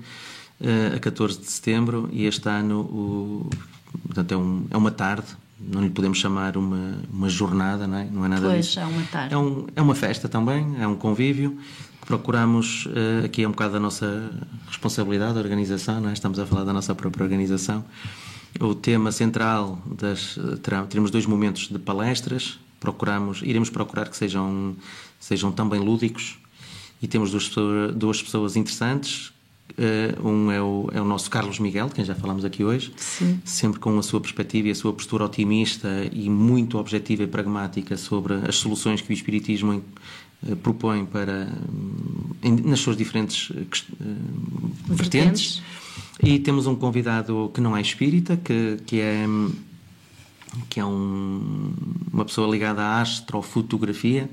eh, 0.62 0.94
a 0.96 0.98
14 0.98 1.38
de 1.38 1.50
setembro, 1.50 2.08
e 2.10 2.24
este 2.24 2.48
ano 2.48 2.80
o, 2.80 3.50
portanto, 4.06 4.32
é, 4.32 4.36
um, 4.38 4.66
é 4.70 4.76
uma 4.78 4.90
tarde 4.90 5.36
não 5.60 5.82
lhe 5.82 5.90
podemos 5.90 6.18
chamar 6.18 6.56
uma, 6.56 6.98
uma 7.12 7.28
jornada, 7.28 7.86
não 7.86 7.98
é? 7.98 8.04
Não 8.04 8.24
é 8.24 8.28
nada 8.28 8.48
pois, 8.48 8.66
disso. 8.66 8.80
é 8.80 8.84
uma 8.84 9.02
tarde. 9.04 9.34
É, 9.34 9.38
um, 9.38 9.66
é 9.74 9.82
uma 9.82 9.94
festa 9.94 10.28
também, 10.28 10.76
é 10.80 10.86
um 10.86 10.94
convívio. 10.94 11.58
Procuramos, 12.06 12.86
uh, 12.86 13.24
aqui 13.24 13.42
é 13.42 13.48
um 13.48 13.50
bocado 13.50 13.74
da 13.74 13.80
nossa 13.80 14.30
responsabilidade, 14.66 15.36
a 15.36 15.40
organização, 15.40 16.00
não 16.00 16.10
é? 16.10 16.12
Estamos 16.12 16.38
a 16.38 16.46
falar 16.46 16.64
da 16.64 16.72
nossa 16.72 16.94
própria 16.94 17.24
organização. 17.24 17.84
O 18.60 18.74
tema 18.74 19.12
central 19.12 19.78
das. 19.84 20.38
Terá, 20.62 20.84
teremos 20.84 21.10
dois 21.10 21.26
momentos 21.26 21.68
de 21.68 21.78
palestras, 21.78 22.58
procuramos, 22.80 23.42
iremos 23.42 23.68
procurar 23.68 24.08
que 24.08 24.16
sejam, 24.16 24.74
sejam 25.20 25.52
também 25.52 25.80
lúdicos 25.80 26.38
e 27.02 27.06
temos 27.06 27.30
duas, 27.30 27.50
duas 27.94 28.22
pessoas 28.22 28.56
interessantes 28.56 29.32
Uh, 29.76 30.28
um 30.28 30.50
é 30.50 30.60
o, 30.60 30.88
é 30.92 31.00
o 31.00 31.04
nosso 31.04 31.30
Carlos 31.30 31.58
Miguel, 31.58 31.88
quem 31.90 32.04
já 32.04 32.14
falamos 32.14 32.44
aqui 32.44 32.64
hoje, 32.64 32.92
Sim. 32.96 33.40
sempre 33.44 33.78
com 33.78 33.96
a 33.96 34.02
sua 34.02 34.20
perspectiva 34.20 34.68
e 34.68 34.70
a 34.70 34.74
sua 34.74 34.92
postura 34.92 35.24
otimista 35.24 35.88
e 36.10 36.28
muito 36.28 36.78
objetiva 36.78 37.22
e 37.22 37.26
pragmática 37.26 37.96
sobre 37.96 38.34
as 38.34 38.56
soluções 38.56 39.00
que 39.00 39.10
o 39.10 39.12
Espiritismo 39.12 39.82
uh, 40.42 40.56
propõe 40.56 41.04
para, 41.04 41.48
em, 42.42 42.56
nas 42.62 42.80
suas 42.80 42.96
diferentes 42.96 43.50
uh, 43.50 43.64
vertentes. 44.88 45.62
E 46.22 46.38
temos 46.40 46.66
um 46.66 46.74
convidado 46.74 47.50
que 47.54 47.60
não 47.60 47.76
é 47.76 47.80
espírita, 47.80 48.36
que, 48.36 48.78
que 48.84 49.00
é, 49.00 49.24
que 50.68 50.80
é 50.80 50.84
um, 50.84 51.72
uma 52.12 52.24
pessoa 52.24 52.50
ligada 52.50 52.82
à 52.82 53.00
astrofotografia 53.00 54.28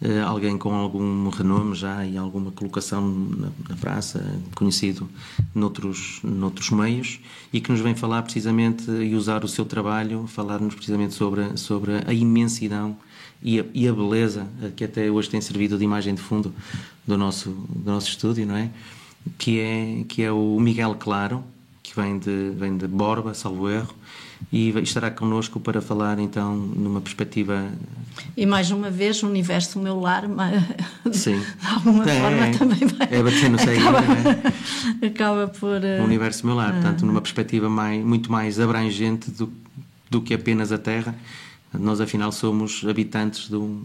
Uh, 0.00 0.24
alguém 0.24 0.56
com 0.56 0.72
algum 0.72 1.28
renome 1.28 1.74
já 1.74 2.06
e 2.06 2.16
alguma 2.16 2.52
colocação 2.52 3.02
na, 3.08 3.48
na, 3.68 3.76
praça, 3.76 4.24
conhecido 4.54 5.08
noutros, 5.52 6.20
noutros 6.22 6.70
meios, 6.70 7.18
e 7.52 7.60
que 7.60 7.72
nos 7.72 7.80
vem 7.80 7.96
falar 7.96 8.22
precisamente 8.22 8.88
e 8.88 9.16
usar 9.16 9.42
o 9.42 9.48
seu 9.48 9.64
trabalho, 9.64 10.28
falar-nos 10.28 10.76
precisamente 10.76 11.14
sobre, 11.14 11.56
sobre 11.56 11.94
a 12.06 12.12
imensidão 12.12 12.96
e 13.42 13.58
a, 13.58 13.64
e 13.74 13.88
a, 13.88 13.92
beleza 13.92 14.46
que 14.76 14.84
até 14.84 15.10
hoje 15.10 15.30
tem 15.30 15.40
servido 15.40 15.76
de 15.76 15.82
imagem 15.82 16.14
de 16.14 16.22
fundo 16.22 16.54
do 17.04 17.18
nosso, 17.18 17.50
do 17.50 17.90
nosso 17.90 18.08
estúdio, 18.08 18.46
não 18.46 18.56
é? 18.56 18.70
Que 19.36 19.58
é, 19.58 20.04
que 20.08 20.22
é 20.22 20.30
o 20.30 20.60
Miguel 20.60 20.94
Claro, 20.94 21.42
que 21.82 21.94
vem 21.96 22.20
de, 22.20 22.50
vem 22.50 22.76
de 22.76 22.86
Borba, 22.86 23.34
salvo 23.34 23.68
erro, 23.68 23.94
e 24.52 24.70
estará 24.80 25.10
connosco 25.10 25.60
para 25.60 25.80
falar 25.80 26.18
então 26.18 26.56
numa 26.56 27.00
perspectiva 27.00 27.70
e 28.36 28.46
mais 28.46 28.70
uma 28.70 28.90
vez 28.90 29.22
o 29.22 29.26
universo 29.26 29.78
o 29.78 29.82
meu 29.82 30.00
lar 30.00 30.24
Sim. 31.12 31.38
de 31.60 31.66
alguma 31.66 32.10
é, 32.10 32.20
forma 32.20 32.46
é, 32.46 32.50
também 32.52 32.86
vai 32.86 33.08
é 33.10 33.22
bater 33.22 33.50
no 33.50 33.56
acaba, 33.56 34.00
é? 35.02 35.06
acaba 35.06 35.48
por 35.48 35.80
o 36.00 36.04
universo 36.04 36.46
meu 36.46 36.54
lar 36.54 36.70
uh, 36.70 36.72
portanto 36.74 37.04
numa 37.04 37.20
perspectiva 37.20 37.68
mais, 37.68 38.04
muito 38.04 38.30
mais 38.30 38.58
abrangente 38.58 39.30
do, 39.30 39.52
do 40.10 40.22
que 40.22 40.34
apenas 40.34 40.72
a 40.72 40.78
Terra 40.78 41.14
nós 41.74 42.00
afinal 42.00 42.32
somos 42.32 42.84
habitantes 42.88 43.48
de 43.48 43.56
um 43.56 43.82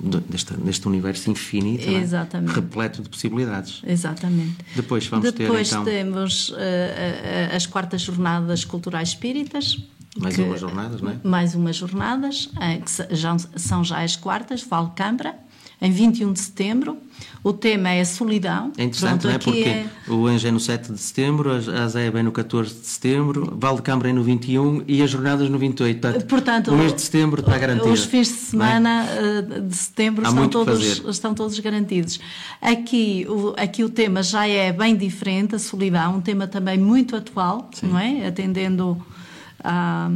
deste, 0.00 0.54
deste 0.54 0.86
universo 0.86 1.30
infinito, 1.30 1.88
é? 1.88 2.52
repleto 2.52 3.02
de 3.02 3.08
possibilidades. 3.08 3.82
Exatamente. 3.86 4.56
Depois 4.74 5.06
vamos 5.06 5.32
Depois 5.32 5.68
ter 5.68 5.74
então. 5.74 5.84
temos 5.84 6.50
uh, 6.50 6.54
as 7.54 7.66
quartas 7.66 8.02
jornadas 8.02 8.64
culturais 8.64 9.10
espíritas. 9.10 9.78
Mais 10.16 10.34
que, 10.34 10.42
umas 10.42 10.60
jornadas, 10.60 11.00
não 11.00 11.10
é? 11.10 11.16
Mais 11.22 11.54
umas 11.54 11.76
jornadas, 11.76 12.46
uh, 12.46 12.82
que 12.82 13.16
já, 13.16 13.36
são 13.38 13.84
já 13.84 14.02
as 14.02 14.16
quartas, 14.16 14.62
Valcambra 14.62 15.47
em 15.80 15.90
21 15.90 16.32
de 16.32 16.40
setembro. 16.40 16.98
O 17.42 17.52
tema 17.52 17.90
é 17.90 18.00
a 18.00 18.04
solidão. 18.04 18.72
É 18.76 18.84
interessante, 18.84 19.22
Pronto, 19.22 19.26
não 19.28 19.34
é? 19.34 19.38
Porque 19.38 19.68
é... 19.68 19.86
o 20.08 20.26
Anjo 20.26 20.48
é 20.48 20.50
no 20.50 20.58
é7 20.58 20.92
de 20.92 20.98
setembro, 20.98 21.50
a 21.50 21.88
Zé 21.88 22.06
é 22.06 22.22
no 22.22 22.32
14 22.32 22.74
de 22.74 22.86
setembro, 22.86 23.56
Valdecambra 23.58 24.10
é 24.10 24.12
no 24.12 24.22
21 24.22 24.82
e 24.86 25.02
as 25.02 25.10
jornadas 25.10 25.48
no 25.48 25.58
28. 25.58 26.00
Portanto, 26.00 26.26
Portanto 26.26 26.72
o 26.72 26.76
mês 26.76 26.92
de 26.94 27.00
setembro 27.00 27.40
está 27.40 27.56
garantido. 27.56 27.92
Os 27.92 28.04
fins 28.04 28.28
de 28.28 28.34
semana 28.34 29.06
é? 29.06 29.60
de 29.60 29.74
setembro 29.74 30.26
estão 30.26 30.48
todos, 30.48 31.02
estão 31.06 31.34
todos 31.34 31.58
garantidos. 31.60 32.20
Aqui 32.60 33.26
o, 33.28 33.54
aqui 33.56 33.84
o 33.84 33.88
tema 33.88 34.22
já 34.22 34.46
é 34.46 34.72
bem 34.72 34.96
diferente, 34.96 35.54
a 35.54 35.58
solidão, 35.58 36.16
um 36.16 36.20
tema 36.20 36.46
também 36.46 36.78
muito 36.78 37.14
atual, 37.16 37.70
Sim. 37.72 37.88
não 37.88 37.98
é? 37.98 38.26
Atendendo 38.26 39.00
a 39.62 40.10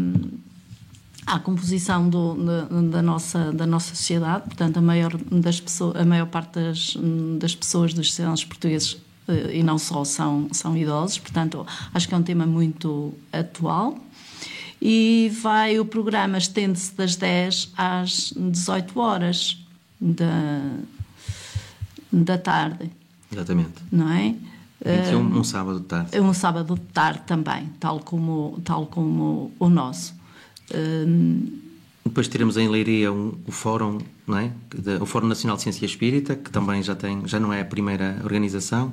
à 1.27 1.39
composição 1.39 2.09
do, 2.09 2.37
da, 2.91 3.03
nossa, 3.03 3.53
da 3.53 3.67
nossa 3.67 3.95
sociedade, 3.95 4.45
portanto, 4.45 4.79
a 4.79 4.83
maior, 4.83 5.17
das 5.31 5.61
pessoas, 5.61 5.97
a 5.97 6.05
maior 6.05 6.27
parte 6.27 6.55
das, 6.55 6.97
das 7.39 7.55
pessoas 7.55 7.95
dos 7.95 8.13
cidadãos 8.13 8.45
portugueses 8.45 8.99
eh, 9.29 9.59
e 9.59 9.63
não 9.63 9.79
só 9.79 10.05
são, 10.05 10.49
são 10.53 10.77
idosos, 10.77 11.19
portanto, 11.19 11.67
acho 11.95 12.09
que 12.09 12.15
é 12.15 12.17
um 12.17 12.23
tema 12.23 12.47
muito 12.47 13.15
atual. 13.33 13.99
E 14.81 15.31
vai, 15.41 15.79
o 15.79 15.85
programa 15.85 16.39
estende-se 16.39 16.93
das 16.97 17.15
10 17.15 17.73
às 17.77 18.35
18 18.37 18.99
horas 18.99 19.65
da, 20.01 20.61
da 22.13 22.37
tarde. 22.37 22.91
Exatamente. 23.31 23.75
Não 23.93 24.11
é? 24.11 24.35
um, 25.15 25.39
um 25.39 25.45
sábado 25.45 25.79
de 25.79 25.87
tarde. 25.87 26.21
Um 26.21 26.35
sábado 26.35 26.75
de 26.75 26.81
tarde 26.81 27.23
também, 27.27 27.67
tal 27.79 28.01
como, 28.01 28.61
tal 28.65 28.87
como 28.87 29.53
o 29.61 29.69
nosso. 29.69 30.21
Depois 32.05 32.27
teremos 32.29 32.57
em 32.57 32.69
Leiria 32.69 33.13
um, 33.13 33.33
o 33.47 33.53
Fórum, 33.53 33.99
não 34.27 34.37
é? 34.37 34.51
o 35.01 35.07
Fórum 35.07 35.29
Nacional 35.29 35.57
de 35.57 35.63
Ciência 35.63 35.87
Espírita, 35.87 36.35
que 36.35 36.51
também 36.51 36.83
já, 36.83 36.95
tem, 36.95 37.27
já 37.27 37.39
não 37.39 37.53
é 37.53 37.61
a 37.61 37.65
primeira 37.65 38.19
organização, 38.25 38.93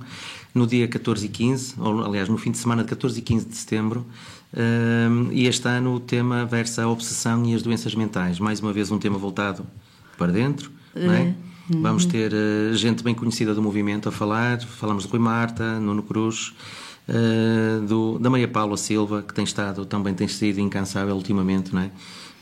no 0.53 0.67
dia 0.67 0.87
14 0.87 1.25
e 1.25 1.29
15, 1.29 1.75
ou 1.79 2.03
aliás 2.03 2.29
no 2.29 2.37
fim 2.37 2.51
de 2.51 2.57
semana 2.57 2.83
de 2.83 2.89
14 2.89 3.19
e 3.19 3.21
15 3.21 3.45
de 3.47 3.55
setembro, 3.55 4.05
um, 4.53 5.31
e 5.31 5.47
este 5.47 5.67
ano 5.67 5.95
o 5.95 5.99
tema 5.99 6.45
versa 6.45 6.83
a 6.83 6.87
obsessão 6.87 7.45
e 7.45 7.55
as 7.55 7.61
doenças 7.61 7.93
mentais. 7.95 8.39
Mais 8.39 8.59
uma 8.59 8.71
vez 8.71 8.91
um 8.91 8.99
tema 8.99 9.17
voltado 9.17 9.65
para 10.17 10.31
dentro, 10.31 10.71
não 10.95 11.13
é? 11.13 11.35
Uhum. 11.69 11.81
Vamos 11.81 12.05
ter 12.05 12.31
uh, 12.31 12.73
gente 12.75 13.03
bem 13.03 13.13
conhecida 13.13 13.53
do 13.53 13.61
movimento 13.61 14.09
a 14.09 14.11
falar, 14.11 14.59
falamos 14.61 15.03
de 15.03 15.09
Rui 15.09 15.19
Marta, 15.19 15.79
Nuno 15.79 16.01
Cruz, 16.01 16.53
uh, 17.09 17.85
do, 17.85 18.19
da 18.19 18.29
Maria 18.29 18.47
Paula 18.47 18.77
Silva, 18.77 19.21
que 19.21 19.33
tem 19.33 19.43
estado, 19.43 19.85
também 19.85 20.13
tem 20.13 20.27
sido 20.27 20.59
incansável 20.59 21.15
ultimamente, 21.15 21.73
não 21.73 21.81
é? 21.81 21.91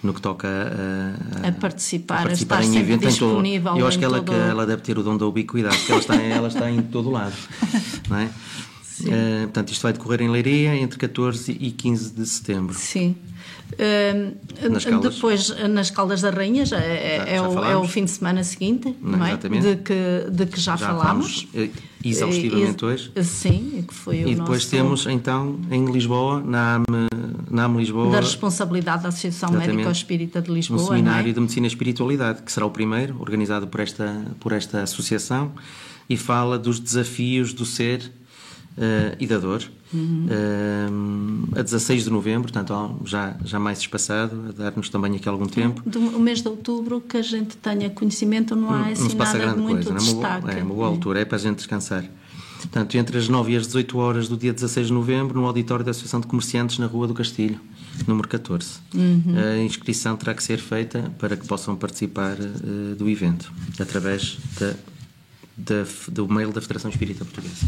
no 0.04 0.14
que 0.14 0.22
toca 0.22 0.48
a, 0.48 1.46
a, 1.46 1.50
a 1.50 1.52
participar, 1.54 2.20
a 2.20 2.24
participar 2.24 2.64
em 2.64 2.78
eventos 2.78 3.10
disponível 3.10 3.76
Eu 3.78 3.88
acho 3.88 3.98
que 3.98 4.06
ela, 4.06 4.22
todo... 4.22 4.36
que 4.36 4.40
ela 4.40 4.66
deve 4.66 4.82
ter 4.84 4.98
o 4.98 5.02
dom 5.02 5.18
da 5.18 5.26
ubiquidade, 5.26 5.76
porque 5.76 5.92
ela 5.92 6.02
está, 6.02 6.16
ela 6.16 6.48
está 6.48 6.70
em 6.70 6.82
todo 6.84 7.10
lado, 7.10 7.36
não 8.08 8.18
é? 8.18 8.30
Uh, 9.00 9.44
portanto, 9.44 9.72
isto 9.72 9.84
vai 9.84 9.94
decorrer 9.94 10.22
em 10.22 10.30
Leiria 10.30 10.76
entre 10.76 10.98
14 10.98 11.52
e 11.52 11.72
15 11.72 12.14
de 12.14 12.26
setembro. 12.26 12.74
Sim. 12.76 13.16
Uh, 13.74 14.70
nas 14.70 14.86
Caldas. 14.86 15.16
Depois, 15.16 15.50
nas 15.70 15.92
Caldas 15.92 16.22
da 16.22 16.30
Rainha, 16.30 16.66
já 16.66 16.80
é, 16.80 17.18
já, 17.18 17.26
é, 17.28 17.42
o, 17.42 17.64
é, 17.64 17.76
o, 17.78 17.88
fim 17.88 18.06
de 18.06 18.12
semana 18.12 18.44
seguinte, 18.44 18.96
não, 19.02 19.20
não 19.20 19.26
é? 19.26 19.36
De 19.36 19.76
que, 19.78 20.32
de 20.32 20.46
que 20.46 20.60
já, 20.60 20.76
já 20.76 20.88
falámos. 20.88 21.48
Eh, 21.54 21.70
exaustivamente 22.10 22.86
hoje. 22.86 23.12
Sim, 23.24 23.86
que 23.88 23.94
foi 23.94 24.24
o 24.24 24.28
E 24.30 24.36
depois 24.36 24.64
nosso... 24.64 24.70
temos, 24.70 25.06
então, 25.08 25.60
em 25.72 25.92
Lisboa, 25.92 26.42
na 26.42 26.76
AM, 26.76 26.86
na 27.50 27.66
AM 27.66 27.78
Lisboa... 27.78 28.12
Da 28.12 28.20
responsabilidade 28.20 29.04
da 29.04 29.10
Associação 29.10 29.52
Médica 29.52 29.92
Espírita 29.92 30.42
de 30.42 30.52
Lisboa, 30.52 30.82
Um 30.82 30.88
seminário 30.88 31.30
é? 31.30 31.34
de 31.34 31.40
Medicina 31.40 31.66
e 31.66 31.70
Espiritualidade, 31.70 32.42
que 32.42 32.52
será 32.52 32.66
o 32.66 32.72
primeiro, 32.72 33.20
organizado 33.20 33.68
por 33.68 33.80
esta, 33.80 34.26
por 34.40 34.52
esta 34.52 34.82
associação, 34.82 35.52
e 36.10 36.16
fala 36.16 36.58
dos 36.58 36.80
desafios 36.80 37.54
do 37.54 37.66
ser 37.66 38.12
uh, 38.78 39.16
e 39.20 39.28
da 39.28 39.38
dor. 39.38 39.64
Uhum. 39.94 40.28
Uh, 41.54 41.60
a 41.60 41.62
16 41.62 42.06
de 42.06 42.10
novembro, 42.10 42.52
portanto, 42.52 43.02
já, 43.06 43.36
já 43.44 43.60
mais 43.60 43.80
espaçado, 43.80 44.48
a 44.50 44.52
dar-nos 44.52 44.90
também 44.90 45.16
aqui 45.16 45.28
algum 45.28 45.48
tempo. 45.48 45.82
Do, 45.86 46.00
o 46.00 46.20
mês 46.20 46.42
de 46.42 46.48
outubro, 46.48 47.02
que 47.02 47.18
a 47.18 47.22
gente 47.22 47.58
tenha 47.58 47.90
conhecimento, 47.90 48.56
não 48.56 48.70
há 48.70 48.88
assim 48.88 49.04
não 49.04 49.10
se 49.10 49.16
passa 49.16 49.38
nada 49.38 49.52
grande 49.52 49.62
muito 49.62 49.88
coisa, 49.88 50.06
destaque. 50.06 50.46
Não 50.46 50.52
é, 50.52 50.54
uma, 50.54 50.60
é 50.60 50.64
uma 50.64 50.76
boa 50.76 50.88
altura, 50.88 51.22
é 51.22 51.26
para 51.26 51.38
a 51.38 51.40
gente 51.40 51.58
descansar. 51.58 52.06
Portanto, 52.58 52.96
entre 52.96 53.18
as 53.18 53.30
9 53.30 53.52
e 53.52 53.56
as 53.56 53.68
18 53.68 53.98
horas 53.98 54.28
do 54.28 54.36
dia 54.36 54.52
16 54.52 54.88
de 54.88 54.94
novembro, 54.94 55.40
no 55.40 55.46
auditório 55.46 55.86
da 55.86 55.92
Associação 55.92 56.20
de 56.20 56.28
Comerciantes 56.28 56.80
na 56.80 56.88
Rua 56.88 57.08
do 57.08 57.14
Castilho, 57.14 57.60
número 58.08 58.28
14. 58.28 58.80
Uhum. 58.94 59.24
A 59.38 59.58
inscrição 59.60 60.18
terá 60.18 60.34
que 60.34 60.44
ser 60.44 60.58
feita 60.58 61.12
para 61.20 61.38
que 61.38 61.48
possam 61.48 61.76
participar 61.76 62.36
uh, 62.36 62.96
do 62.96 63.08
evento, 63.10 63.52
através 63.80 64.38
da, 64.60 64.74
da, 65.56 65.86
do 66.10 66.28
mail 66.28 66.52
da 66.52 66.60
Federação 66.60 66.90
Espírita 66.90 67.24
Portuguesa. 67.24 67.66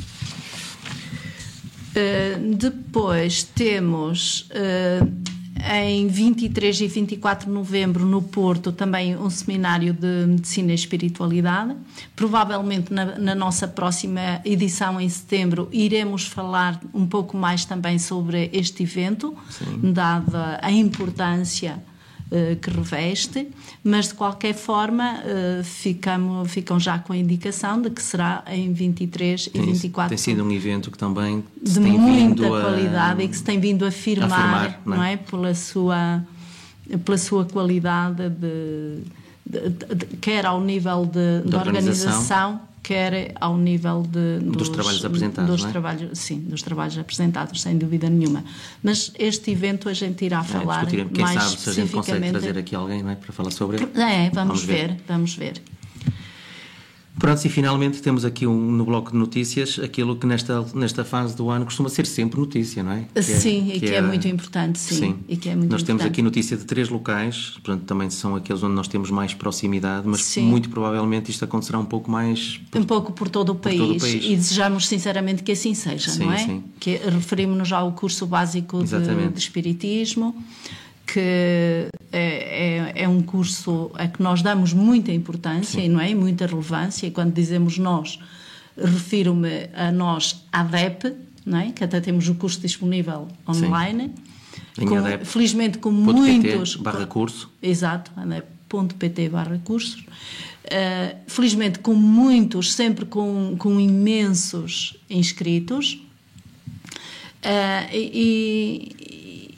Uh, 1.90 2.56
depois 2.56 3.44
temos 3.44 4.50
uh, 4.52 5.30
em 5.74 6.08
23 6.08 6.82
e 6.82 6.88
24 6.88 7.48
de 7.48 7.52
novembro 7.52 8.06
no 8.06 8.22
Porto 8.22 8.72
também 8.72 9.18
um 9.18 9.30
seminário 9.30 9.94
de 9.94 10.26
medicina 10.28 10.72
e 10.72 10.76
espiritualidade. 10.76 11.76
Provavelmente 12.16 12.94
na, 12.94 13.18
na 13.18 13.36
nossa 13.36 13.68
próxima 13.68 14.42
edição 14.46 15.00
em 15.02 15.10
setembro 15.10 15.68
iremos 15.72 16.26
falar 16.26 16.80
um 16.94 17.06
pouco 17.06 17.36
mais 17.36 17.66
também 17.66 18.00
sobre 18.00 18.50
este 18.54 18.84
evento, 18.84 19.36
Sim. 19.50 19.92
dada 19.92 20.60
a 20.62 20.72
importância 20.72 21.82
eh, 22.32 22.58
que 22.62 22.70
reveste, 22.70 23.48
mas 23.84 24.10
de 24.10 24.14
qualquer 24.14 24.54
forma 24.54 25.16
uh, 25.16 25.64
ficamos, 25.64 26.52
ficam 26.52 26.80
já 26.80 27.00
com 27.00 27.12
a 27.12 27.18
indicação 27.18 27.82
de 27.82 27.90
que 27.90 28.04
será 28.04 28.44
em 28.46 28.72
23 28.72 29.48
tem, 29.48 29.64
e 29.64 29.66
24. 29.66 30.10
Tem 30.10 30.18
sido 30.18 30.44
um 30.44 30.52
evento 30.52 30.92
que 30.92 30.98
também 31.00 31.44
de 31.60 31.80
muita 31.80 32.48
qualidade 32.48 33.22
a, 33.22 33.26
e 33.26 33.28
que 33.28 33.36
se 33.36 33.44
tem 33.44 33.60
vindo 33.60 33.84
a 33.84 33.90
firmar, 33.90 34.30
afirmar, 34.32 34.82
não, 34.86 34.94
é? 34.94 34.98
não 34.98 35.04
é? 35.06 35.18
Pela 35.18 35.56
sua 35.56 36.24
pela 37.04 37.18
sua 37.18 37.46
qualidade 37.46 38.30
de, 38.30 39.02
de, 39.44 39.70
de, 39.70 39.96
de 39.96 40.06
quer 40.18 40.46
ao 40.46 40.62
nível 40.62 41.08
de, 41.08 41.50
de 41.50 41.56
organização, 41.56 42.12
organização 42.12 42.69
quer 42.82 43.34
ao 43.40 43.58
nível 43.58 44.04
de, 44.04 44.40
dos, 44.40 44.58
dos 44.58 44.70
trabalhos 44.70 45.06
apresentados, 45.06 45.52
dos 45.52 45.66
é? 45.66 45.72
trabalhos, 45.72 46.20
sim, 46.20 46.40
dos 46.40 46.62
trabalhos 46.62 46.98
apresentados, 46.98 47.62
sem 47.62 47.78
dúvida 47.78 48.10
nenhuma. 48.10 48.44
Mas 48.84 49.12
este 49.18 49.52
evento 49.52 49.90
a 49.90 49.94
gente 49.94 50.26
irá 50.26 50.40
é, 50.40 50.44
falar 50.44 50.88
é, 50.88 51.06
Quem 51.06 51.24
mais 51.24 51.44
sabe 51.44 51.58
se 51.58 51.70
a 51.70 51.74
gente 51.74 51.92
consegue 51.92 52.30
trazer 52.30 52.58
aqui 52.58 52.76
alguém 52.76 53.08
é, 53.10 53.16
para 53.16 53.34
falar 53.34 53.52
sobre 53.52 53.78
ele. 53.78 53.86
É, 53.96 54.30
vamos, 54.30 54.34
vamos 54.34 54.64
ver, 54.64 54.88
ver, 54.90 54.98
vamos 55.08 55.36
ver. 55.36 55.62
Pronto, 57.20 57.46
e 57.46 57.50
finalmente 57.50 58.02
temos 58.02 58.24
aqui 58.24 58.48
um, 58.48 58.72
no 58.72 58.86
bloco 58.86 59.12
de 59.12 59.18
notícias 59.18 59.78
aquilo 59.78 60.16
que 60.16 60.26
nesta, 60.26 60.66
nesta 60.74 61.04
fase 61.04 61.36
do 61.36 61.50
ano 61.50 61.66
costuma 61.66 61.90
ser 61.90 62.06
sempre 62.06 62.40
notícia, 62.40 62.82
não 62.82 62.94
é? 62.94 63.06
Que 63.14 63.20
é- 63.20 63.22
sim, 63.22 63.72
é, 63.72 63.76
e 63.76 63.80
que, 63.80 63.86
é, 63.88 63.96
é, 63.96 64.02
muito 64.02 64.28
importante, 64.28 64.80
sim. 64.80 64.96
sim. 64.96 65.16
E 65.28 65.36
que 65.36 65.50
é 65.50 65.56
muito 65.56 65.70
nós 65.70 65.82
importante. 65.82 66.00
temos 66.00 66.06
aqui 66.06 66.22
notícia 66.22 66.56
de 66.56 66.64
três 66.64 66.88
locais, 66.88 67.52
portanto, 67.56 67.84
também 67.84 68.10
são 68.10 68.36
aqueles 68.36 68.64
onde 68.64 68.74
nós 68.74 68.88
temos 68.88 69.12
mais 69.12 69.34
proximidade, 69.34 70.08
mas 70.08 70.24
sim. 70.24 70.44
muito 70.44 70.70
provavelmente 70.70 71.30
isto 71.30 71.44
acontecerá 71.44 71.78
um 71.78 71.86
pouco 71.86 72.10
mais. 72.10 72.62
Por, 72.72 72.82
um 72.82 72.86
pouco 72.86 73.12
por 73.12 73.28
todo 73.28 73.52
o, 73.52 73.56
país, 73.56 73.78
todo 73.78 73.98
o 73.98 74.00
país. 74.00 74.24
E 74.26 74.36
desejamos 74.38 74.88
sinceramente 74.88 75.44
que 75.44 75.52
assim 75.52 75.74
seja, 75.74 76.12
sim, 76.12 76.24
não 76.24 76.32
é? 76.32 76.38
Sim. 76.38 76.64
Que 76.80 76.98
referimos-nos 76.98 77.74
ao 77.74 77.92
curso 77.92 78.26
básico 78.26 78.82
de, 78.82 79.30
de 79.30 79.40
Espiritismo 79.40 80.34
que 81.12 81.90
é, 82.12 82.92
é, 82.94 83.04
é, 83.04 83.08
um 83.08 83.22
curso 83.22 83.92
a 83.96 84.08
que 84.08 84.22
nós 84.22 84.42
damos 84.42 84.74
muita 84.74 85.12
importância 85.12 85.82
Sim. 85.82 85.90
não 85.90 86.00
é? 86.00 86.12
e 86.12 86.16
muita 86.16 86.46
relevância. 86.46 87.08
E 87.08 87.12
quando 87.12 87.34
dizemos 87.34 87.78
nós, 87.78 88.20
refiro-me 88.78 89.70
a 89.74 89.92
nós, 89.92 90.44
ADEP, 90.52 91.14
não 91.46 91.60
é? 91.60 91.72
que 91.72 91.84
até 91.84 92.00
temos 92.00 92.28
o 92.30 92.36
curso 92.36 92.62
disponível 92.62 93.28
online. 93.48 94.14
Com, 94.78 95.26
felizmente 95.26 95.78
com 95.80 95.92
muitos. 95.92 96.76
barra 96.76 97.06
curso. 97.06 97.50
Exato, 97.62 98.12
adep.pt 98.16 99.30
barra 99.30 99.60
cursos. 99.64 100.02
Uh, 100.66 101.18
felizmente 101.28 101.80
com 101.80 101.96
muitos, 101.96 102.74
sempre 102.74 103.06
com, 103.06 103.56
com 103.58 103.80
imensos 103.80 104.96
inscritos. 105.10 106.00
Uh, 107.44 107.90
e, 107.92 108.94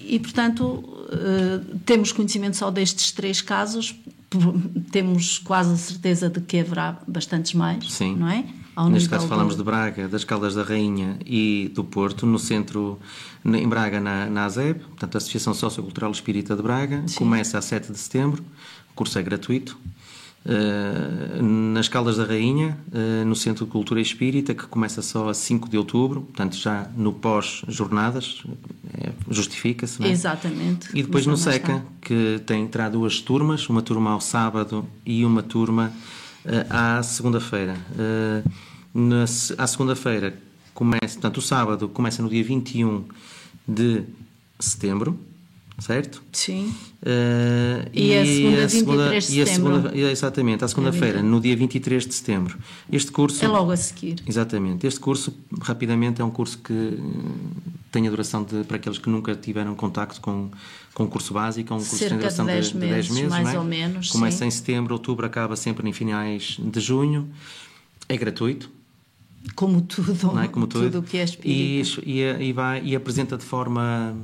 e, 0.08 0.16
e, 0.16 0.20
portanto, 0.20 0.91
uh, 1.12 1.80
temos 1.86 2.12
conhecimento 2.12 2.58
só 2.58 2.72
destes 2.72 3.12
três 3.12 3.42
casos, 3.42 3.96
temos 4.92 5.40
quase 5.40 5.74
a 5.74 5.78
certeza 5.78 6.30
de 6.30 6.40
que 6.42 6.60
haverá 6.60 7.00
bastantes 7.08 7.54
mais, 7.54 7.92
Sim. 7.92 8.16
não 8.16 8.30
é? 8.30 8.46
Ao 8.74 8.90
Neste 8.90 9.10
caso 9.10 9.28
falamos 9.28 9.58
de 9.58 9.64
Braga, 9.64 10.08
das 10.08 10.24
Caldas 10.24 10.56
da 10.56 10.64
Rainha 10.64 11.20
e 11.26 11.70
do 11.76 11.84
Porto, 11.84 12.26
no 12.26 12.40
centro, 12.40 12.98
em 13.44 13.68
Braga, 13.68 14.00
na, 14.00 14.28
na 14.28 14.46
ASEB, 14.46 14.80
portanto, 14.80 15.16
a 15.16 15.18
Associação 15.18 15.54
Sociocultural 15.54 16.10
Espírita 16.12 16.56
de 16.56 16.64
Braga, 16.64 17.04
Sim. 17.06 17.18
começa 17.18 17.58
a 17.58 17.62
7 17.62 17.92
de 17.92 17.98
setembro, 18.00 18.42
o 18.92 18.94
curso 18.96 19.20
é 19.20 19.22
gratuito, 19.22 19.78
Uh, 20.44 21.44
nas 21.44 21.88
Caldas 21.88 22.18
da 22.18 22.26
Rainha, 22.26 22.76
uh, 22.92 23.26
no 23.26 23.36
Centro 23.36 23.66
de 23.66 23.72
Cultura 23.72 24.02
Espírita, 24.02 24.56
que 24.56 24.66
começa 24.66 25.00
só 25.04 25.30
a 25.30 25.36
5 25.36 25.70
de 25.70 25.78
outubro, 25.78 26.22
portanto, 26.22 26.56
já 26.56 26.90
no 26.98 27.14
pós-jornadas, 27.14 28.42
é, 28.98 29.12
justifica-se. 29.30 30.04
É? 30.04 30.10
Exatamente. 30.10 30.90
E 30.96 31.04
depois 31.04 31.28
no 31.28 31.38
SECA, 31.38 31.86
que 32.02 32.42
tem, 32.44 32.68
terá 32.68 32.90
duas 32.90 33.20
turmas, 33.20 33.70
uma 33.70 33.84
turma 33.84 34.12
ao 34.12 34.20
sábado 34.20 34.84
e 35.06 35.24
uma 35.24 35.44
turma 35.44 35.94
uh, 36.44 36.50
à 36.70 37.04
segunda-feira. 37.04 37.78
Na, 38.94 39.24
à 39.24 39.68
segunda-feira, 39.68 40.36
começa, 40.74 41.14
portanto, 41.14 41.38
o 41.38 41.42
sábado 41.42 41.88
começa 41.88 42.24
no 42.24 42.30
dia 42.30 42.44
21 42.44 43.04
de 43.68 44.04
setembro 44.60 45.20
certo? 45.80 46.22
Sim. 46.32 46.74
Uh, 47.02 47.90
e, 47.94 48.12
e, 48.12 48.18
a 48.18 48.26
segunda, 48.26 48.66
a 48.66 48.70
segunda 48.70 49.10
23 49.10 49.24
de 49.24 49.46
setembro. 49.46 49.76
Segunda, 49.76 50.12
exatamente, 50.12 50.64
a 50.64 50.68
segunda-feira, 50.68 51.20
é 51.20 51.22
no 51.22 51.42
dia 51.42 51.56
23 51.56 52.06
de 52.06 52.14
setembro. 52.14 52.58
Este 52.92 53.12
curso... 53.12 53.44
É 53.44 53.48
logo 53.48 53.72
a 53.72 53.78
seguir. 53.78 54.22
Exatamente. 54.28 54.86
Este 54.86 55.00
curso, 55.00 55.34
rapidamente, 55.62 56.22
é 56.22 56.26
um 56.26 56.30
curso 56.30 56.60
que 56.60 56.74
eh, 56.74 56.98
tem 57.92 58.08
a 58.08 58.10
duração 58.10 58.44
de, 58.44 58.64
para 58.64 58.78
aqueles 58.78 59.00
que 59.00 59.10
nunca 59.10 59.36
tiveram 59.36 59.74
contacto 59.76 60.22
com, 60.22 60.52
com 60.94 61.04
o 61.06 61.08
curso 61.08 61.34
básico, 61.34 61.74
é 61.74 61.76
um 61.76 61.80
curso 61.80 61.98
Cerca 61.98 62.06
que 62.06 62.10
tem 62.10 62.20
duração 62.20 62.46
de 62.46 62.52
10 62.52 62.68
de, 62.68 62.78
meses, 62.78 62.90
de 62.90 62.96
10 62.96 63.10
meses 63.10 63.30
mais 63.30 63.56
é? 63.56 63.60
ou 63.60 63.66
menos. 63.66 64.10
Começa 64.12 64.38
sim. 64.38 64.46
em 64.46 64.52
setembro, 64.52 64.94
outubro, 64.94 65.26
acaba 65.26 65.56
sempre 65.56 65.90
em 65.90 65.94
finais 65.94 66.58
de 66.60 66.80
junho. 66.80 67.28
É 68.08 68.16
gratuito. 68.18 68.70
Como 69.56 69.82
tudo, 69.82 70.40
é? 70.40 70.48
Como 70.48 70.68
tudo. 70.68 70.92
tudo 70.92 71.08
que 71.08 71.18
é 71.18 71.24
espírita. 71.24 72.08
E, 72.08 72.20
e, 72.20 72.50
e, 72.50 72.54
vai, 72.54 72.84
e 72.84 72.96
apresenta 72.96 73.36
de 73.38 73.44
forma 73.44 74.16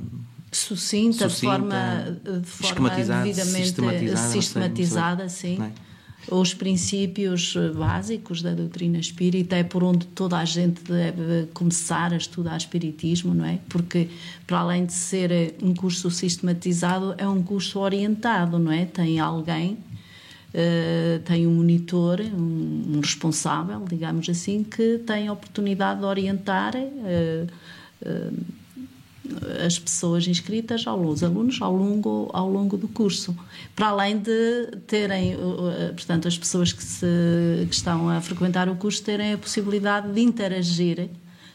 sucinta, 0.50 1.28
sucinta 1.28 1.28
de 1.28 1.40
forma, 1.40 2.20
de 2.40 2.46
forma 2.46 2.90
devidamente 2.90 3.66
sistematizada, 3.66 4.28
sistematizada 4.28 5.28
sim. 5.28 5.62
É? 5.62 5.88
Os 6.30 6.52
princípios 6.52 7.54
básicos 7.74 8.42
da 8.42 8.52
doutrina 8.52 8.98
espírita 8.98 9.56
é 9.56 9.62
por 9.64 9.82
onde 9.82 10.06
toda 10.08 10.36
a 10.36 10.44
gente 10.44 10.82
deve 10.82 11.46
começar 11.54 12.12
a 12.12 12.16
estudar 12.16 12.56
espiritismo, 12.58 13.32
não 13.32 13.46
é? 13.46 13.58
Porque, 13.68 14.10
para 14.46 14.58
além 14.58 14.84
de 14.84 14.92
ser 14.92 15.54
um 15.62 15.74
curso 15.74 16.10
sistematizado, 16.10 17.14
é 17.16 17.26
um 17.26 17.42
curso 17.42 17.78
orientado, 17.78 18.58
não 18.58 18.72
é? 18.72 18.84
Tem 18.84 19.18
alguém 19.18 19.78
Uh, 20.48 21.20
tem 21.26 21.46
um 21.46 21.56
monitor, 21.56 22.22
um, 22.22 22.94
um, 22.96 23.00
responsável, 23.00 23.84
digamos 23.86 24.26
assim, 24.30 24.64
que 24.64 24.96
tem 25.06 25.28
a 25.28 25.32
oportunidade 25.34 26.00
de 26.00 26.06
orientar 26.06 26.74
uh, 26.74 27.46
uh, 28.00 28.36
as 29.64 29.78
pessoas 29.78 30.26
inscritas, 30.26 30.84
os 30.86 31.22
alunos, 31.22 31.60
ao 31.60 31.74
longo, 31.74 32.30
ao 32.32 32.50
longo 32.50 32.76
do 32.76 32.88
curso. 32.88 33.36
Para 33.74 33.88
além 33.88 34.18
de 34.18 34.66
terem, 34.86 35.36
portanto, 35.94 36.28
as 36.28 36.36
pessoas 36.36 36.72
que, 36.72 36.82
se, 36.82 37.06
que 37.68 37.74
estão 37.74 38.08
a 38.08 38.20
frequentar 38.20 38.68
o 38.68 38.76
curso 38.76 39.02
terem 39.02 39.34
a 39.34 39.38
possibilidade 39.38 40.12
de 40.12 40.20
interagir 40.20 41.08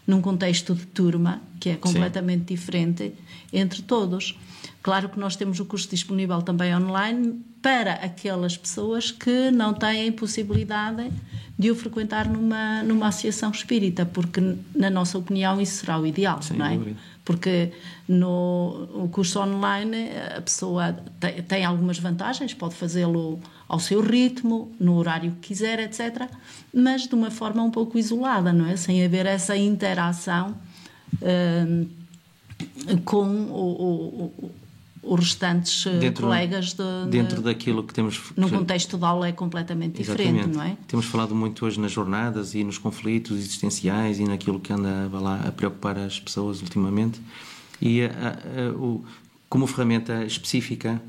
num 0.05 0.21
contexto 0.21 0.75
de 0.75 0.85
turma, 0.85 1.41
que 1.63 1.69
é 1.69 1.77
completamente 1.77 2.39
Sim. 2.39 2.55
diferente 2.55 3.13
entre 3.53 3.81
todos. 3.83 4.37
Claro 4.81 5.07
que 5.07 5.17
nós 5.17 5.37
temos 5.37 5.61
o 5.61 5.65
curso 5.65 5.89
disponível 5.89 6.41
também 6.41 6.75
online 6.75 7.41
para 7.61 7.93
aquelas 7.93 8.57
pessoas 8.57 9.11
que 9.11 9.49
não 9.49 9.73
têm 9.73 10.11
possibilidade 10.11 11.09
de 11.57 11.71
o 11.71 11.75
frequentar 11.75 12.27
numa, 12.27 12.83
numa 12.83 13.07
associação 13.07 13.49
espírita, 13.49 14.05
porque, 14.05 14.41
na 14.75 14.89
nossa 14.89 15.17
opinião, 15.17 15.61
isso 15.61 15.77
será 15.77 15.97
o 15.97 16.05
ideal, 16.05 16.41
Sem 16.41 16.57
não 16.57 16.65
é? 16.65 16.75
Dúvida. 16.75 16.99
Porque 17.23 17.71
no 18.09 18.89
o 18.93 19.07
curso 19.07 19.39
online 19.39 20.09
a 20.35 20.41
pessoa 20.41 20.91
tem, 21.17 21.41
tem 21.43 21.63
algumas 21.63 21.97
vantagens, 21.97 22.53
pode 22.53 22.75
fazê-lo 22.75 23.39
ao 23.69 23.79
seu 23.79 24.01
ritmo, 24.01 24.69
no 24.77 24.97
horário 24.97 25.31
que 25.39 25.47
quiser, 25.47 25.79
etc., 25.79 26.27
mas 26.73 27.07
de 27.07 27.15
uma 27.15 27.31
forma 27.31 27.63
um 27.63 27.71
pouco 27.71 27.97
isolada, 27.97 28.51
não 28.51 28.67
é? 28.67 28.75
Sem 28.75 29.05
haver 29.05 29.25
essa 29.25 29.55
interação. 29.55 30.57
Hum, 31.21 31.87
com 33.03 33.25
o, 33.25 34.31
o, 34.37 34.51
os 35.03 35.19
restantes 35.19 35.85
eh, 35.85 35.99
dentro, 35.99 36.23
colegas 36.23 36.73
de, 36.73 37.09
dentro 37.09 37.37
de, 37.37 37.43
daquilo 37.43 37.83
que 37.83 37.93
temos 37.93 38.21
no 38.37 38.49
contexto 38.49 38.97
de 38.97 39.03
aula 39.03 39.27
é 39.27 39.31
completamente 39.31 40.01
Exatamente. 40.01 40.33
diferente, 40.33 40.55
não 40.55 40.63
é? 40.63 40.77
Temos 40.87 41.05
falado 41.05 41.35
muito 41.35 41.65
hoje 41.65 41.79
nas 41.79 41.91
jornadas 41.91 42.55
e 42.55 42.63
nos 42.63 42.77
conflitos 42.77 43.37
existenciais 43.37 44.19
e 44.19 44.23
naquilo 44.23 44.59
que 44.59 44.71
anda 44.71 45.09
lá 45.11 45.41
a 45.45 45.51
preocupar 45.51 45.97
as 45.97 46.19
pessoas 46.19 46.61
ultimamente 46.61 47.19
e 47.81 48.03
a, 48.03 48.07
a, 48.07 48.69
a, 48.69 48.71
o, 48.71 49.03
como 49.49 49.67
ferramenta 49.67 50.23
específica 50.23 51.01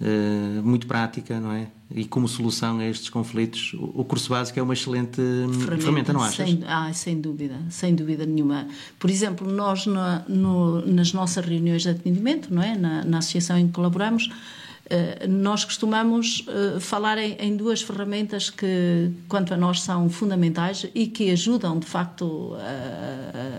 uh, 0.00 0.62
muito 0.62 0.86
prática, 0.86 1.40
não 1.40 1.52
é? 1.52 1.68
E 1.94 2.04
como 2.04 2.26
solução 2.26 2.78
a 2.78 2.86
estes 2.86 3.08
conflitos, 3.08 3.74
o 3.74 4.04
curso 4.04 4.30
básico 4.30 4.58
é 4.58 4.62
uma 4.62 4.72
excelente 4.72 5.16
ferramenta, 5.16 5.76
ferramenta 5.76 6.12
não 6.12 6.22
achas? 6.22 6.48
Sem, 6.48 6.60
ah, 6.66 6.92
sem 6.92 7.20
dúvida, 7.20 7.60
sem 7.70 7.94
dúvida 7.94 8.26
nenhuma. 8.26 8.66
Por 8.98 9.10
exemplo, 9.10 9.48
nós 9.48 9.86
no, 9.86 10.84
nas 10.86 11.12
nossas 11.12 11.44
reuniões 11.44 11.82
de 11.82 11.90
atendimento, 11.90 12.52
não 12.52 12.62
é? 12.62 12.76
Na, 12.76 13.04
na 13.04 13.18
associação 13.18 13.56
em 13.56 13.68
que 13.68 13.74
colaboramos, 13.74 14.26
uh, 14.26 15.28
nós 15.28 15.64
costumamos 15.64 16.44
uh, 16.48 16.80
falar 16.80 17.16
em, 17.18 17.36
em, 17.38 17.56
duas 17.56 17.80
ferramentas 17.80 18.50
que, 18.50 19.12
quanto 19.28 19.54
a 19.54 19.56
nós, 19.56 19.82
são 19.82 20.08
fundamentais 20.10 20.86
e 20.94 21.06
que 21.06 21.30
ajudam, 21.30 21.78
de 21.78 21.86
facto, 21.86 22.56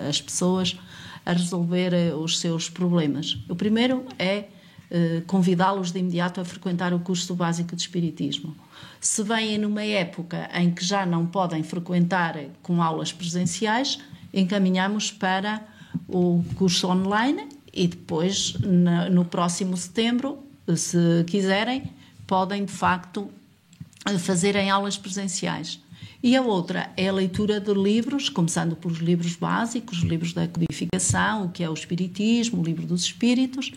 as 0.09 0.19
pessoas 0.19 0.77
a 1.25 1.31
resolver 1.31 1.93
os 2.19 2.39
seus 2.39 2.69
problemas. 2.69 3.37
O 3.47 3.55
primeiro 3.55 4.03
é 4.19 4.45
eh, 4.97 5.23
convidá-los 5.27 5.91
de 5.91 5.99
imediato 5.99 6.39
a 6.39 6.45
frequentar 6.45 6.93
o 6.93 6.99
curso 7.01 7.35
básico 7.35 7.75
de 7.75 7.81
Espiritismo. 7.81 8.55
Se 9.01 9.21
vêm 9.23 9.57
numa 9.57 9.83
época 9.83 10.49
em 10.53 10.71
que 10.71 10.85
já 10.85 11.05
não 11.05 11.25
podem 11.25 11.63
frequentar 11.63 12.37
com 12.63 12.81
aulas 12.81 13.11
presenciais, 13.11 13.99
encaminhamos 14.33 15.11
para 15.11 15.61
o 16.07 16.41
curso 16.55 16.87
online 16.87 17.49
e 17.73 17.89
depois, 17.89 18.53
no 19.11 19.25
próximo 19.25 19.75
setembro, 19.75 20.39
se 20.77 21.25
quiserem, 21.27 21.91
podem 22.25 22.63
de 22.63 22.71
facto 22.71 23.29
fazer 24.19 24.55
em 24.55 24.69
aulas 24.69 24.97
presenciais. 24.97 25.77
E 26.25 26.35
a 26.35 26.41
outra 26.41 26.89
é 26.97 27.07
a 27.07 27.13
leitura 27.13 27.59
de 27.59 27.71
livros, 27.71 28.29
começando 28.29 28.75
pelos 28.75 28.97
livros 28.97 29.35
básicos, 29.35 29.99
os 29.99 30.03
livros 30.03 30.33
da 30.33 30.47
codificação, 30.47 31.45
o 31.45 31.49
que 31.49 31.63
é 31.63 31.69
o 31.69 31.73
Espiritismo, 31.75 32.61
o 32.61 32.65
livro 32.65 32.87
dos 32.87 33.03
Espíritos, 33.03 33.71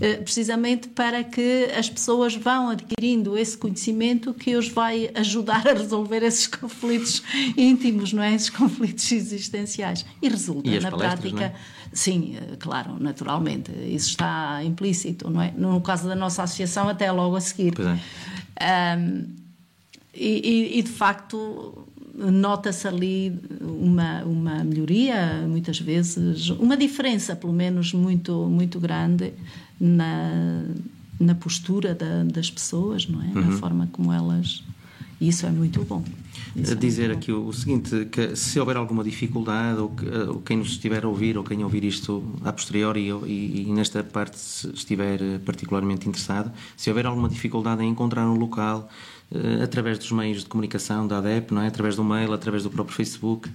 eh, 0.00 0.18
precisamente 0.18 0.86
para 0.86 1.24
que 1.24 1.64
as 1.76 1.90
pessoas 1.90 2.36
vão 2.36 2.68
adquirindo 2.68 3.36
esse 3.36 3.58
conhecimento 3.58 4.32
que 4.32 4.54
os 4.54 4.68
vai 4.68 5.10
ajudar 5.16 5.66
a 5.66 5.72
resolver 5.72 6.22
esses 6.22 6.46
conflitos 6.46 7.24
íntimos, 7.56 8.12
não 8.12 8.22
é? 8.22 8.36
Esses 8.36 8.50
conflitos 8.50 9.10
existenciais. 9.10 10.06
E 10.22 10.28
resulta, 10.28 10.70
e 10.70 10.78
na 10.78 10.92
prática. 10.92 11.46
É? 11.46 11.54
Sim, 11.92 12.36
eh, 12.36 12.54
claro, 12.60 12.98
naturalmente. 13.00 13.72
Isso 13.72 14.10
está 14.10 14.62
implícito, 14.62 15.28
não 15.28 15.42
é? 15.42 15.52
No 15.56 15.80
caso 15.80 16.06
da 16.06 16.14
nossa 16.14 16.44
associação, 16.44 16.88
até 16.88 17.10
logo 17.10 17.34
a 17.34 17.40
seguir. 17.40 17.72
Pois 17.74 17.88
é. 17.88 18.96
Um, 18.96 19.39
e, 20.14 20.78
e, 20.78 20.82
de 20.82 20.90
facto 20.90 21.86
nota-se 22.14 22.86
ali 22.86 23.38
uma, 23.60 24.22
uma 24.24 24.64
melhoria, 24.64 25.46
muitas 25.48 25.78
vezes, 25.80 26.50
uma 26.50 26.76
diferença, 26.76 27.34
pelo 27.34 27.52
menos, 27.52 27.92
muito, 27.92 28.46
muito 28.48 28.78
grande 28.78 29.32
na, 29.80 30.64
na 31.18 31.34
postura 31.34 31.94
da, 31.94 32.24
das 32.24 32.50
pessoas, 32.50 33.06
não 33.08 33.22
é? 33.22 33.26
Uhum. 33.26 33.50
Na 33.50 33.56
forma 33.56 33.88
como 33.92 34.12
elas. 34.12 34.62
E 35.20 35.28
isso 35.28 35.46
é 35.46 35.50
muito 35.50 35.84
bom. 35.84 36.02
Isso 36.56 36.74
dizer 36.74 37.10
é 37.10 37.12
aqui 37.12 37.30
o, 37.30 37.46
o, 37.46 37.52
seguinte: 37.52 38.06
que 38.06 38.34
se 38.34 38.58
houver 38.58 38.76
alguma 38.76 39.04
dificuldade, 39.04 39.78
ou, 39.78 39.90
que, 39.90 40.06
ou, 40.06 40.40
quem 40.40 40.56
nos 40.56 40.70
estiver 40.70 41.04
a 41.04 41.08
ouvir, 41.08 41.36
ou 41.36 41.44
quem 41.44 41.62
ouvir 41.62 41.84
isto 41.84 42.24
a 42.42 42.52
posteriori 42.52 43.08
e, 43.08 43.12
e, 43.26 43.66
e 43.68 43.72
nesta 43.72 44.02
parte 44.02 44.36
estiver 44.74 45.20
particularmente 45.44 46.08
interessado, 46.08 46.50
se 46.76 46.88
houver 46.88 47.06
alguma 47.06 47.28
dificuldade 47.28 47.82
em 47.82 47.90
encontrar 47.90 48.28
um 48.28 48.34
local 48.34 48.88
através 49.62 49.98
dos 49.98 50.10
meios 50.10 50.42
de 50.42 50.48
comunicação 50.48 51.06
da 51.06 51.18
ADEP, 51.18 51.54
não 51.54 51.62
é? 51.62 51.68
através 51.68 51.96
do 51.96 52.02
mail, 52.02 52.32
através 52.32 52.62
do 52.64 52.70
próprio 52.70 52.96
Facebook, 52.96 53.48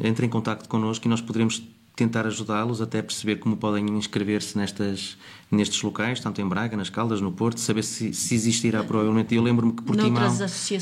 entre 0.00 0.24
em 0.24 0.28
contato 0.28 0.68
connosco 0.68 1.06
e 1.06 1.08
nós 1.08 1.20
poderemos 1.20 1.62
tentar 1.94 2.26
ajudá-los 2.26 2.80
até 2.80 3.02
perceber 3.02 3.36
como 3.36 3.56
podem 3.56 3.84
inscrever-se 3.98 4.56
nestas 4.56 5.18
nestes 5.50 5.82
locais, 5.82 6.20
tanto 6.20 6.40
em 6.40 6.46
Braga, 6.46 6.76
nas 6.76 6.90
Caldas, 6.90 7.20
no 7.20 7.32
Porto, 7.32 7.58
saber 7.58 7.82
se, 7.82 8.12
se 8.12 8.34
existirá 8.34 8.84
provavelmente. 8.84 9.34
Eu 9.34 9.42
lembro-me 9.42 9.72
que 9.72 9.82
Portimão, 9.82 10.36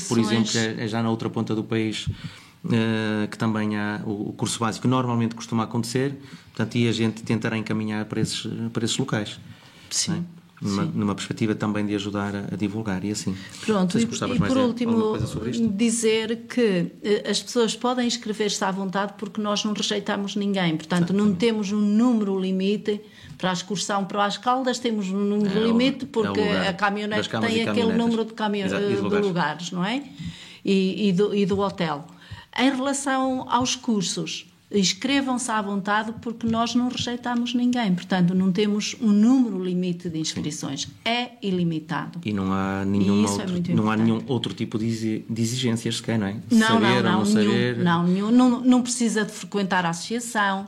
por 0.07 0.19
exemplo, 0.19 0.51
é, 0.57 0.83
é 0.83 0.87
já 0.87 1.01
na 1.01 1.09
outra 1.09 1.29
ponta 1.29 1.55
do 1.55 1.63
país, 1.63 2.07
Uh, 2.65 3.27
que 3.29 3.37
também 3.37 3.77
há 3.77 4.01
o, 4.03 4.29
o, 4.29 4.33
curso 4.33 4.59
básico 4.59 4.87
normalmente 4.89 5.35
costuma 5.35 5.63
acontecer, 5.63 6.17
portanto, 6.47 6.75
e 6.75 6.89
a 6.89 6.91
gente 6.91 7.23
tentará 7.23 7.55
encaminhar 7.55 8.03
para 8.05 8.19
esses, 8.19 8.45
para 8.73 8.83
esses 8.83 8.97
locais. 8.97 9.39
Sim. 9.89 10.25
É? 10.33 10.46
Numa, 10.61 10.85
numa, 10.85 11.15
perspectiva 11.15 11.53
também 11.53 11.85
de 11.85 11.93
ajudar 11.95 12.35
a, 12.35 12.39
a 12.51 12.55
divulgar 12.55 13.03
e 13.03 13.11
assim. 13.11 13.35
Pronto, 13.65 13.97
e, 13.97 14.03
e 14.03 14.39
por 14.39 14.57
último, 14.57 15.17
dizer 15.75 16.45
que 16.47 16.91
eh, 17.03 17.29
as 17.29 17.41
pessoas 17.41 17.75
podem 17.75 18.07
inscrever-se 18.07 18.63
à 18.63 18.71
vontade 18.71 19.13
porque 19.17 19.39
nós 19.39 19.63
não 19.63 19.73
rejeitamos 19.73 20.35
ninguém, 20.35 20.75
portanto, 20.75 21.11
Exatamente. 21.11 21.29
não 21.29 21.35
temos 21.35 21.71
um 21.71 21.79
número 21.79 22.39
limite 22.39 22.99
para 23.37 23.51
a 23.51 23.53
excursão 23.53 24.03
para 24.05 24.25
as 24.25 24.37
Caldas, 24.37 24.79
temos 24.79 25.09
um 25.09 25.19
número 25.19 25.59
é 25.59 25.63
limite 25.63 26.05
porque 26.07 26.39
é 26.39 26.69
a 26.69 26.73
caminhonete 26.73 27.29
tem 27.29 27.67
aquele 27.67 27.93
número 27.93 28.25
de, 28.25 28.33
caminho, 28.33 28.67
de, 28.67 28.95
lugares. 28.95 29.25
lugares. 29.25 29.71
não 29.71 29.85
é? 29.85 30.03
E, 30.65 31.09
e, 31.09 31.13
do, 31.13 31.35
e 31.35 31.45
do 31.45 31.59
hotel. 31.59 32.05
Em 32.57 32.71
relação 32.71 33.45
aos 33.47 33.75
cursos, 33.75 34.47
inscrevam-se 34.71 35.49
à 35.49 35.61
vontade 35.61 36.13
porque 36.21 36.45
nós 36.45 36.75
não 36.75 36.89
rejeitamos 36.89 37.53
ninguém. 37.53 37.95
Portanto, 37.95 38.35
não 38.35 38.51
temos 38.51 38.95
um 39.01 39.11
número 39.11 39.63
limite 39.63 40.09
de 40.09 40.19
inscrições. 40.19 40.87
É 41.05 41.31
ilimitado. 41.41 42.19
E 42.25 42.33
não 42.33 42.51
há 42.51 42.83
nenhum, 42.85 43.25
outro, 43.25 43.55
é 43.71 43.73
não 43.73 43.89
há 43.89 43.95
nenhum 43.95 44.21
outro 44.27 44.53
tipo 44.53 44.77
de 44.77 45.23
exigências 45.29 45.97
sequer, 45.97 46.19
não 46.19 46.27
é? 46.27 46.35
Não, 46.51 46.67
saber 46.67 47.03
não, 47.03 47.03
não, 47.03 47.03
não, 47.03 47.23
nenhum, 47.23 47.51
saber... 47.51 47.77
não, 47.77 48.03
nenhum, 48.03 48.31
não, 48.31 48.61
não 48.61 48.81
precisa 48.81 49.23
de 49.23 49.31
frequentar 49.31 49.85
a 49.85 49.89
associação, 49.89 50.67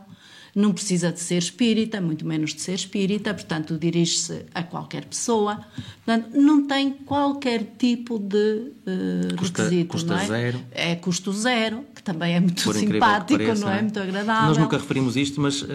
não 0.60 0.74
precisa 0.74 1.12
de 1.12 1.20
ser 1.22 1.38
espírita, 1.38 2.02
muito 2.02 2.26
menos 2.26 2.54
de 2.54 2.62
ser 2.62 2.74
espírita, 2.74 3.34
portanto, 3.34 3.78
dirige-se 3.78 4.46
a 4.54 4.62
qualquer 4.62 5.06
pessoa. 5.06 5.62
Portanto, 6.06 6.36
não 6.36 6.68
tem 6.68 6.92
qualquer 6.92 7.76
tipo 7.78 8.20
de 8.20 8.74
uh, 8.86 9.38
custa, 9.38 9.64
requisito. 9.64 9.90
Custa 9.90 10.14
não 10.14 10.20
é? 10.20 10.26
zero. 10.26 10.62
É 10.72 10.96
custo 10.96 11.32
zero, 11.32 11.86
que 11.96 12.04
também 12.04 12.36
é 12.36 12.40
muito 12.42 12.62
Por 12.62 12.76
simpático, 12.76 13.40
pareça, 13.40 13.66
não 13.66 13.72
é? 13.72 13.82
Muito 13.82 14.00
agradável. 14.00 14.48
Nós 14.50 14.58
nunca 14.58 14.78
referimos 14.78 15.16
isto, 15.16 15.40
mas 15.40 15.62
uh, 15.62 15.68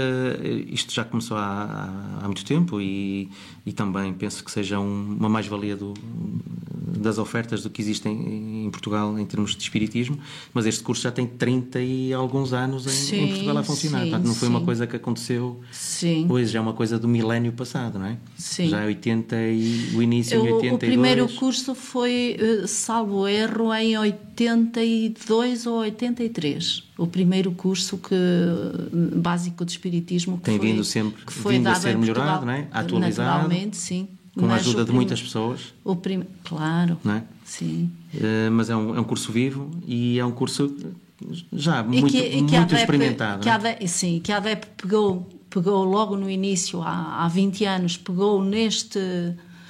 isto 0.68 0.92
já 0.92 1.04
começou 1.04 1.38
há, 1.38 1.40
há, 1.42 2.18
há, 2.22 2.24
muito 2.26 2.44
tempo 2.44 2.78
e, 2.78 3.30
e 3.64 3.72
também 3.72 4.12
penso 4.12 4.44
que 4.44 4.50
seja 4.50 4.78
um, 4.78 5.16
uma 5.18 5.30
mais-valia 5.30 5.76
das 7.04 7.18
ofertas 7.18 7.62
do 7.62 7.70
que 7.70 7.80
existem 7.80 8.64
em 8.66 8.70
Portugal 8.70 9.18
em 9.18 9.24
termos 9.24 9.54
de 9.54 9.62
espiritismo, 9.62 10.18
mas 10.52 10.66
este 10.66 10.82
curso 10.82 11.02
já 11.02 11.12
tem 11.12 11.26
30 11.26 11.80
e 11.80 12.12
alguns 12.12 12.52
anos 12.52 12.86
em, 12.86 12.90
sim, 12.90 13.16
em 13.16 13.28
Portugal 13.28 13.58
a 13.58 13.62
funcionar. 13.62 13.98
Sim, 14.00 14.10
Portanto, 14.10 14.26
não 14.26 14.34
foi 14.34 14.48
sim. 14.48 14.54
uma 14.54 14.64
coisa 14.64 14.86
que 14.86 14.96
aconteceu 14.96 15.60
sim. 15.70 16.26
hoje, 16.28 16.52
já 16.52 16.58
é 16.58 16.62
uma 16.62 16.72
coisa 16.72 16.98
do 16.98 17.06
milénio 17.06 17.52
passado, 17.52 17.98
não 17.98 18.06
é? 18.06 18.16
Sim. 18.36 18.68
Já 18.68 18.80
é 18.80 18.86
80 18.86 19.36
e 19.36 19.90
o 19.94 20.02
início 20.02 20.40
o, 20.40 20.46
em 20.46 20.52
82. 20.52 20.74
O 20.74 20.78
primeiro 20.78 21.28
curso 21.28 21.74
foi, 21.74 22.36
eh, 22.38 22.66
salvo 22.66 23.28
erro, 23.28 23.72
em 23.74 23.96
82 23.96 25.66
ou 25.66 25.78
83. 25.78 26.84
O 26.96 27.06
primeiro 27.06 27.52
curso 27.52 27.98
que, 27.98 28.14
básico 29.16 29.64
de 29.64 29.72
Espiritismo 29.72 30.38
que 30.38 30.44
Tem 30.44 30.58
foi, 30.58 30.68
vindo 30.68 30.84
sempre 30.84 31.24
que 31.24 31.32
foi 31.32 31.54
vindo 31.54 31.64
dado 31.64 31.76
a 31.76 31.80
ser 31.80 31.98
melhorado, 31.98 32.46
não 32.46 32.52
é? 32.52 32.68
Atualizado. 32.72 33.28
Naturalmente, 33.30 33.76
sim. 33.76 34.08
Com 34.36 34.46
a 34.46 34.54
ajuda 34.54 34.84
de 34.84 34.92
muitas 34.92 35.22
pessoas. 35.22 35.72
O 35.84 35.94
prim... 35.94 36.24
Claro. 36.42 36.98
É? 37.06 37.22
Sim. 37.44 37.90
Uh, 38.14 38.50
mas 38.50 38.68
é 38.68 38.76
um, 38.76 38.96
é 38.96 39.00
um 39.00 39.04
curso 39.04 39.30
vivo 39.30 39.70
e 39.86 40.18
é 40.18 40.24
um 40.24 40.32
curso 40.32 40.74
já 41.52 41.82
muito, 41.82 42.08
que, 42.08 42.36
muito 42.36 42.56
ADEP, 42.56 42.74
experimentado. 42.74 43.42
Que 43.42 43.48
a 43.48 43.54
ADEP, 43.54 43.88
sim, 43.88 44.20
que 44.22 44.32
a 44.32 44.38
ADEP 44.38 44.66
pegou, 44.76 45.28
pegou 45.48 45.84
logo 45.84 46.16
no 46.16 46.28
início, 46.28 46.82
há, 46.82 47.24
há 47.24 47.28
20 47.28 47.64
anos, 47.64 47.96
pegou 47.96 48.42
neste 48.42 48.98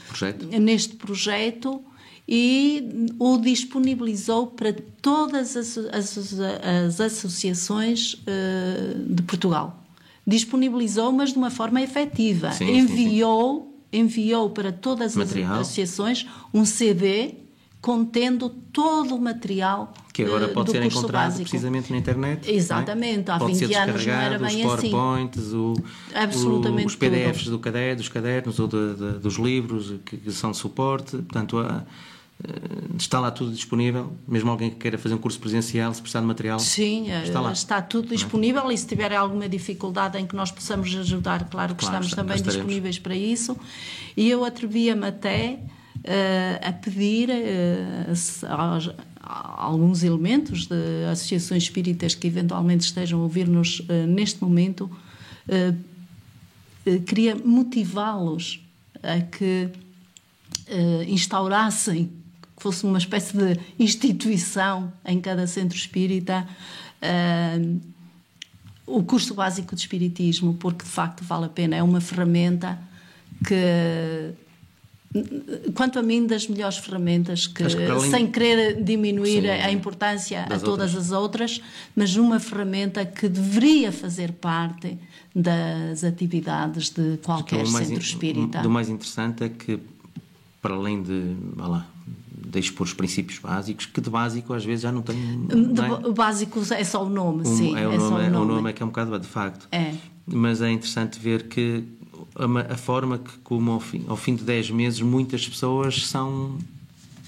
projeto, 0.09 0.47
neste 0.47 0.97
projeto 0.97 1.85
e 2.27 3.09
o 3.19 3.37
disponibilizou 3.37 4.47
para 4.47 4.75
todas 5.03 5.57
as, 5.57 5.77
as, 5.77 6.41
as 6.41 7.01
associações 7.01 8.15
uh, 8.15 9.15
de 9.15 9.23
Portugal. 9.23 9.83
Disponibilizou, 10.27 11.12
mas 11.12 11.33
de 11.33 11.39
uma 11.39 11.51
forma 11.51 11.83
efetiva. 11.83 12.51
Sim, 12.53 12.79
Enviou. 12.79 13.61
Sim, 13.61 13.69
sim 13.69 13.74
enviou 13.97 14.51
para 14.51 14.72
todas 14.72 15.16
material. 15.16 15.55
as 15.55 15.61
associações 15.61 16.26
um 16.53 16.64
CD 16.64 17.34
contendo 17.80 18.49
todo 18.49 19.14
o 19.14 19.20
material 19.20 19.92
que 20.11 20.22
agora 20.22 20.49
pode 20.49 20.70
ser 20.70 20.82
encontrado 20.82 21.24
básico. 21.24 21.42
precisamente 21.42 21.92
na 21.92 21.99
internet. 21.99 22.49
É? 22.49 22.55
Exatamente, 22.55 23.28
é? 23.28 23.34
há 23.34 23.38
pode 23.38 23.53
20 23.53 23.74
anos 23.74 24.07
não 24.07 24.14
era 24.14 24.38
bem 24.38 24.64
os 24.64 24.72
assim. 24.72 24.90
PowerPoints, 24.90 25.53
o, 25.53 25.74
Absolutamente 26.14 26.86
os 26.86 26.97
PDFs 26.97 27.49
do 27.49 27.59
caderno, 27.59 27.97
dos 27.97 28.09
cadernos 28.09 28.59
ou 28.59 28.68
de, 28.68 28.95
de, 28.95 29.18
dos 29.18 29.34
livros 29.34 29.97
que, 30.05 30.16
que, 30.16 30.32
são 30.32 30.53
de 30.53 30.57
suporte. 30.57 31.16
Portanto, 31.16 31.59
a, 31.59 31.84
está 32.97 33.20
lá 33.20 33.30
tudo 33.30 33.53
disponível, 33.53 34.12
mesmo 34.26 34.51
alguém 34.51 34.70
que 34.70 34.76
queira 34.76 34.99
fazer 34.99 35.14
um 35.14 35.18
curso 35.18 35.39
presencial, 35.39 35.93
se 35.95 36.01
precisar 36.01 36.20
de 36.20 36.26
material. 36.26 36.59
Sim, 36.59 37.11
está, 37.22 37.41
lá. 37.41 37.53
está 37.53 37.82
tudo 37.82 38.09
disponível 38.09 38.70
e 38.70 38.76
se 38.76 38.87
tiver 38.87 39.12
alguma 39.14 39.49
dificuldade 39.49 40.18
em 40.18 40.26
que 40.26 40.37
nós 40.37 40.51
possamos 40.51 40.95
ajudar, 40.95 41.49
claro 41.49 41.74
que 41.74 41.85
claro, 41.85 42.05
estamos 42.05 42.14
também 42.14 42.43
disponíveis 42.43 42.99
para 42.99 43.14
isso. 43.14 43.57
E 44.16 44.28
eu 44.28 44.45
atrevia-me 44.45 45.07
até 45.07 45.59
uh, 45.97 46.68
a 46.68 46.72
pedir 46.72 47.30
uh, 47.30 48.47
aos, 48.49 48.91
alguns 49.20 50.03
elementos 50.03 50.66
de 50.66 51.05
associações 51.11 51.62
espíritas 51.62 52.14
que 52.14 52.26
eventualmente 52.26 52.85
estejam 52.85 53.20
a 53.20 53.22
ouvir-nos 53.22 53.80
uh, 53.80 54.07
neste 54.07 54.43
momento, 54.43 54.91
queria 57.07 57.35
motivá-los 57.35 58.61
a 59.03 59.20
que 59.20 59.68
instaurassem 61.07 62.11
fosse 62.65 62.85
uma 62.85 62.99
espécie 62.99 63.37
de 63.37 63.61
instituição 63.79 64.93
em 65.05 65.21
cada 65.21 65.47
centro 65.47 65.77
espírita 65.77 66.47
o 68.87 69.03
curso 69.03 69.35
básico 69.35 69.75
de 69.75 69.81
espiritismo, 69.81 70.55
porque 70.55 70.85
de 70.85 70.91
facto 70.91 71.25
vale 71.25 71.47
a 71.47 71.49
pena, 71.49 71.77
é 71.77 71.83
uma 71.83 72.01
ferramenta 72.01 72.79
que 73.47 74.35
quanto 75.75 75.99
a 75.99 76.03
mim, 76.03 76.27
das 76.27 76.49
melhores 76.49 76.79
ferramentas 76.79 77.47
que, 77.47 77.65
que 77.65 77.85
além... 77.85 78.11
sem 78.11 78.27
querer 78.27 78.83
diminuir 78.83 79.43
Sim, 79.43 79.49
a 79.49 79.71
importância 79.71 80.43
a 80.43 80.59
todas 80.59 80.93
outras. 80.93 80.97
as 80.97 81.12
outras, 81.12 81.62
mas 81.95 82.17
uma 82.17 82.41
ferramenta 82.41 83.07
que 83.07 83.29
deveria 83.29 83.93
fazer 83.93 84.33
parte 84.33 84.99
das 85.35 86.03
atividades 86.03 86.91
de 86.91 87.19
qualquer 87.19 87.65
centro 87.67 88.01
espírita. 88.01 88.61
Do 88.61 88.71
mais 88.71 88.89
interessante 88.89 89.45
é 89.45 89.49
que, 89.49 89.79
para 90.61 90.75
além 90.75 91.01
de, 91.01 91.37
lá, 91.57 91.87
de 92.61 92.67
expor 92.67 92.87
os 92.87 92.93
princípios 92.93 93.39
básicos, 93.39 93.87
que 93.87 94.01
de 94.01 94.11
básico 94.11 94.53
às 94.53 94.65
vezes 94.65 94.83
já 94.83 94.93
não 94.93 95.03
tem. 95.03 95.17
Não 95.17 95.85
é? 95.85 96.09
O 96.09 96.13
básico 96.13 96.61
é 96.73 96.85
só 96.85 97.05
o 97.05 97.09
nome, 97.09 97.43
um, 97.43 97.57
sim. 97.57 97.77
É 97.77 97.87
o, 97.87 97.93
é 97.93 97.99
nome, 97.99 98.25
é, 98.25 98.29
o 98.29 98.31
nome. 98.31 98.55
nome 98.55 98.71
é 98.71 98.73
que 98.73 98.83
é 98.83 98.87
um 98.87 98.89
bocado 98.89 99.19
de 99.19 99.27
facto. 99.27 99.69
É. 99.73 99.95
Mas 100.27 100.63
é 100.63 100.71
interessante 100.71 101.19
ver 101.19 101.49
que 101.49 101.85
a, 102.37 102.73
a 102.73 102.77
forma 102.77 103.19
que, 103.19 103.39
como 103.39 103.73
ao 103.73 103.81
fim, 103.81 104.05
ao 104.09 104.17
fim 104.17 104.35
de 104.35 104.45
10 104.45 104.71
meses, 104.71 105.01
muitas 105.01 105.47
pessoas 105.47 106.07
são 106.07 106.59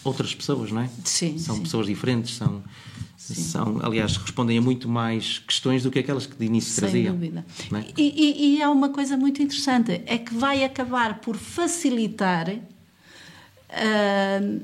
outras 0.04 0.34
pessoas, 0.34 0.72
não 0.72 0.82
é? 0.82 0.90
Sim. 1.04 1.38
São 1.38 1.56
sim. 1.56 1.62
pessoas 1.62 1.86
diferentes, 1.86 2.36
são. 2.36 2.62
São, 3.18 3.80
aliás, 3.82 4.16
respondem 4.16 4.58
a 4.58 4.62
muito 4.62 4.88
mais 4.88 5.40
questões 5.40 5.82
do 5.82 5.90
que 5.90 5.98
aquelas 5.98 6.26
que 6.26 6.36
de 6.36 6.44
início 6.44 6.70
Sem 6.70 6.82
traziam. 6.82 7.12
Sem 7.12 7.12
dúvida. 7.12 7.44
É? 7.72 7.84
E, 8.00 8.04
e, 8.04 8.56
e 8.56 8.62
há 8.62 8.70
uma 8.70 8.90
coisa 8.90 9.16
muito 9.16 9.42
interessante: 9.42 10.00
é 10.06 10.16
que 10.16 10.32
vai 10.32 10.62
acabar 10.62 11.20
por 11.20 11.36
facilitar 11.36 12.48
uh, 12.50 14.60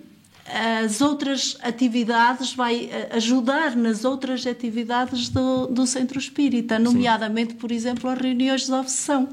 as 0.46 1.00
outras 1.00 1.56
atividades, 1.62 2.52
vai 2.52 2.86
uh, 2.86 3.16
ajudar 3.16 3.76
nas 3.76 4.04
outras 4.04 4.46
atividades 4.46 5.28
do, 5.28 5.66
do 5.66 5.86
centro 5.86 6.18
espírita, 6.18 6.78
nomeadamente, 6.78 7.52
Sim. 7.52 7.58
por 7.58 7.70
exemplo, 7.70 8.10
as 8.10 8.18
reuniões 8.18 8.66
de 8.66 8.72
obsessão. 8.72 9.28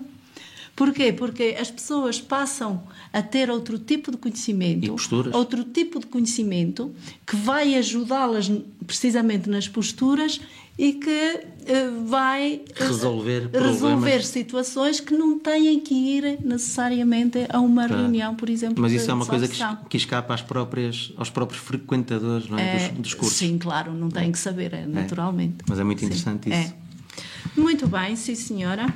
Porquê? 0.76 1.12
Porque 1.12 1.58
as 1.60 1.70
pessoas 1.70 2.22
passam 2.22 2.82
a 3.12 3.22
ter 3.22 3.50
outro 3.50 3.78
tipo 3.78 4.12
de 4.12 4.18
conhecimento, 4.18 4.96
outro 5.34 5.66
tipo 5.66 6.00
de 6.00 6.06
conhecimento 6.06 6.96
que 7.28 7.36
vai 7.36 7.76
ajudá-las 7.76 8.50
precisamente 8.88 9.50
nas 9.50 9.68
posturas 9.68 10.40
e 10.80 10.94
que 10.94 11.10
uh, 11.10 12.06
vai 12.06 12.62
eh, 12.74 12.84
resolver, 12.86 13.50
resolver 13.52 14.24
situações 14.24 15.02
que 15.02 15.14
não 15.14 15.38
têm 15.38 15.78
que 15.82 15.94
ir 15.94 16.40
necessariamente 16.42 17.38
a 17.50 17.60
uma 17.60 17.86
claro. 17.86 18.04
reunião, 18.04 18.34
por 18.34 18.50
exemplo. 18.50 18.82
Mas 18.82 18.94
isso 18.94 19.12
é 19.12 19.14
uma 19.14 19.26
coisa 19.26 19.46
que, 19.46 19.60
que, 19.90 19.98
escapa 19.98 20.34
às 20.34 20.42
próprias, 20.42 21.12
aos 21.18 21.30
próprios 21.30 21.62
frequentadores 21.62 22.48
não 22.48 22.58
é? 22.58 22.86
É, 22.86 22.90
dos, 22.92 23.00
dos, 23.00 23.14
cursos. 23.14 23.38
Sim, 23.38 23.58
claro, 23.58 23.94
não 23.94 24.08
têm 24.08 24.32
que 24.32 24.40
saber, 24.40 24.74
é, 24.74 24.86
naturalmente. 24.86 25.58
Mas 25.68 25.80
é 25.80 25.84
muito 25.84 26.06
interessante 26.06 26.50
sim, 26.50 26.58
isso. 26.58 26.74
É. 26.74 27.60
Muito 27.60 27.86
bem, 27.86 28.16
sim 28.16 28.36
senhora. 28.36 28.88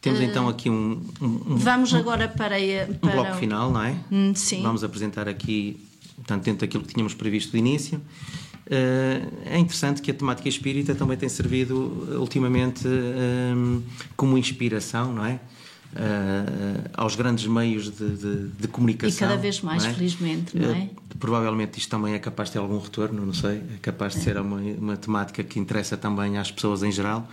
Temos 0.00 0.20
então 0.20 0.48
aqui 0.48 0.70
um, 0.70 1.04
um 1.20 1.56
Vamos 1.56 1.92
agora 1.92 2.28
para, 2.28 2.54
para 3.00 3.10
um 3.10 3.12
bloco 3.12 3.34
final, 3.34 3.72
não 3.72 3.82
é? 3.82 3.96
Hum, 4.12 4.32
sim. 4.32 4.62
Vamos 4.62 4.84
apresentar 4.84 5.28
aqui, 5.28 5.76
portanto, 6.14 6.44
dentro 6.44 6.60
daquilo 6.60 6.84
que 6.84 6.94
tínhamos 6.94 7.14
previsto 7.14 7.50
de 7.50 7.58
início. 7.58 8.00
Uh, 8.68 9.32
é 9.46 9.58
interessante 9.58 10.02
que 10.02 10.10
a 10.10 10.14
temática 10.14 10.46
espírita 10.46 10.94
também 10.94 11.16
tem 11.16 11.26
servido 11.26 12.06
eh, 12.12 12.18
ultimamente 12.18 12.86
uh, 12.86 13.82
como 14.14 14.36
inspiração, 14.36 15.10
não 15.10 15.24
é? 15.24 15.40
Uh, 15.94 16.90
aos 16.92 17.16
grandes 17.16 17.46
meios 17.46 17.90
de, 17.90 18.10
de, 18.10 18.48
de, 18.48 18.68
comunicação. 18.68 19.26
E 19.26 19.30
cada 19.30 19.40
vez 19.40 19.62
mais, 19.62 19.84
não 19.84 19.90
é? 19.90 19.94
felizmente, 19.94 20.58
não 20.58 20.70
é? 20.70 20.90
provavelmente 21.18 21.78
isto 21.78 21.88
também 21.88 22.12
é 22.12 22.18
capaz 22.18 22.50
de 22.50 22.54
ter 22.54 22.58
algum 22.58 22.78
retorno, 22.78 23.24
não 23.24 23.32
sei. 23.32 23.56
É 23.56 23.78
capaz 23.80 24.12
de 24.12 24.20
é. 24.20 24.22
ser 24.24 24.36
uma, 24.36 24.60
uma 24.60 24.96
temática 24.98 25.42
que 25.42 25.58
interessa 25.58 25.96
também 25.96 26.36
às 26.36 26.50
pessoas 26.50 26.82
em 26.82 26.92
geral. 26.92 27.26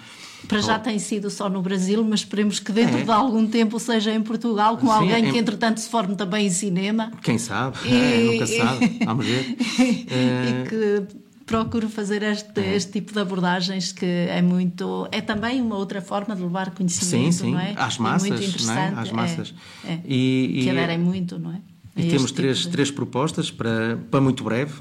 Para 0.47 0.61
já 0.61 0.79
tem 0.79 0.97
sido 0.99 1.29
só 1.29 1.49
no 1.49 1.61
Brasil, 1.61 2.01
mas 2.03 2.21
esperemos 2.21 2.59
que 2.59 2.71
dentro 2.71 2.99
é. 2.99 3.03
de 3.03 3.11
algum 3.11 3.45
tempo 3.45 3.77
seja 3.77 4.13
em 4.13 4.21
Portugal, 4.21 4.77
com 4.77 4.87
Sim, 4.87 4.93
alguém 4.93 5.31
que 5.31 5.37
entretanto 5.37 5.81
se 5.81 5.89
forme 5.89 6.15
também 6.15 6.47
em 6.47 6.49
cinema. 6.49 7.11
Quem 7.21 7.37
sabe? 7.37 7.77
E, 7.83 7.93
é, 7.93 8.23
nunca 8.23 8.47
sabe. 8.47 8.99
Vamos 9.03 9.25
ver. 9.25 9.57
e 9.59 10.69
que 10.69 11.24
procuro 11.45 11.87
fazer 11.87 12.23
este, 12.23 12.59
é. 12.59 12.75
este, 12.75 12.91
tipo 12.93 13.13
de 13.13 13.19
abordagens 13.19 13.91
que 13.91 14.05
é 14.05 14.41
muito 14.41 15.07
é 15.11 15.21
também 15.21 15.61
uma 15.61 15.75
outra 15.75 16.01
forma 16.01 16.35
de 16.35 16.41
levar 16.41 16.71
conhecimento 16.71 17.33
sim, 17.33 17.45
sim. 17.45 17.51
não 17.51 17.59
é 17.59 17.73
às 17.77 17.97
massas 17.97 18.29
muito 18.29 18.43
interessante 18.43 18.91
não 18.91 18.99
é? 18.99 19.01
às 19.01 19.11
massas 19.11 19.53
é, 19.85 19.93
é. 19.93 20.01
E, 20.05 20.61
que 20.63 20.69
aderem 20.69 20.97
muito 20.97 21.37
não 21.37 21.51
é 21.51 21.61
e 21.95 22.09
temos 22.09 22.31
três, 22.31 22.57
tipo 22.57 22.69
de... 22.69 22.73
três 22.73 22.91
propostas 22.91 23.51
para, 23.51 23.97
para 24.09 24.19
muito 24.19 24.43
breve 24.43 24.73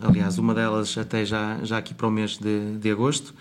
aliás 0.00 0.38
uma 0.38 0.54
delas 0.54 0.98
até 0.98 1.24
já 1.24 1.60
já 1.62 1.78
aqui 1.78 1.94
para 1.94 2.06
o 2.06 2.10
mês 2.10 2.36
de, 2.36 2.78
de 2.78 2.90
agosto 2.90 3.34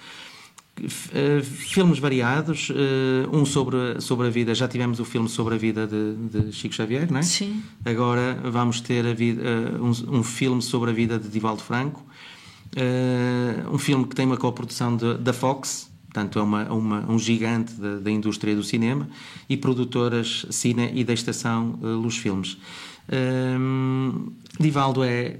Uh, 0.79 1.43
filmes 1.43 1.97
variados, 1.97 2.69
uh, 2.69 3.35
um 3.35 3.45
sobre, 3.45 3.99
sobre 3.99 4.27
a 4.27 4.29
vida, 4.29 4.53
já 4.53 4.67
tivemos 4.67 4.99
o 4.99 5.05
filme 5.05 5.27
sobre 5.27 5.55
a 5.55 5.57
vida 5.57 5.87
de, 5.87 6.13
de 6.15 6.51
Chico 6.53 6.75
Xavier, 6.75 7.11
não 7.11 7.19
é? 7.19 7.23
Sim. 7.23 7.63
Agora 7.83 8.39
vamos 8.43 8.79
ter 8.79 9.15
vida, 9.15 9.41
uh, 9.41 9.83
um, 9.83 10.19
um, 10.19 10.23
filme 10.23 10.61
sobre 10.61 10.91
a 10.91 10.93
vida 10.93 11.17
de 11.17 11.29
Divaldo 11.29 11.63
Franco, 11.63 12.05
um 13.71 13.77
filme 13.77 14.05
que 14.07 14.15
tem 14.15 14.25
uma 14.25 14.37
coprodução 14.37 14.95
da 14.97 15.33
Fox, 15.33 15.89
portanto 16.05 16.39
é 16.39 16.41
uma, 16.41 16.71
uma, 16.71 17.11
um 17.11 17.17
gigante 17.17 17.73
da, 17.73 17.97
da, 17.97 18.11
indústria 18.11 18.55
do 18.55 18.63
cinema, 18.63 19.07
e 19.49 19.55
produtoras 19.57 20.45
Cine 20.49 20.91
e 20.93 21.03
da 21.03 21.13
estação 21.13 21.79
Luz 21.81 22.17
Filmes. 22.17 22.57
Divaldo 24.59 25.03
é 25.03 25.39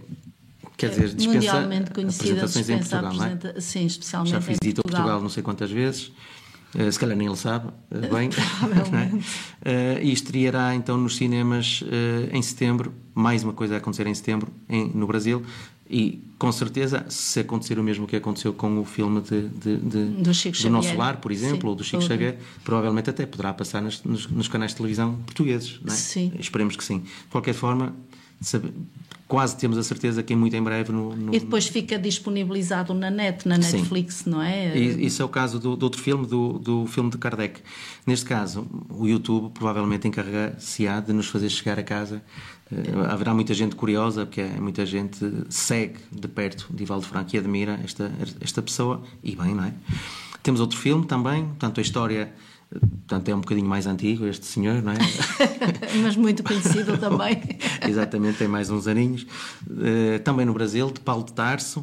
Quer 0.77 0.91
dizer, 0.91 1.15
dispensa 1.15 1.59
apresentações 1.59 2.69
em 2.69 2.77
Portugal, 2.77 3.13
não 3.13 3.25
é? 3.25 3.59
Sim, 3.59 3.87
especialmente 3.87 4.31
Já 4.31 4.41
fiz 4.41 4.57
a 4.61 4.81
Portugal 4.83 5.21
não 5.21 5.29
sei 5.29 5.41
quantas 5.41 5.71
vezes. 5.71 6.11
Uh, 6.75 6.91
se 6.91 6.99
calhar 6.99 7.17
nem 7.17 7.27
ele 7.27 7.35
sabe 7.35 7.67
uh, 7.67 7.73
bem. 8.13 8.29
uh, 8.29 10.03
e 10.03 10.11
estreará 10.11 10.75
então 10.75 10.97
nos 10.97 11.15
cinemas 11.15 11.83
em 12.31 12.41
setembro. 12.41 12.93
Mais 13.15 13.43
uma 13.43 13.53
coisa 13.53 13.73
a 13.73 13.77
acontecer 13.77 14.05
em 14.05 14.13
setembro 14.13 14.51
em, 14.69 14.91
no 14.93 15.07
Brasil. 15.07 15.43
E 15.89 16.21
com 16.37 16.51
certeza, 16.51 17.05
se 17.09 17.39
acontecer 17.39 17.79
o 17.79 17.83
mesmo 17.83 18.05
que 18.05 18.15
aconteceu 18.15 18.53
com 18.53 18.79
o 18.79 18.85
filme 18.85 19.21
de, 19.21 19.47
de, 19.47 19.77
de 19.77 20.05
do, 20.21 20.33
Chico 20.33 20.57
do 20.61 20.69
Nosso 20.69 20.95
Lar, 20.95 21.17
por 21.17 21.31
exemplo, 21.31 21.61
Sim, 21.61 21.67
ou 21.67 21.75
do 21.75 21.83
Chico 21.83 22.03
Xavier, 22.03 22.37
provavelmente 22.63 23.09
até 23.09 23.25
poderá 23.25 23.53
passar 23.53 23.81
nos, 23.81 24.03
nos, 24.03 24.27
nos 24.27 24.47
canais 24.47 24.71
de 24.71 24.77
televisão 24.77 25.15
portugueses. 25.25 25.79
Não 25.81 25.93
é? 25.93 25.97
Sim. 25.97 26.33
Esperemos 26.39 26.75
que 26.75 26.83
sim. 26.83 26.99
De 26.99 27.31
qualquer 27.31 27.53
forma, 27.53 27.95
sabe, 28.41 28.71
quase 29.27 29.57
temos 29.57 29.77
a 29.77 29.83
certeza 29.83 30.23
que 30.23 30.33
em 30.33 30.37
muito 30.37 30.55
em 30.55 30.63
breve 30.63 30.91
no, 30.91 31.15
no... 31.15 31.35
E 31.35 31.39
depois 31.39 31.67
fica 31.67 31.99
disponibilizado 31.99 32.93
na 32.93 33.09
net, 33.09 33.47
na 33.47 33.57
Netflix, 33.57 34.15
Sim. 34.15 34.29
não 34.29 34.41
é? 34.41 34.77
E, 34.77 35.05
isso 35.05 35.21
é 35.21 35.25
o 35.25 35.29
caso 35.29 35.59
do, 35.59 35.75
do, 35.75 35.83
outro 35.83 36.01
filme, 36.01 36.25
do, 36.25 36.53
do 36.53 36.85
filme 36.87 37.09
de 37.09 37.17
Kardec. 37.17 37.59
Neste 38.05 38.25
caso, 38.25 38.65
o 38.89 39.05
YouTube 39.05 39.51
provavelmente 39.53 40.07
encarrega-se-á 40.07 41.01
de 41.01 41.11
nos 41.11 41.27
fazer 41.27 41.49
chegar 41.49 41.77
a 41.77 41.83
casa. 41.83 42.23
Uh, 42.71 43.01
haverá 43.09 43.33
muita 43.33 43.53
gente 43.53 43.75
curiosa, 43.75 44.25
porque 44.25 44.41
é, 44.41 44.47
muita 44.59 44.85
gente 44.85 45.19
segue 45.49 45.99
de 46.11 46.27
perto 46.27 46.67
Divaldo 46.69 47.05
Franco 47.05 47.35
e 47.35 47.39
admira 47.39 47.79
esta, 47.83 48.11
esta 48.39 48.61
pessoa, 48.61 49.03
e 49.21 49.35
bem, 49.35 49.53
não 49.53 49.65
é? 49.65 49.73
Temos 50.41 50.61
outro 50.61 50.77
filme 50.77 51.05
também, 51.05 51.45
portanto, 51.45 51.79
a 51.79 51.81
história 51.81 52.33
Portanto, 52.69 53.29
é 53.29 53.35
um 53.35 53.39
bocadinho 53.39 53.67
mais 53.67 53.87
antigo 53.87 54.25
este 54.25 54.45
senhor, 54.45 54.81
não 54.83 54.91
é? 54.91 54.97
Mas 56.03 56.15
muito 56.17 56.43
conhecido 56.43 56.97
também. 56.99 57.41
Exatamente, 57.87 58.37
tem 58.37 58.47
mais 58.47 58.69
uns 58.69 58.87
aninhos. 58.87 59.25
Uh, 59.65 60.19
também 60.23 60.45
no 60.45 60.53
Brasil, 60.53 60.91
de 60.91 60.99
Paulo 60.99 61.23
de 61.23 61.33
Tarso. 61.33 61.79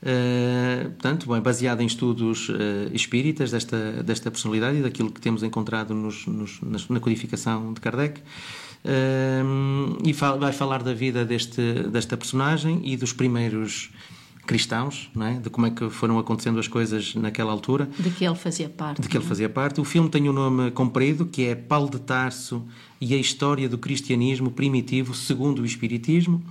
Uh, 0.00 0.90
portanto, 0.90 1.28
bem, 1.28 1.40
baseado 1.40 1.80
em 1.80 1.86
estudos 1.86 2.50
uh, 2.50 2.54
espíritas 2.92 3.50
desta, 3.50 4.02
desta 4.02 4.30
personalidade 4.30 4.78
e 4.78 4.82
daquilo 4.82 5.10
que 5.10 5.20
temos 5.20 5.42
encontrado 5.42 5.94
nos, 5.94 6.26
nos, 6.26 6.88
na 6.88 7.00
codificação 7.00 7.72
de 7.72 7.80
Kardec. 7.80 8.20
Uh, 8.84 9.98
e 10.04 10.12
vai 10.12 10.52
falar 10.52 10.82
da 10.82 10.94
vida 10.94 11.24
deste, 11.24 11.60
desta 11.90 12.16
personagem 12.16 12.80
e 12.84 12.96
dos 12.96 13.12
primeiros 13.12 13.90
cristãos, 14.48 15.10
não 15.14 15.26
é? 15.26 15.34
de 15.34 15.50
como 15.50 15.66
é 15.66 15.70
que 15.70 15.90
foram 15.90 16.18
acontecendo 16.18 16.58
as 16.58 16.66
coisas 16.66 17.14
naquela 17.14 17.52
altura. 17.52 17.86
De 17.98 18.10
que 18.10 18.24
ele 18.24 18.34
fazia 18.34 18.66
parte. 18.66 19.02
De 19.02 19.06
que 19.06 19.14
ele 19.18 19.24
é? 19.24 19.28
fazia 19.28 19.48
parte. 19.48 19.78
O 19.78 19.84
filme 19.84 20.08
tem 20.08 20.26
um 20.26 20.32
nome 20.32 20.70
comprido, 20.70 21.26
que 21.26 21.44
é 21.44 21.54
Paulo 21.54 21.90
de 21.90 21.98
Tarso 21.98 22.64
e 22.98 23.12
a 23.12 23.18
História 23.18 23.68
do 23.68 23.76
Cristianismo 23.76 24.50
Primitivo 24.50 25.14
segundo 25.14 25.60
o 25.60 25.66
Espiritismo. 25.66 26.42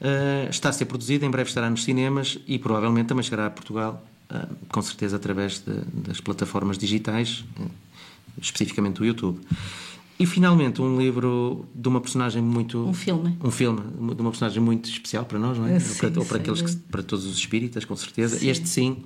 Uh, 0.00 0.48
está 0.48 0.70
a 0.70 0.72
ser 0.72 0.86
produzido, 0.86 1.26
em 1.26 1.30
breve 1.30 1.48
estará 1.48 1.68
nos 1.68 1.84
cinemas 1.84 2.38
e 2.48 2.58
provavelmente 2.58 3.08
também 3.08 3.22
chegará 3.22 3.46
a 3.46 3.50
Portugal, 3.50 4.02
uh, 4.30 4.56
com 4.68 4.80
certeza 4.80 5.16
através 5.16 5.60
de, 5.60 5.74
das 6.08 6.22
plataformas 6.22 6.78
digitais, 6.78 7.44
uh, 7.60 7.70
especificamente 8.40 8.96
do 8.96 9.04
YouTube. 9.04 9.38
E 10.18 10.26
finalmente 10.26 10.80
um 10.80 10.96
livro 10.98 11.66
de 11.74 11.88
uma 11.88 12.00
personagem 12.00 12.40
muito 12.40 12.78
um 12.86 12.94
filme. 12.94 13.36
Um 13.42 13.50
filme 13.50 13.80
de 13.80 14.20
uma 14.20 14.30
personagem 14.30 14.62
muito 14.62 14.88
especial 14.88 15.24
para 15.24 15.38
nós 15.38 15.58
não 15.58 15.66
é? 15.66 15.80
Sim, 15.80 15.98
para, 15.98 16.20
ou 16.20 16.26
para 16.26 16.36
aqueles 16.36 16.62
que, 16.62 16.76
para 16.76 17.02
todos 17.02 17.26
os 17.26 17.36
espíritas 17.36 17.84
com 17.84 17.96
certeza. 17.96 18.38
Sim. 18.38 18.48
este 18.48 18.68
sim 18.68 19.04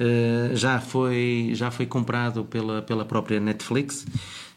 uh, 0.00 0.56
já 0.56 0.80
foi 0.80 1.52
já 1.54 1.70
foi 1.70 1.86
comprado 1.86 2.44
pela 2.44 2.82
pela 2.82 3.04
própria 3.04 3.38
Netflix. 3.38 4.04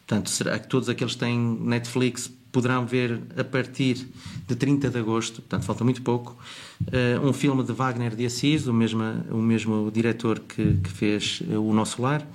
Portanto 0.06 0.30
será 0.30 0.58
que 0.58 0.66
todos 0.68 0.88
aqueles 0.88 1.14
que 1.14 1.20
têm 1.20 1.38
Netflix 1.38 2.28
poderão 2.50 2.84
ver 2.84 3.20
a 3.36 3.44
partir 3.44 4.08
de 4.48 4.56
30 4.56 4.90
de 4.90 4.98
agosto? 4.98 5.42
Portanto 5.42 5.64
falta 5.64 5.84
muito 5.84 6.02
pouco. 6.02 6.36
Uh, 6.82 7.24
um 7.24 7.32
filme 7.32 7.62
de 7.62 7.72
Wagner 7.72 8.16
de 8.16 8.26
Assis 8.26 8.66
o 8.66 8.72
mesmo 8.72 9.04
o 9.30 9.38
mesmo 9.38 9.92
diretor 9.92 10.40
que, 10.40 10.74
que 10.82 10.90
fez 10.90 11.40
o 11.48 11.72
Nosso 11.72 12.02
Lar. 12.02 12.26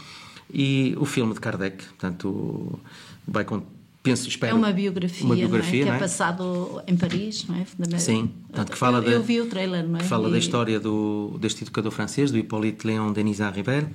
E 0.56 0.96
o 1.00 1.06
filme 1.06 1.34
de 1.34 1.39
Kardec. 1.39 1.84
Portanto 1.84 2.80
vai 3.28 3.46
com 3.46 3.62
penso, 4.04 4.28
espero, 4.28 4.54
é 4.54 4.56
uma 4.56 4.72
biografia, 4.74 5.26
uma 5.26 5.34
biografia 5.34 5.86
não 5.86 5.94
é? 5.94 5.98
que 5.98 6.04
é, 6.04 6.06
é? 6.06 6.08
passado 6.08 6.82
em 6.86 6.98
Paris, 6.98 7.48
não 7.48 7.56
é? 7.56 7.98
Sim, 7.98 8.30
portanto, 8.48 8.72
que 8.72 8.78
fala 8.78 8.98
eu, 8.98 9.04
da, 9.04 9.12
eu 9.12 9.24
vi 9.24 9.40
o 9.40 9.46
trailer, 9.46 9.88
não 9.88 9.98
é? 9.98 10.04
Fala 10.04 10.28
e... 10.28 10.32
da 10.34 10.38
história 10.38 10.80
do, 10.80 11.38
deste 11.40 11.64
educador 11.64 11.92
francês, 11.92 12.30
do 12.30 12.38
Hippolyte 12.38 12.86
Léon 12.86 13.14
Denis 13.14 13.40
Ribert, 13.40 13.88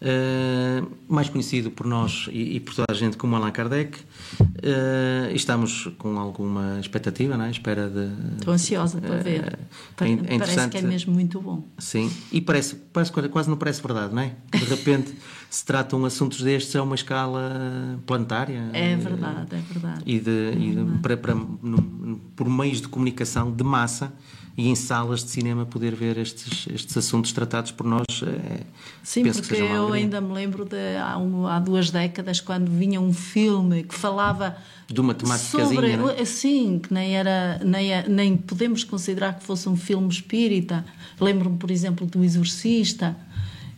uh, 0.00 0.90
mais 1.06 1.28
conhecido 1.28 1.70
por 1.70 1.86
nós 1.86 2.26
e, 2.32 2.56
e, 2.56 2.60
por 2.60 2.74
toda 2.74 2.86
a 2.90 2.94
gente 2.94 3.18
como 3.18 3.36
Allan 3.36 3.50
Kardec. 3.50 3.98
Uh, 4.40 5.34
estamos 5.34 5.88
com 5.98 6.18
alguma 6.18 6.78
expectativa, 6.80 7.36
não 7.36 7.44
é? 7.44 7.50
Espera 7.50 7.88
de. 7.88 8.10
Estou 8.36 8.54
ansiosa 8.54 8.98
para 8.98 9.16
ver. 9.18 9.58
Uh, 10.00 10.04
é 10.26 10.38
parece 10.38 10.68
que 10.70 10.78
é 10.78 10.82
mesmo 10.82 11.12
muito 11.12 11.38
bom. 11.38 11.68
Sim, 11.78 12.10
e 12.32 12.40
parece, 12.40 12.76
parece 12.92 13.12
quase 13.12 13.50
não 13.50 13.58
parece 13.58 13.82
verdade, 13.82 14.14
não 14.14 14.22
é? 14.22 14.32
De 14.52 14.64
repente 14.64 15.14
se 15.54 15.64
tratam 15.64 16.04
assuntos 16.04 16.42
destes 16.42 16.74
a 16.74 16.82
uma 16.82 16.96
escala 16.96 18.00
planetária. 18.04 18.70
É 18.72 18.96
verdade, 18.96 19.54
é 19.54 19.60
verdade. 19.60 20.02
E, 20.04 20.18
de, 20.18 20.30
é 20.30 20.52
e 20.52 20.74
de, 20.74 20.98
para, 20.98 21.16
para, 21.16 21.32
no, 21.32 22.20
por 22.34 22.48
meios 22.48 22.80
de 22.80 22.88
comunicação 22.88 23.52
de 23.52 23.62
massa 23.62 24.12
e 24.56 24.68
em 24.68 24.74
salas 24.74 25.22
de 25.22 25.30
cinema 25.30 25.64
poder 25.64 25.94
ver 25.94 26.18
estes, 26.18 26.66
estes 26.74 26.96
assuntos 26.96 27.30
tratados 27.30 27.70
por 27.70 27.86
nós. 27.86 28.04
É, 28.24 28.62
Sim, 29.00 29.30
porque 29.30 29.54
eu 29.54 29.92
ainda 29.92 30.20
me 30.20 30.32
lembro 30.32 30.64
de 30.64 30.96
há, 30.96 31.16
um, 31.18 31.46
há, 31.46 31.60
duas 31.60 31.88
décadas 31.88 32.40
quando 32.40 32.68
vinha 32.68 33.00
um 33.00 33.12
filme 33.12 33.84
que 33.84 33.94
falava 33.94 34.56
de 34.88 35.00
uma 35.00 35.14
temática 35.14 35.66
sobre, 35.66 35.92
é? 35.92 36.24
sim, 36.24 36.80
que 36.80 36.92
nem 36.92 37.16
era 37.16 37.60
nem, 37.64 37.92
é, 37.92 38.08
nem 38.08 38.36
podemos 38.36 38.82
considerar 38.82 39.38
que 39.38 39.44
fosse 39.44 39.68
um 39.68 39.76
filme 39.76 40.08
espírita. 40.08 40.84
Lembro-me, 41.20 41.58
por 41.58 41.70
exemplo, 41.70 42.04
do 42.08 42.24
Exorcista. 42.24 43.16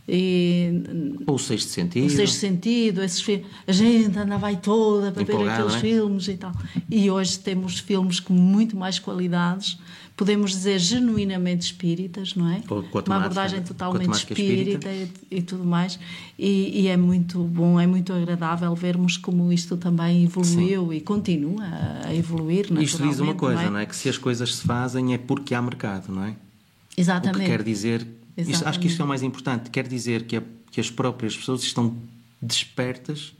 E, 0.07 0.83
o 1.27 1.37
Sexto 1.37 1.69
Sentido. 1.69 2.05
O 2.05 2.09
Sexto 2.09 2.35
Sentido, 2.35 3.03
esses 3.03 3.25
a 3.67 3.71
gente 3.71 4.17
andava 4.17 4.47
aí 4.47 4.57
toda 4.57 5.11
para 5.11 5.23
ver 5.23 5.49
aqueles 5.49 5.75
é? 5.75 5.79
filmes 5.79 6.27
e 6.27 6.37
tal. 6.37 6.53
E 6.89 7.11
hoje 7.11 7.39
temos 7.39 7.79
filmes 7.79 8.19
com 8.19 8.33
muito 8.33 8.77
mais 8.77 8.99
qualidades 8.99 9.77
podemos 10.17 10.49
dizer 10.49 10.79
genuinamente 10.79 11.67
espíritas, 11.67 12.33
não 12.33 12.51
é? 12.51 12.61
Com, 12.67 12.81
com 12.81 12.99
uma 13.05 13.17
abordagem 13.17 13.61
totalmente 13.61 14.11
espírita, 14.13 14.89
espírita. 14.89 15.25
E, 15.29 15.37
e, 15.37 15.41
tudo 15.43 15.63
mais. 15.63 15.99
E, 16.37 16.81
e, 16.81 16.87
é 16.87 16.97
muito 16.97 17.43
bom, 17.43 17.79
é 17.79 17.85
muito 17.85 18.11
agradável 18.11 18.73
vermos 18.75 19.15
como 19.15 19.53
isto 19.53 19.77
também 19.77 20.23
evoluiu 20.23 20.89
Sim. 20.89 20.95
e 20.95 21.01
continua 21.01 21.63
a 22.03 22.13
evoluir. 22.15 22.65
Isto 22.81 23.07
diz 23.07 23.19
uma 23.19 23.35
coisa, 23.35 23.61
não 23.61 23.67
é? 23.67 23.69
não 23.69 23.79
é? 23.79 23.85
Que 23.85 23.95
se 23.95 24.09
as 24.09 24.17
coisas 24.17 24.55
se 24.55 24.63
fazem 24.63 25.13
é 25.13 25.19
porque 25.19 25.53
há 25.53 25.61
mercado, 25.61 26.11
não 26.11 26.23
é? 26.23 26.35
Exatamente. 26.97 27.37
O 27.37 27.39
que 27.39 27.45
quer 27.45 27.61
dizer, 27.61 28.07
acho 28.65 28.79
que 28.79 28.87
isto 28.87 29.01
é 29.01 29.05
o 29.05 29.07
mais 29.07 29.23
importante, 29.23 29.69
quer 29.69 29.87
dizer 29.87 30.25
que, 30.25 30.37
a, 30.37 30.43
que 30.71 30.79
as 30.79 30.89
próprias 30.89 31.35
pessoas 31.35 31.63
estão 31.63 31.95
despertas 32.41 33.33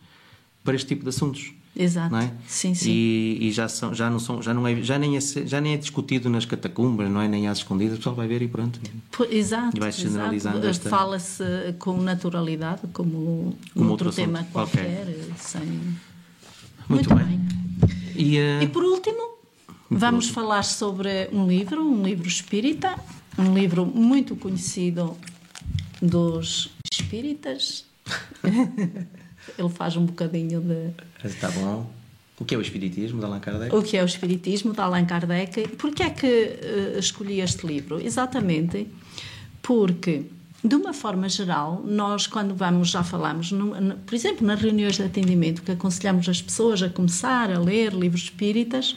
para 0.64 0.76
este 0.76 0.88
tipo 0.88 1.04
de 1.04 1.10
assuntos. 1.10 1.54
Exato. 1.80 2.12
Não 2.12 2.20
é? 2.20 2.32
Sim, 2.48 2.74
sim. 2.74 2.89
E, 2.89 3.38
e, 3.41 3.52
já, 3.52 3.70
são, 3.70 3.93
já, 3.93 4.10
não 4.10 4.18
são, 4.18 4.41
já, 4.41 4.52
não 4.52 4.68
é, 4.68 4.82
já, 4.82 4.98
nem 4.98 5.16
é, 5.16 5.20
já 5.20 5.62
nem 5.62 5.74
é 5.74 5.78
discutido 5.78 6.28
nas 6.28 6.43
catacumbas, 6.43 7.10
não 7.10 7.22
é? 7.22 7.28
Nem 7.28 7.48
às 7.48 7.60
escondidas, 7.60 7.95
o 7.95 7.98
pessoal 7.98 8.16
vai 8.16 8.28
ver 8.28 8.41
e 8.41 8.48
pronto. 8.48 8.80
exato. 9.30 9.78
E 9.78 9.80
vai 9.80 9.91
generalizando 9.91 10.66
esta... 10.66 10.89
Fala-se 10.89 11.43
com 11.78 12.02
naturalidade, 12.02 12.82
como, 12.91 13.56
como 13.76 13.91
outro, 13.91 14.08
outro 14.08 14.12
tema 14.12 14.48
qualquer, 14.52 15.06
qualquer, 15.06 15.30
sem... 15.38 15.62
Muito, 16.89 17.10
Muito 17.10 17.16
bem. 17.16 17.26
bem. 17.26 17.48
E, 18.16 18.39
uh... 18.39 18.64
e 18.64 18.68
por 18.68 18.84
último, 18.84 19.38
vamos 19.89 20.28
último. 20.28 20.34
falar 20.34 20.64
sobre 20.64 21.30
um 21.32 21.48
livro, 21.48 21.84
um 21.84 22.02
livro 22.02 22.28
espírita, 22.28 22.98
um 23.38 23.53
livro 23.53 23.85
muito 23.85 24.35
conhecido 24.35 25.17
dos 26.01 26.69
espíritas. 26.91 27.85
Ele 29.57 29.69
faz 29.69 29.95
um 29.95 30.05
bocadinho 30.05 30.61
de. 30.61 30.91
Está 31.23 31.49
bom. 31.51 31.89
O 32.39 32.45
que 32.45 32.53
é 32.53 32.57
o 32.57 32.61
Espiritismo 32.61 33.19
de 33.19 33.25
Allan 33.25 33.39
Kardec? 33.39 33.75
O 33.75 33.81
que 33.81 33.97
é 33.97 34.03
o 34.03 34.05
Espiritismo 34.05 34.71
de 34.71 34.79
Allan 34.79 35.05
Kardec? 35.05 35.69
Porquê 35.69 36.03
é 36.03 36.09
que 36.09 36.27
uh, 36.27 36.99
escolhi 36.99 37.39
este 37.41 37.65
livro? 37.65 37.99
Exatamente 37.99 38.88
porque, 39.61 40.25
de 40.63 40.75
uma 40.75 40.93
forma 40.93 41.27
geral, 41.27 41.83
nós, 41.83 42.27
quando 42.27 42.53
vamos, 42.53 42.89
já 42.89 43.03
falamos, 43.03 43.51
no, 43.51 43.81
no, 43.81 43.97
por 43.97 44.13
exemplo, 44.13 44.45
nas 44.45 44.61
reuniões 44.61 44.97
de 44.97 45.03
atendimento, 45.03 45.63
que 45.63 45.71
aconselhamos 45.71 46.29
as 46.29 46.41
pessoas 46.41 46.83
a 46.83 46.89
começar 46.89 47.51
a 47.51 47.59
ler 47.59 47.91
livros 47.91 48.23
espíritas, 48.23 48.95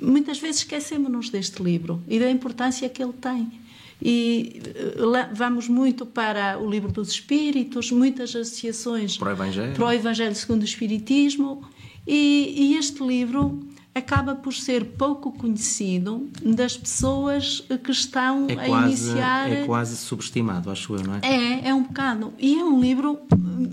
muitas 0.00 0.38
vezes 0.38 0.62
esquecemos-nos 0.62 1.28
deste 1.28 1.62
livro 1.62 2.02
e 2.08 2.18
da 2.18 2.30
importância 2.30 2.88
que 2.88 3.02
ele 3.02 3.12
tem 3.12 3.61
e 4.04 4.60
eh, 4.74 5.30
vamos 5.32 5.68
muito 5.68 6.04
para 6.04 6.58
o 6.58 6.68
livro 6.68 6.90
dos 6.90 7.10
Espíritos, 7.10 7.92
muitas 7.92 8.34
associações 8.34 9.16
para 9.16 9.28
o 9.28 9.32
Evangelho, 9.32 9.74
para 9.74 9.86
o 9.86 9.92
Evangelho 9.92 10.34
segundo 10.34 10.62
o 10.62 10.64
Espiritismo, 10.64 11.62
e, 12.04 12.54
e 12.56 12.76
este 12.76 13.04
livro 13.04 13.60
acaba 13.94 14.34
por 14.34 14.54
ser 14.54 14.84
pouco 14.96 15.30
conhecido 15.32 16.28
das 16.42 16.76
pessoas 16.76 17.62
que 17.84 17.92
estão 17.92 18.46
é 18.48 18.58
a 18.58 18.68
iniciar. 18.86 19.52
É 19.52 19.64
quase 19.64 19.96
subestimado, 19.96 20.70
acho 20.70 20.94
eu, 20.96 21.02
não 21.04 21.14
é? 21.16 21.20
É, 21.22 21.68
é 21.68 21.74
um 21.74 21.82
bocado. 21.82 22.32
E 22.38 22.58
é 22.58 22.64
um 22.64 22.80
livro 22.80 23.20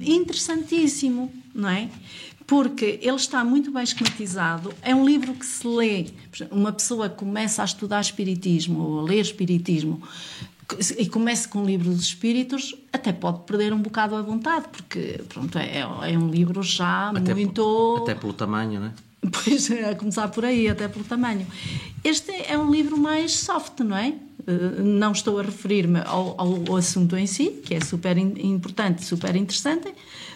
interessantíssimo, 0.01 1.31
não 1.55 1.69
é? 1.69 1.89
Porque 2.49 2.99
ele 3.03 3.15
está 3.15 3.45
muito 3.45 3.71
bem 3.71 3.83
esquematizado. 3.83 4.73
É 4.81 4.95
um 4.95 5.05
livro 5.05 5.35
que 5.35 5.45
se 5.45 5.67
lê. 5.67 6.07
Uma 6.49 6.71
pessoa 6.71 7.07
começa 7.07 7.61
a 7.61 7.65
estudar 7.65 8.01
Espiritismo 8.01 8.81
ou 8.81 8.99
a 9.01 9.03
ler 9.03 9.19
Espiritismo 9.19 10.01
e 10.97 11.07
começa 11.07 11.47
com 11.47 11.61
o 11.61 11.65
livro 11.65 11.91
dos 11.91 12.05
Espíritos, 12.05 12.75
até 12.91 13.13
pode 13.13 13.41
perder 13.43 13.71
um 13.71 13.79
bocado 13.79 14.15
a 14.15 14.21
vontade, 14.23 14.65
porque 14.71 15.21
pronto, 15.29 15.59
é, 15.59 15.79
é 15.79 16.17
um 16.17 16.29
livro 16.29 16.63
já 16.63 17.09
até 17.09 17.35
muito. 17.35 17.99
até 18.01 18.15
pelo 18.15 18.33
tamanho, 18.33 18.79
não 18.79 18.87
é? 18.87 18.93
Pois 19.31 19.69
é, 19.69 19.89
a 19.89 19.95
começar 19.95 20.27
por 20.29 20.45
aí, 20.45 20.67
até 20.67 20.87
pelo 20.87 21.05
tamanho. 21.05 21.45
Este 22.03 22.31
é 22.31 22.57
um 22.57 22.71
livro 22.71 22.97
mais 22.97 23.35
soft, 23.35 23.81
não 23.81 23.95
é? 23.95 24.13
Eh, 24.49 24.81
não 24.81 25.11
estou 25.11 25.39
a 25.39 25.43
referir-me 25.43 25.99
ao, 25.99 26.33
ao, 26.39 26.75
assunto 26.75 27.15
em 27.15 27.27
si, 27.27 27.61
que 27.63 27.75
é 27.75 27.81
super 27.81 28.17
importante, 28.17 29.05
super 29.05 29.35
interessante, 29.35 29.93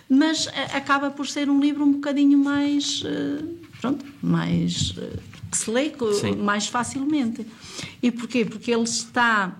mas 0.09 0.47
eh, 0.47 0.75
acaba 0.75 1.09
por 1.09 1.27
ser 1.27 1.49
um 1.49 1.59
livro 1.59 1.83
um 1.83 1.93
bocadinho 1.93 2.37
mais, 2.37 3.03
eh, 3.05 3.43
pronto, 3.79 4.05
mais 4.21 4.93
que 5.51 5.57
se 5.57 5.69
lê 5.69 5.93
Sim. 6.19 6.35
mais 6.37 6.67
facilmente. 6.67 7.45
E 8.01 8.11
porquê? 8.11 8.43
Porque 8.43 8.71
ele 8.71 8.83
está 8.83 9.55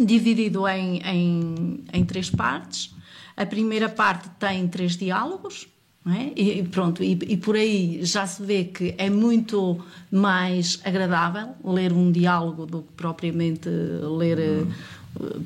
dividido 0.00 0.66
em, 0.68 1.00
em, 1.02 1.84
em 1.92 2.04
três 2.04 2.28
partes. 2.28 2.94
A 3.36 3.46
primeira 3.46 3.88
parte 3.88 4.28
tem 4.38 4.66
três 4.66 4.96
diálogos, 4.96 5.68
é? 6.08 6.40
E 6.40 6.62
pronto, 6.62 7.02
e, 7.02 7.18
e, 7.26 7.36
por 7.36 7.56
aí 7.56 7.98
já 8.04 8.24
se 8.28 8.40
vê 8.40 8.62
que 8.62 8.94
é 8.96 9.10
muito 9.10 9.84
mais 10.08 10.80
agradável 10.84 11.48
ler 11.64 11.92
um 11.92 12.12
diálogo 12.12 12.64
do 12.64 12.82
que 12.82 12.92
propriamente 12.92 13.68
ler, 13.68 14.38
hum. 14.38 14.70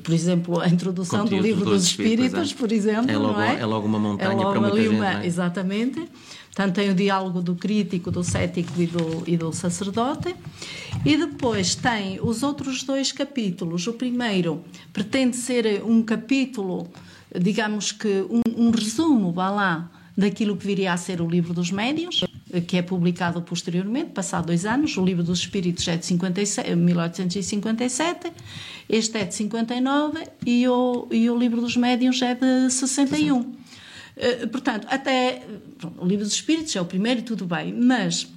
Por 0.03 0.13
exemplo, 0.13 0.59
a 0.59 0.67
introdução 0.67 1.25
do 1.25 1.37
livro 1.37 1.65
dos, 1.65 1.83
Espíritos, 1.83 2.51
é. 2.51 2.55
por 2.55 2.71
exemplo. 2.71 3.11
É 3.11 3.17
logo, 3.17 3.39
é? 3.39 3.59
é 3.59 3.65
logo 3.65 3.87
uma 3.87 3.99
montanha 3.99 4.31
é 4.31 4.35
logo 4.35 4.51
para 4.51 4.61
muita 4.61 4.81
gente. 4.81 4.95
Uma, 4.95 5.21
é? 5.21 5.25
Exatamente. 5.25 6.07
Portanto, 6.53 6.75
tem 6.75 6.89
o 6.89 6.93
diálogo 6.93 7.41
do 7.41 7.55
crítico, 7.55 8.11
do 8.11 8.23
cético 8.23 8.81
e 8.81 8.85
do, 8.85 9.23
e 9.25 9.37
do 9.37 9.53
sacerdote. 9.53 10.35
E 11.05 11.15
depois 11.15 11.75
tem 11.75 12.19
os 12.21 12.43
outros 12.43 12.83
dois 12.83 13.11
capítulos. 13.11 13.87
O 13.87 13.93
primeiro 13.93 14.61
pretende 14.91 15.37
ser 15.37 15.81
um 15.85 16.03
capítulo, 16.03 16.89
digamos 17.39 17.93
que 17.93 18.25
um, 18.29 18.67
um 18.67 18.69
resumo, 18.69 19.31
vá 19.31 19.49
lá, 19.49 19.89
daquilo 20.21 20.55
que 20.55 20.65
viria 20.65 20.93
a 20.93 20.97
ser 20.97 21.21
o 21.21 21.27
livro 21.27 21.53
dos 21.53 21.71
médios, 21.71 22.23
que 22.67 22.77
é 22.77 22.81
publicado 22.81 23.41
posteriormente, 23.41 24.11
passado 24.11 24.45
dois 24.47 24.65
anos. 24.65 24.95
O 24.97 25.03
Livro 25.03 25.23
dos 25.23 25.39
Espíritos 25.39 25.87
é 25.87 25.97
de 25.97 26.05
57, 26.05 26.75
1857, 26.75 28.31
este 28.87 29.17
é 29.17 29.25
de 29.25 29.33
59 29.33 30.23
e 30.45 30.67
o, 30.67 31.07
e 31.11 31.29
o 31.29 31.37
Livro 31.37 31.61
dos 31.61 31.75
Médiuns 31.75 32.21
é 32.21 32.35
de 32.35 32.69
61. 32.69 33.41
Sim. 33.41 33.55
Eh, 34.17 34.45
portanto, 34.47 34.87
até 34.89 35.41
o 35.97 36.05
Livro 36.05 36.25
dos 36.25 36.33
Espíritos 36.33 36.75
é 36.75 36.81
o 36.81 36.85
primeiro, 36.85 37.23
tudo 37.23 37.45
bem, 37.45 37.73
mas 37.73 38.27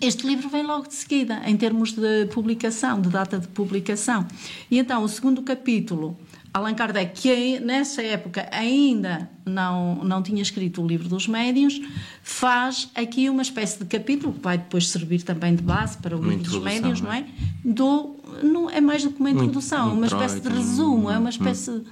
este 0.00 0.26
livro 0.26 0.48
vem 0.48 0.64
logo 0.64 0.88
de 0.88 0.94
seguida, 0.94 1.42
em 1.46 1.56
termos 1.56 1.92
de 1.92 2.26
publicação, 2.26 3.00
de 3.00 3.08
data 3.08 3.38
de 3.38 3.48
publicação. 3.48 4.26
E 4.70 4.78
então, 4.78 5.02
o 5.02 5.08
segundo 5.08 5.42
capítulo 5.42 6.18
Allan 6.54 6.74
Kardec, 6.74 7.18
que 7.18 7.60
nessa 7.60 8.02
época 8.02 8.46
ainda 8.52 9.28
não, 9.46 10.04
não 10.04 10.22
tinha 10.22 10.42
escrito 10.42 10.82
o 10.82 10.86
livro 10.86 11.08
dos 11.08 11.26
médiuns, 11.26 11.80
faz 12.22 12.90
aqui 12.94 13.30
uma 13.30 13.40
espécie 13.40 13.78
de 13.78 13.86
capítulo, 13.86 14.34
que 14.34 14.40
vai 14.40 14.58
depois 14.58 14.88
servir 14.88 15.22
também 15.22 15.54
de 15.54 15.62
base 15.62 15.96
para 15.96 16.14
o 16.14 16.20
uma 16.20 16.28
livro 16.28 16.44
dos 16.44 16.62
médiuns, 16.62 17.00
não 17.00 17.10
é? 17.10 17.20
é? 17.20 17.24
Do, 17.64 18.16
não, 18.42 18.68
é 18.68 18.82
mais 18.82 19.02
do 19.02 19.10
que 19.10 19.20
uma 19.20 19.30
introdução, 19.30 19.90
é 19.90 19.92
uma 19.94 20.06
espécie 20.06 20.40
de 20.40 20.48
resumo, 20.48 21.10
é 21.10 21.18
uma 21.18 21.30
espécie. 21.30 21.70
Hum. 21.70 21.84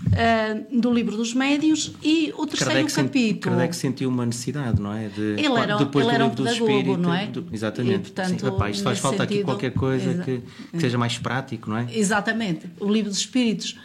Uh, 0.00 0.80
do 0.80 0.90
livro 0.90 1.14
dos 1.14 1.34
médios 1.34 1.92
e 2.02 2.32
o 2.38 2.46
terceiro 2.46 2.72
Kardec 2.72 2.94
capítulo. 2.94 3.54
Kardec 3.54 3.76
sentiu 3.76 4.08
uma 4.08 4.24
necessidade, 4.24 4.80
não 4.80 4.94
é? 4.94 5.08
De, 5.08 5.20
ele 5.38 5.58
era, 5.58 5.76
depois 5.76 6.06
ele 6.06 6.12
do 6.12 6.14
era 6.14 6.24
um 6.24 6.30
pedagogo, 6.30 6.96
não 6.96 7.14
é? 7.14 7.26
Do, 7.26 7.46
exatamente. 7.52 7.96
E, 7.96 7.98
portanto, 7.98 8.40
Sim, 8.40 8.46
rapaz, 8.46 8.80
faz 8.80 8.98
falta 8.98 9.24
sentido, 9.24 9.36
aqui 9.36 9.44
qualquer 9.44 9.74
coisa 9.74 10.22
que, 10.24 10.42
que, 10.72 10.80
seja 10.80 10.96
mais 10.96 11.18
prático, 11.18 11.68
não 11.68 11.76
é? 11.76 11.86
Exatamente. 11.92 12.66
O 12.80 12.90
livro 12.90 13.10
dos 13.10 13.18
espíritos 13.18 13.76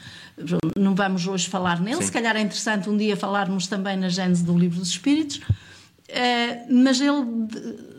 não 0.76 0.94
vamos 0.94 1.26
hoje 1.28 1.48
falar 1.48 1.80
nele, 1.80 1.98
Sim. 1.98 2.04
se 2.04 2.12
calhar 2.12 2.36
é 2.36 2.42
interessante 2.42 2.90
um 2.90 2.98
dia 2.98 3.16
falarmos 3.16 3.68
também 3.68 3.98
na 3.98 4.10
gênese 4.10 4.44
do 4.44 4.58
Livro 4.58 4.80
dos 4.80 4.90
Espíritos, 4.90 5.38
uh, 5.38 6.74
mas 6.74 7.00
ele 7.00 7.26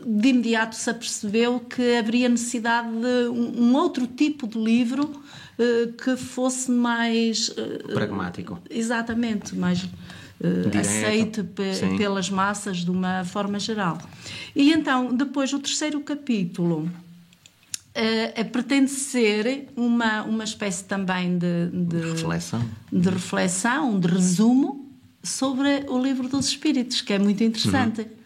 de, 0.05 0.29
imediato 0.29 0.75
se 0.75 0.89
apercebeu 0.89 1.59
que 1.59 1.97
haveria 1.97 2.29
necessidade 2.29 2.89
de 2.89 3.29
um, 3.29 3.75
outro 3.75 4.05
tipo 4.05 4.47
de 4.47 4.59
livro 4.59 5.05
uh, 5.05 5.93
que 5.93 6.15
fosse 6.15 6.69
mais. 6.69 7.49
Uh, 7.49 7.93
Pragmático. 7.93 8.59
Exatamente, 8.69 9.55
mais. 9.55 9.87
aceite 10.79 11.43
pelas 11.97 12.29
massas 12.29 12.77
de 12.77 12.91
uma 12.91 13.25
forma 13.25 13.57
geral. 13.57 13.97
E 14.55 14.71
então, 14.71 15.11
depois, 15.11 15.51
o 15.51 15.57
terceiro 15.57 15.99
capítulo 16.01 16.87
uh, 17.97 18.45
pretende 18.51 18.91
ser 18.91 19.67
uma, 19.75 20.23
uma 20.23 20.43
espécie 20.43 20.83
também 20.83 21.37
de, 21.37 21.69
de, 21.71 22.11
reflexão. 22.11 22.63
de 22.91 23.09
reflexão, 23.09 23.99
de 23.99 24.07
resumo 24.07 24.89
sobre 25.23 25.85
o 25.89 26.01
livro 26.01 26.27
dos 26.29 26.47
Espíritos, 26.47 27.01
que 27.01 27.13
é 27.13 27.19
muito 27.19 27.43
interessante. 27.43 28.01
Uhum. 28.01 28.17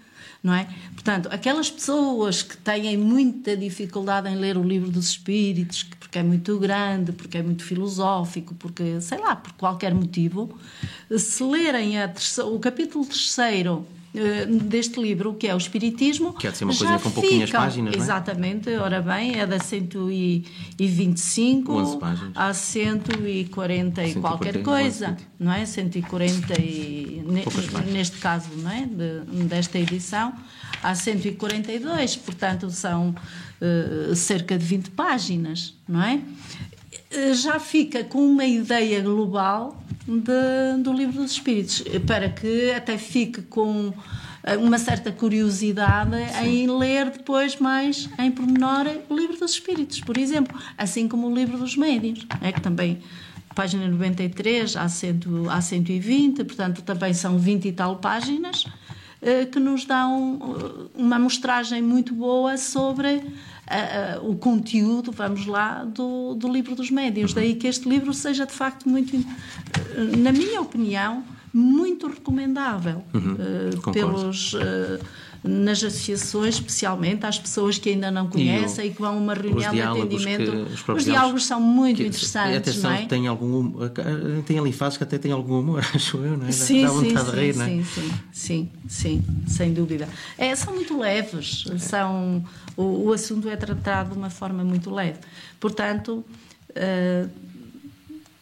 Não 0.44 0.56
é? 0.56 0.68
Portanto, 0.94 1.30
aquelas 1.32 1.70
pessoas 1.70 2.42
que 2.42 2.58
têm 2.58 2.98
muita 2.98 3.56
dificuldade 3.56 4.28
em 4.28 4.36
ler 4.36 4.58
o 4.58 4.64
livro 4.64 4.90
dos 4.90 5.10
Espíritos, 5.10 5.84
porque 5.84 6.18
é 6.18 6.24
muito 6.24 6.58
grande, 6.58 7.12
porque 7.12 7.38
é 7.38 7.44
muito 7.44 7.64
filosófico, 7.64 8.56
porque, 8.56 9.00
sei 9.02 9.20
lá, 9.20 9.36
por 9.36 9.54
qualquer 9.54 9.94
motivo, 9.94 10.58
se 11.16 11.44
lerem 11.44 11.94
o 12.44 12.60
capítulo 12.60 13.06
terceiro 13.06 13.86
deste 14.68 15.02
livro, 15.02 15.34
que 15.36 15.48
é 15.48 15.56
o 15.56 15.58
Espiritismo. 15.58 16.34
Que 16.34 16.48
há 16.48 16.52
de 16.52 16.58
ser 16.58 16.66
uma 16.66 16.76
coisa 16.76 17.00
com 17.00 17.12
pouquinhas 17.12 17.50
páginas, 17.50 17.96
não 17.96 18.02
é? 18.02 18.04
Exatamente, 18.04 18.70
ora 18.76 19.02
bem, 19.02 19.40
é 19.40 19.48
da 19.48 19.58
125 19.58 21.72
11 21.72 21.98
páginas. 21.98 22.34
a 22.36 22.54
140 22.54 24.04
e 24.04 24.16
qualquer 24.16 24.62
coisa, 24.62 25.16
não 25.40 25.54
é? 25.54 25.66
140 25.66 26.62
e 26.62 27.24
neste 27.92 28.18
caso, 28.18 28.50
não 28.58 28.70
é? 28.70 28.86
De, 28.86 29.22
desta 29.46 29.80
edição, 29.80 30.34
há 30.84 30.94
142, 30.94 32.18
portanto 32.18 32.70
são 32.70 33.16
uh, 33.62 34.14
cerca 34.16 34.58
de 34.58 34.66
20 34.66 34.90
páginas, 34.92 35.74
não 35.88 36.04
é? 36.04 36.20
Eh, 37.12 37.34
já 37.34 37.60
fica 37.60 38.04
com 38.04 38.20
uma 38.20 38.46
ideia 38.46 39.02
global 39.02 39.84
de, 40.08 40.82
do 40.82 40.94
livro 40.94 41.22
dos 41.22 41.32
Espíritos, 41.32 41.84
para 42.08 42.30
que 42.30 42.72
até 42.72 42.98
fique 42.98 43.42
com 43.42 43.94
eh, 44.44 44.56
uma 44.56 44.78
certa 44.78 45.12
curiosidade 45.12 46.16
Sim. 46.40 46.48
em 46.48 46.80
ler 46.80 47.10
depois 47.10 47.58
mais 47.58 48.10
em 48.18 48.32
pormenor 48.32 48.88
o 49.10 49.16
livro 49.16 49.38
dos 49.38 49.52
Espíritos, 49.52 50.00
por 50.00 50.18
exemplo, 50.18 50.58
assim 50.78 51.08
como 51.08 51.28
o 51.28 51.36
livro 51.36 51.58
dos 51.58 51.76
Médios, 51.76 52.26
é 52.42 52.52
que 52.52 52.62
também 52.62 53.00
página 53.54 53.86
93 53.88 54.78
a, 54.78 54.88
cento, 54.88 55.50
a 55.50 55.60
120, 55.60 56.46
portanto 56.46 56.82
também 56.82 57.14
são 57.14 57.38
20 57.38 57.68
e 57.68 57.72
tal 57.74 57.98
páginas 57.98 58.64
eh, 59.22 59.46
que 59.46 59.60
nos 59.60 59.84
dão 59.86 60.90
uma 60.96 61.18
amostragem 61.18 61.82
muito 61.82 62.16
boa 62.16 62.58
sobre 62.58 63.22
uh, 63.72 64.26
uh, 64.26 64.30
o 64.32 64.36
conteúdo, 64.36 65.12
vamos 65.12 65.46
lá, 65.46 65.84
do, 65.84 66.36
do 66.36 66.48
livro 66.52 66.76
dos 66.76 66.92
médios. 66.92 67.34
Daí 67.34 67.56
que 67.56 67.68
este 67.68 67.88
livro 67.88 68.14
seja 68.14 68.46
de 68.46 68.54
facto 68.54 68.88
muito, 68.88 69.16
na 70.18 70.32
minha 70.32 70.62
opinião, 70.62 71.24
muito 71.54 72.08
recomendável 72.08 73.04
uhum, 73.14 73.92
pelos 73.92 74.56
nas 75.44 75.84
associações, 75.84 76.56
especialmente 76.56 77.26
às 77.26 77.40
pessoas 77.40 77.78
que 77.80 77.90
ainda 77.90 78.12
não 78.12 78.28
conhecem 78.28 78.86
e, 78.86 78.88
o, 78.90 78.92
e 78.92 78.94
que 78.94 79.02
vão 79.02 79.16
a 79.16 79.18
uma 79.18 79.34
reunião 79.34 79.74
de 79.74 79.82
atendimento. 79.82 80.52
Que, 80.52 80.92
os, 80.92 80.98
os, 80.98 81.06
diálogos 81.06 81.46
são 81.46 81.60
muito 81.60 81.98
que, 81.98 82.08
interessantes. 82.08 82.58
Atenção, 82.58 82.92
não 82.92 82.98
é? 82.98 83.06
tem, 83.06 83.28
algum, 83.28 83.74
tem 84.46 84.60
ali 84.60 84.72
fases 84.72 84.98
que 84.98 85.04
até 85.04 85.18
tem 85.18 85.32
algum 85.32 85.60
humor, 85.60 85.84
acho 85.96 86.18
eu, 86.18 86.38
não 86.38 86.48
é? 86.48 86.52
Sim, 86.52 86.84
Dá 86.84 86.90
sim, 86.90 86.96
vontade 86.96 87.26
sim, 87.26 87.32
de 87.32 87.40
rir, 87.42 87.54
sim, 87.54 87.60
não 87.60 87.66
é? 87.66 87.70
Sim, 87.70 87.84
sim, 87.84 88.22
sim, 88.34 88.70
sim, 88.88 89.24
sem 89.48 89.74
dúvida. 89.74 90.08
É, 90.38 90.56
são 90.56 90.76
muito 90.76 90.98
leves, 91.00 91.66
são, 91.80 92.44
o, 92.78 93.08
o 93.08 93.14
assunto 93.14 93.50
é 93.50 93.56
tratado 93.56 94.12
de 94.12 94.18
uma 94.18 94.30
forma 94.30 94.64
muito 94.64 94.94
leve. 94.94 95.20
Portanto. 95.60 96.24
Uh, 96.72 97.51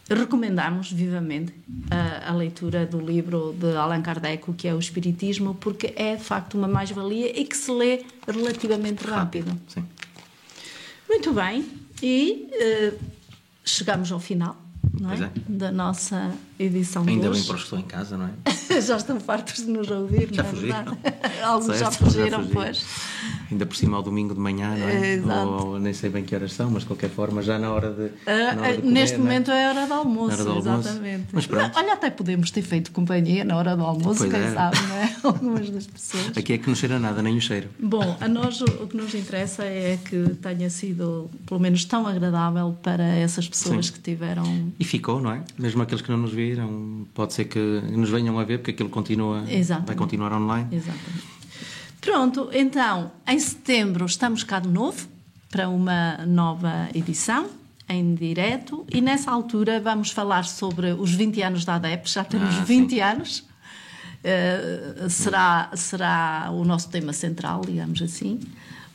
recomendamos 0.10 0.91
vivamente 0.91 1.53
a, 1.91 2.32
a, 2.32 2.36
leitura 2.36 2.86
do 2.86 2.99
livro 2.99 3.55
de 3.57 3.76
Allan 3.76 4.01
Kardec, 4.01 4.51
que 4.53 4.68
é 4.68 4.74
o 4.74 4.80
Espiritismo, 4.80 5.55
porque 5.55 5.93
é 5.95 6.16
de 6.16 6.24
facto 6.24 6.55
uma 6.55 6.68
mais-valia 6.68 7.39
e 7.39 7.45
que 7.45 7.55
se 7.55 7.72
lê 7.72 8.03
relativamente 8.28 9.05
rápido. 9.05 9.57
Sim. 9.68 9.84
Muito 11.07 11.34
bem, 11.34 11.66
e 12.01 12.47
uh, 12.51 12.99
chegamos 13.64 14.12
ao 14.12 14.20
final 14.20 14.55
é? 15.12 15.24
é? 15.24 15.32
da 15.47 15.72
nossa 15.72 16.32
edição 16.57 17.03
Ainda 17.07 17.24
de 17.24 17.30
hoje. 17.30 17.47
bem 17.47 17.55
que 17.55 17.64
estão 17.64 17.80
em 17.80 17.84
casa, 17.84 18.18
não 18.18 18.28
é? 18.28 18.82
já 18.82 18.97
estão 18.97 19.20
fartos 19.20 19.66
de 19.66 19.72
nos 19.72 19.89
ouvir, 19.89 20.30
já 20.32 20.43
não 20.43 20.49
é 20.49 20.53
fugiram. 20.53 20.97
Alguns 21.43 21.78
já 21.80 21.91
fugiram, 21.91 22.47
pois. 22.47 22.86
Ainda 23.52 23.66
por 23.66 23.76
cima 23.76 23.97
ao 23.97 24.04
domingo 24.04 24.34
de 24.34 24.39
manhã, 24.39 24.76
não 24.76 24.88
é? 24.88 25.14
Exato. 25.14 25.50
Ou, 25.50 25.68
ou, 25.70 25.80
nem 25.80 25.93
sei 25.93 26.10
bem 26.10 26.24
que 26.24 26.36
horas 26.36 26.54
são, 26.54 26.70
mas 26.70 26.84
de 26.84 26.88
qualquer 26.88 27.10
forma 27.10 27.41
já 27.41 27.58
na 27.58 27.72
hora 27.72 27.91
de. 27.91 28.04
Uh, 28.04 28.12
na 28.26 28.62
hora 28.62 28.76
de 28.76 28.82
comer, 28.82 28.91
neste 28.91 29.16
é? 29.16 29.18
momento 29.18 29.52
é? 29.52 29.66
a 29.66 29.70
hora 29.70 29.88
do 29.88 29.93
almoço, 29.93 30.34
hora 30.34 30.43
do 30.43 30.52
almoço. 30.52 30.89
exatamente. 30.89 31.28
Mas 31.32 31.47
pronto. 31.47 31.78
Olha, 31.78 31.93
até 31.93 32.10
podemos 32.10 32.52
ter 32.52 32.62
feito 32.62 32.91
companhia 32.91 33.43
na 33.43 33.58
hora 33.58 33.76
do 33.76 33.84
almoço, 33.84 34.20
pois 34.20 34.32
quem 34.32 34.41
é. 34.41 34.54
sabe, 34.54 34.78
não 34.82 34.95
é? 34.95 35.16
Algumas 35.24 35.70
das 35.70 35.88
pessoas. 35.88 36.38
Aqui 36.38 36.54
é 36.54 36.58
que 36.58 36.68
não 36.68 36.76
cheira 36.76 37.00
nada, 37.00 37.22
nem 37.22 37.38
o 37.38 37.41
cheiro. 37.41 37.70
Bom, 37.80 38.18
a 38.22 38.28
nós 38.28 38.62
o 38.62 38.88
que 38.88 38.95
nos 38.95 39.14
interessa 39.16 39.64
é 39.64 39.97
que 40.04 40.36
tenha 40.41 40.70
sido, 40.70 41.30
pelo 41.45 41.60
menos, 41.60 41.84
tão 41.86 42.06
agradável 42.06 42.78
para 42.84 43.04
essas 43.04 43.47
pessoas 43.47 43.88
Sim. 43.88 43.93
que 43.93 44.00
tiveram. 44.00 44.72
E 44.80 44.84
ficou, 44.84 45.20
não 45.20 45.32
é? 45.32 45.43
Mesmo 45.58 45.82
aqueles 45.82 46.02
que 46.02 46.12
não 46.12 46.18
nos 46.18 46.32
viram, 46.32 47.08
pode 47.14 47.34
ser 47.34 47.45
que 47.45 47.60
nos 47.60 48.10
venham 48.10 48.38
a 48.39 48.43
ver, 48.43 48.60
porque 48.60 48.72
aquilo 48.72 48.89
continua, 48.89 49.43
Exatamente. 49.50 49.88
vai 49.88 49.95
continuar 49.95 50.34
online. 50.34 50.68
Exatamente. 50.72 51.39
Pronto, 52.02 52.50
então, 52.54 53.12
em 53.28 53.39
setembro 53.39 54.06
estamos 54.06 54.43
cá 54.43 54.60
de 54.60 54.70
novo 54.70 55.08
para 55.50 55.68
uma 55.68 56.18
nova 56.26 56.89
edição 56.93 57.50
em 57.88 58.14
direto 58.14 58.86
e 58.93 59.02
nessa 59.02 59.32
altura 59.32 59.80
vamos 59.80 60.12
falar 60.12 60.43
sobre 60.43 60.93
os 60.93 61.12
20 61.14 61.41
anos 61.41 61.66
da 61.66 61.76
ADEP, 61.76 62.10
já 62.10 62.24
temos 62.24 62.56
ah, 62.56 62.64
20 62.64 62.89
sim. 62.89 63.02
anos. 63.02 63.50
Uh, 64.20 65.10
será, 65.10 65.72
será 65.76 66.50
o 66.52 66.66
nosso 66.66 66.89
tema 66.89 67.14
central, 67.14 67.62
digamos 67.62 68.02
assim 68.02 68.39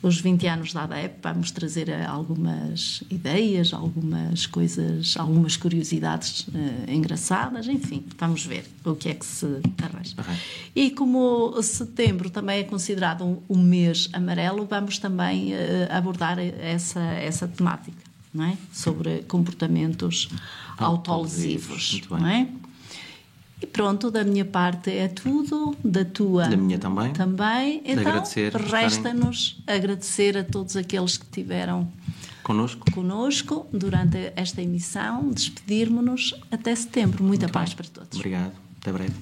os 0.07 0.19
20 0.19 0.47
anos 0.47 0.71
da 0.71 0.83
ADEP, 0.83 1.15
vamos 1.23 1.49
trazer 1.49 1.89
eh, 1.89 2.05
algumas 2.05 3.03
ideias, 3.09 3.73
algumas 3.73 4.45
coisas, 4.45 5.15
algumas 5.17 5.57
curiosidades 5.57 6.41
uh, 6.47 6.51
engraçadas, 6.87 7.67
enfim, 7.67 8.05
vamos 8.15 8.45
ver 8.45 8.65
o 8.83 8.93
que 8.93 9.09
é 9.09 9.15
que 9.15 9.25
se 9.25 9.47
arranja. 9.81 10.15
Uhum. 10.17 10.35
E 10.75 10.91
como 10.91 11.59
setembro 11.63 12.29
também 12.29 12.59
é 12.59 12.63
considerado 12.63 13.23
um, 13.25 13.41
um 13.49 13.57
mês 13.63 14.07
amarelo, 14.13 14.67
vamos 14.69 14.99
também 14.99 15.53
uh, 15.53 15.57
abordar 15.89 16.37
essa, 16.37 17.01
essa 17.01 17.47
temática, 17.47 18.03
não 18.31 18.45
é? 18.45 18.57
Sobre 18.71 19.23
comportamentos 19.23 20.29
autolesivos, 20.77 21.99
não 22.11 22.27
é? 22.27 22.47
E 23.65 23.67
pronto, 23.67 24.11
da 24.11 24.23
minha 24.23 24.45
parte 24.45 24.91
é 24.91 25.07
tudo, 25.07 25.75
da 25.83 26.05
tua. 26.05 26.47
Da 26.47 26.55
minha 26.55 26.77
também. 26.77 27.11
Também. 27.13 27.81
Então, 27.83 28.21
resta-nos 28.69 29.63
agradecer 29.65 30.37
a 30.37 30.43
todos 30.43 30.77
aqueles 30.77 31.17
que 31.17 31.25
tiveram 31.25 31.91
connosco, 32.43 33.67
durante 33.73 34.31
esta 34.35 34.61
emissão, 34.61 35.31
despedirmos-nos 35.31 36.35
até 36.51 36.75
setembro. 36.75 37.23
Muita 37.23 37.47
Muito 37.47 37.53
paz 37.53 37.69
bem. 37.69 37.77
para 37.77 37.87
todos. 37.87 38.19
Obrigado. 38.19 38.53
Até 38.79 38.91
breve. 38.93 39.15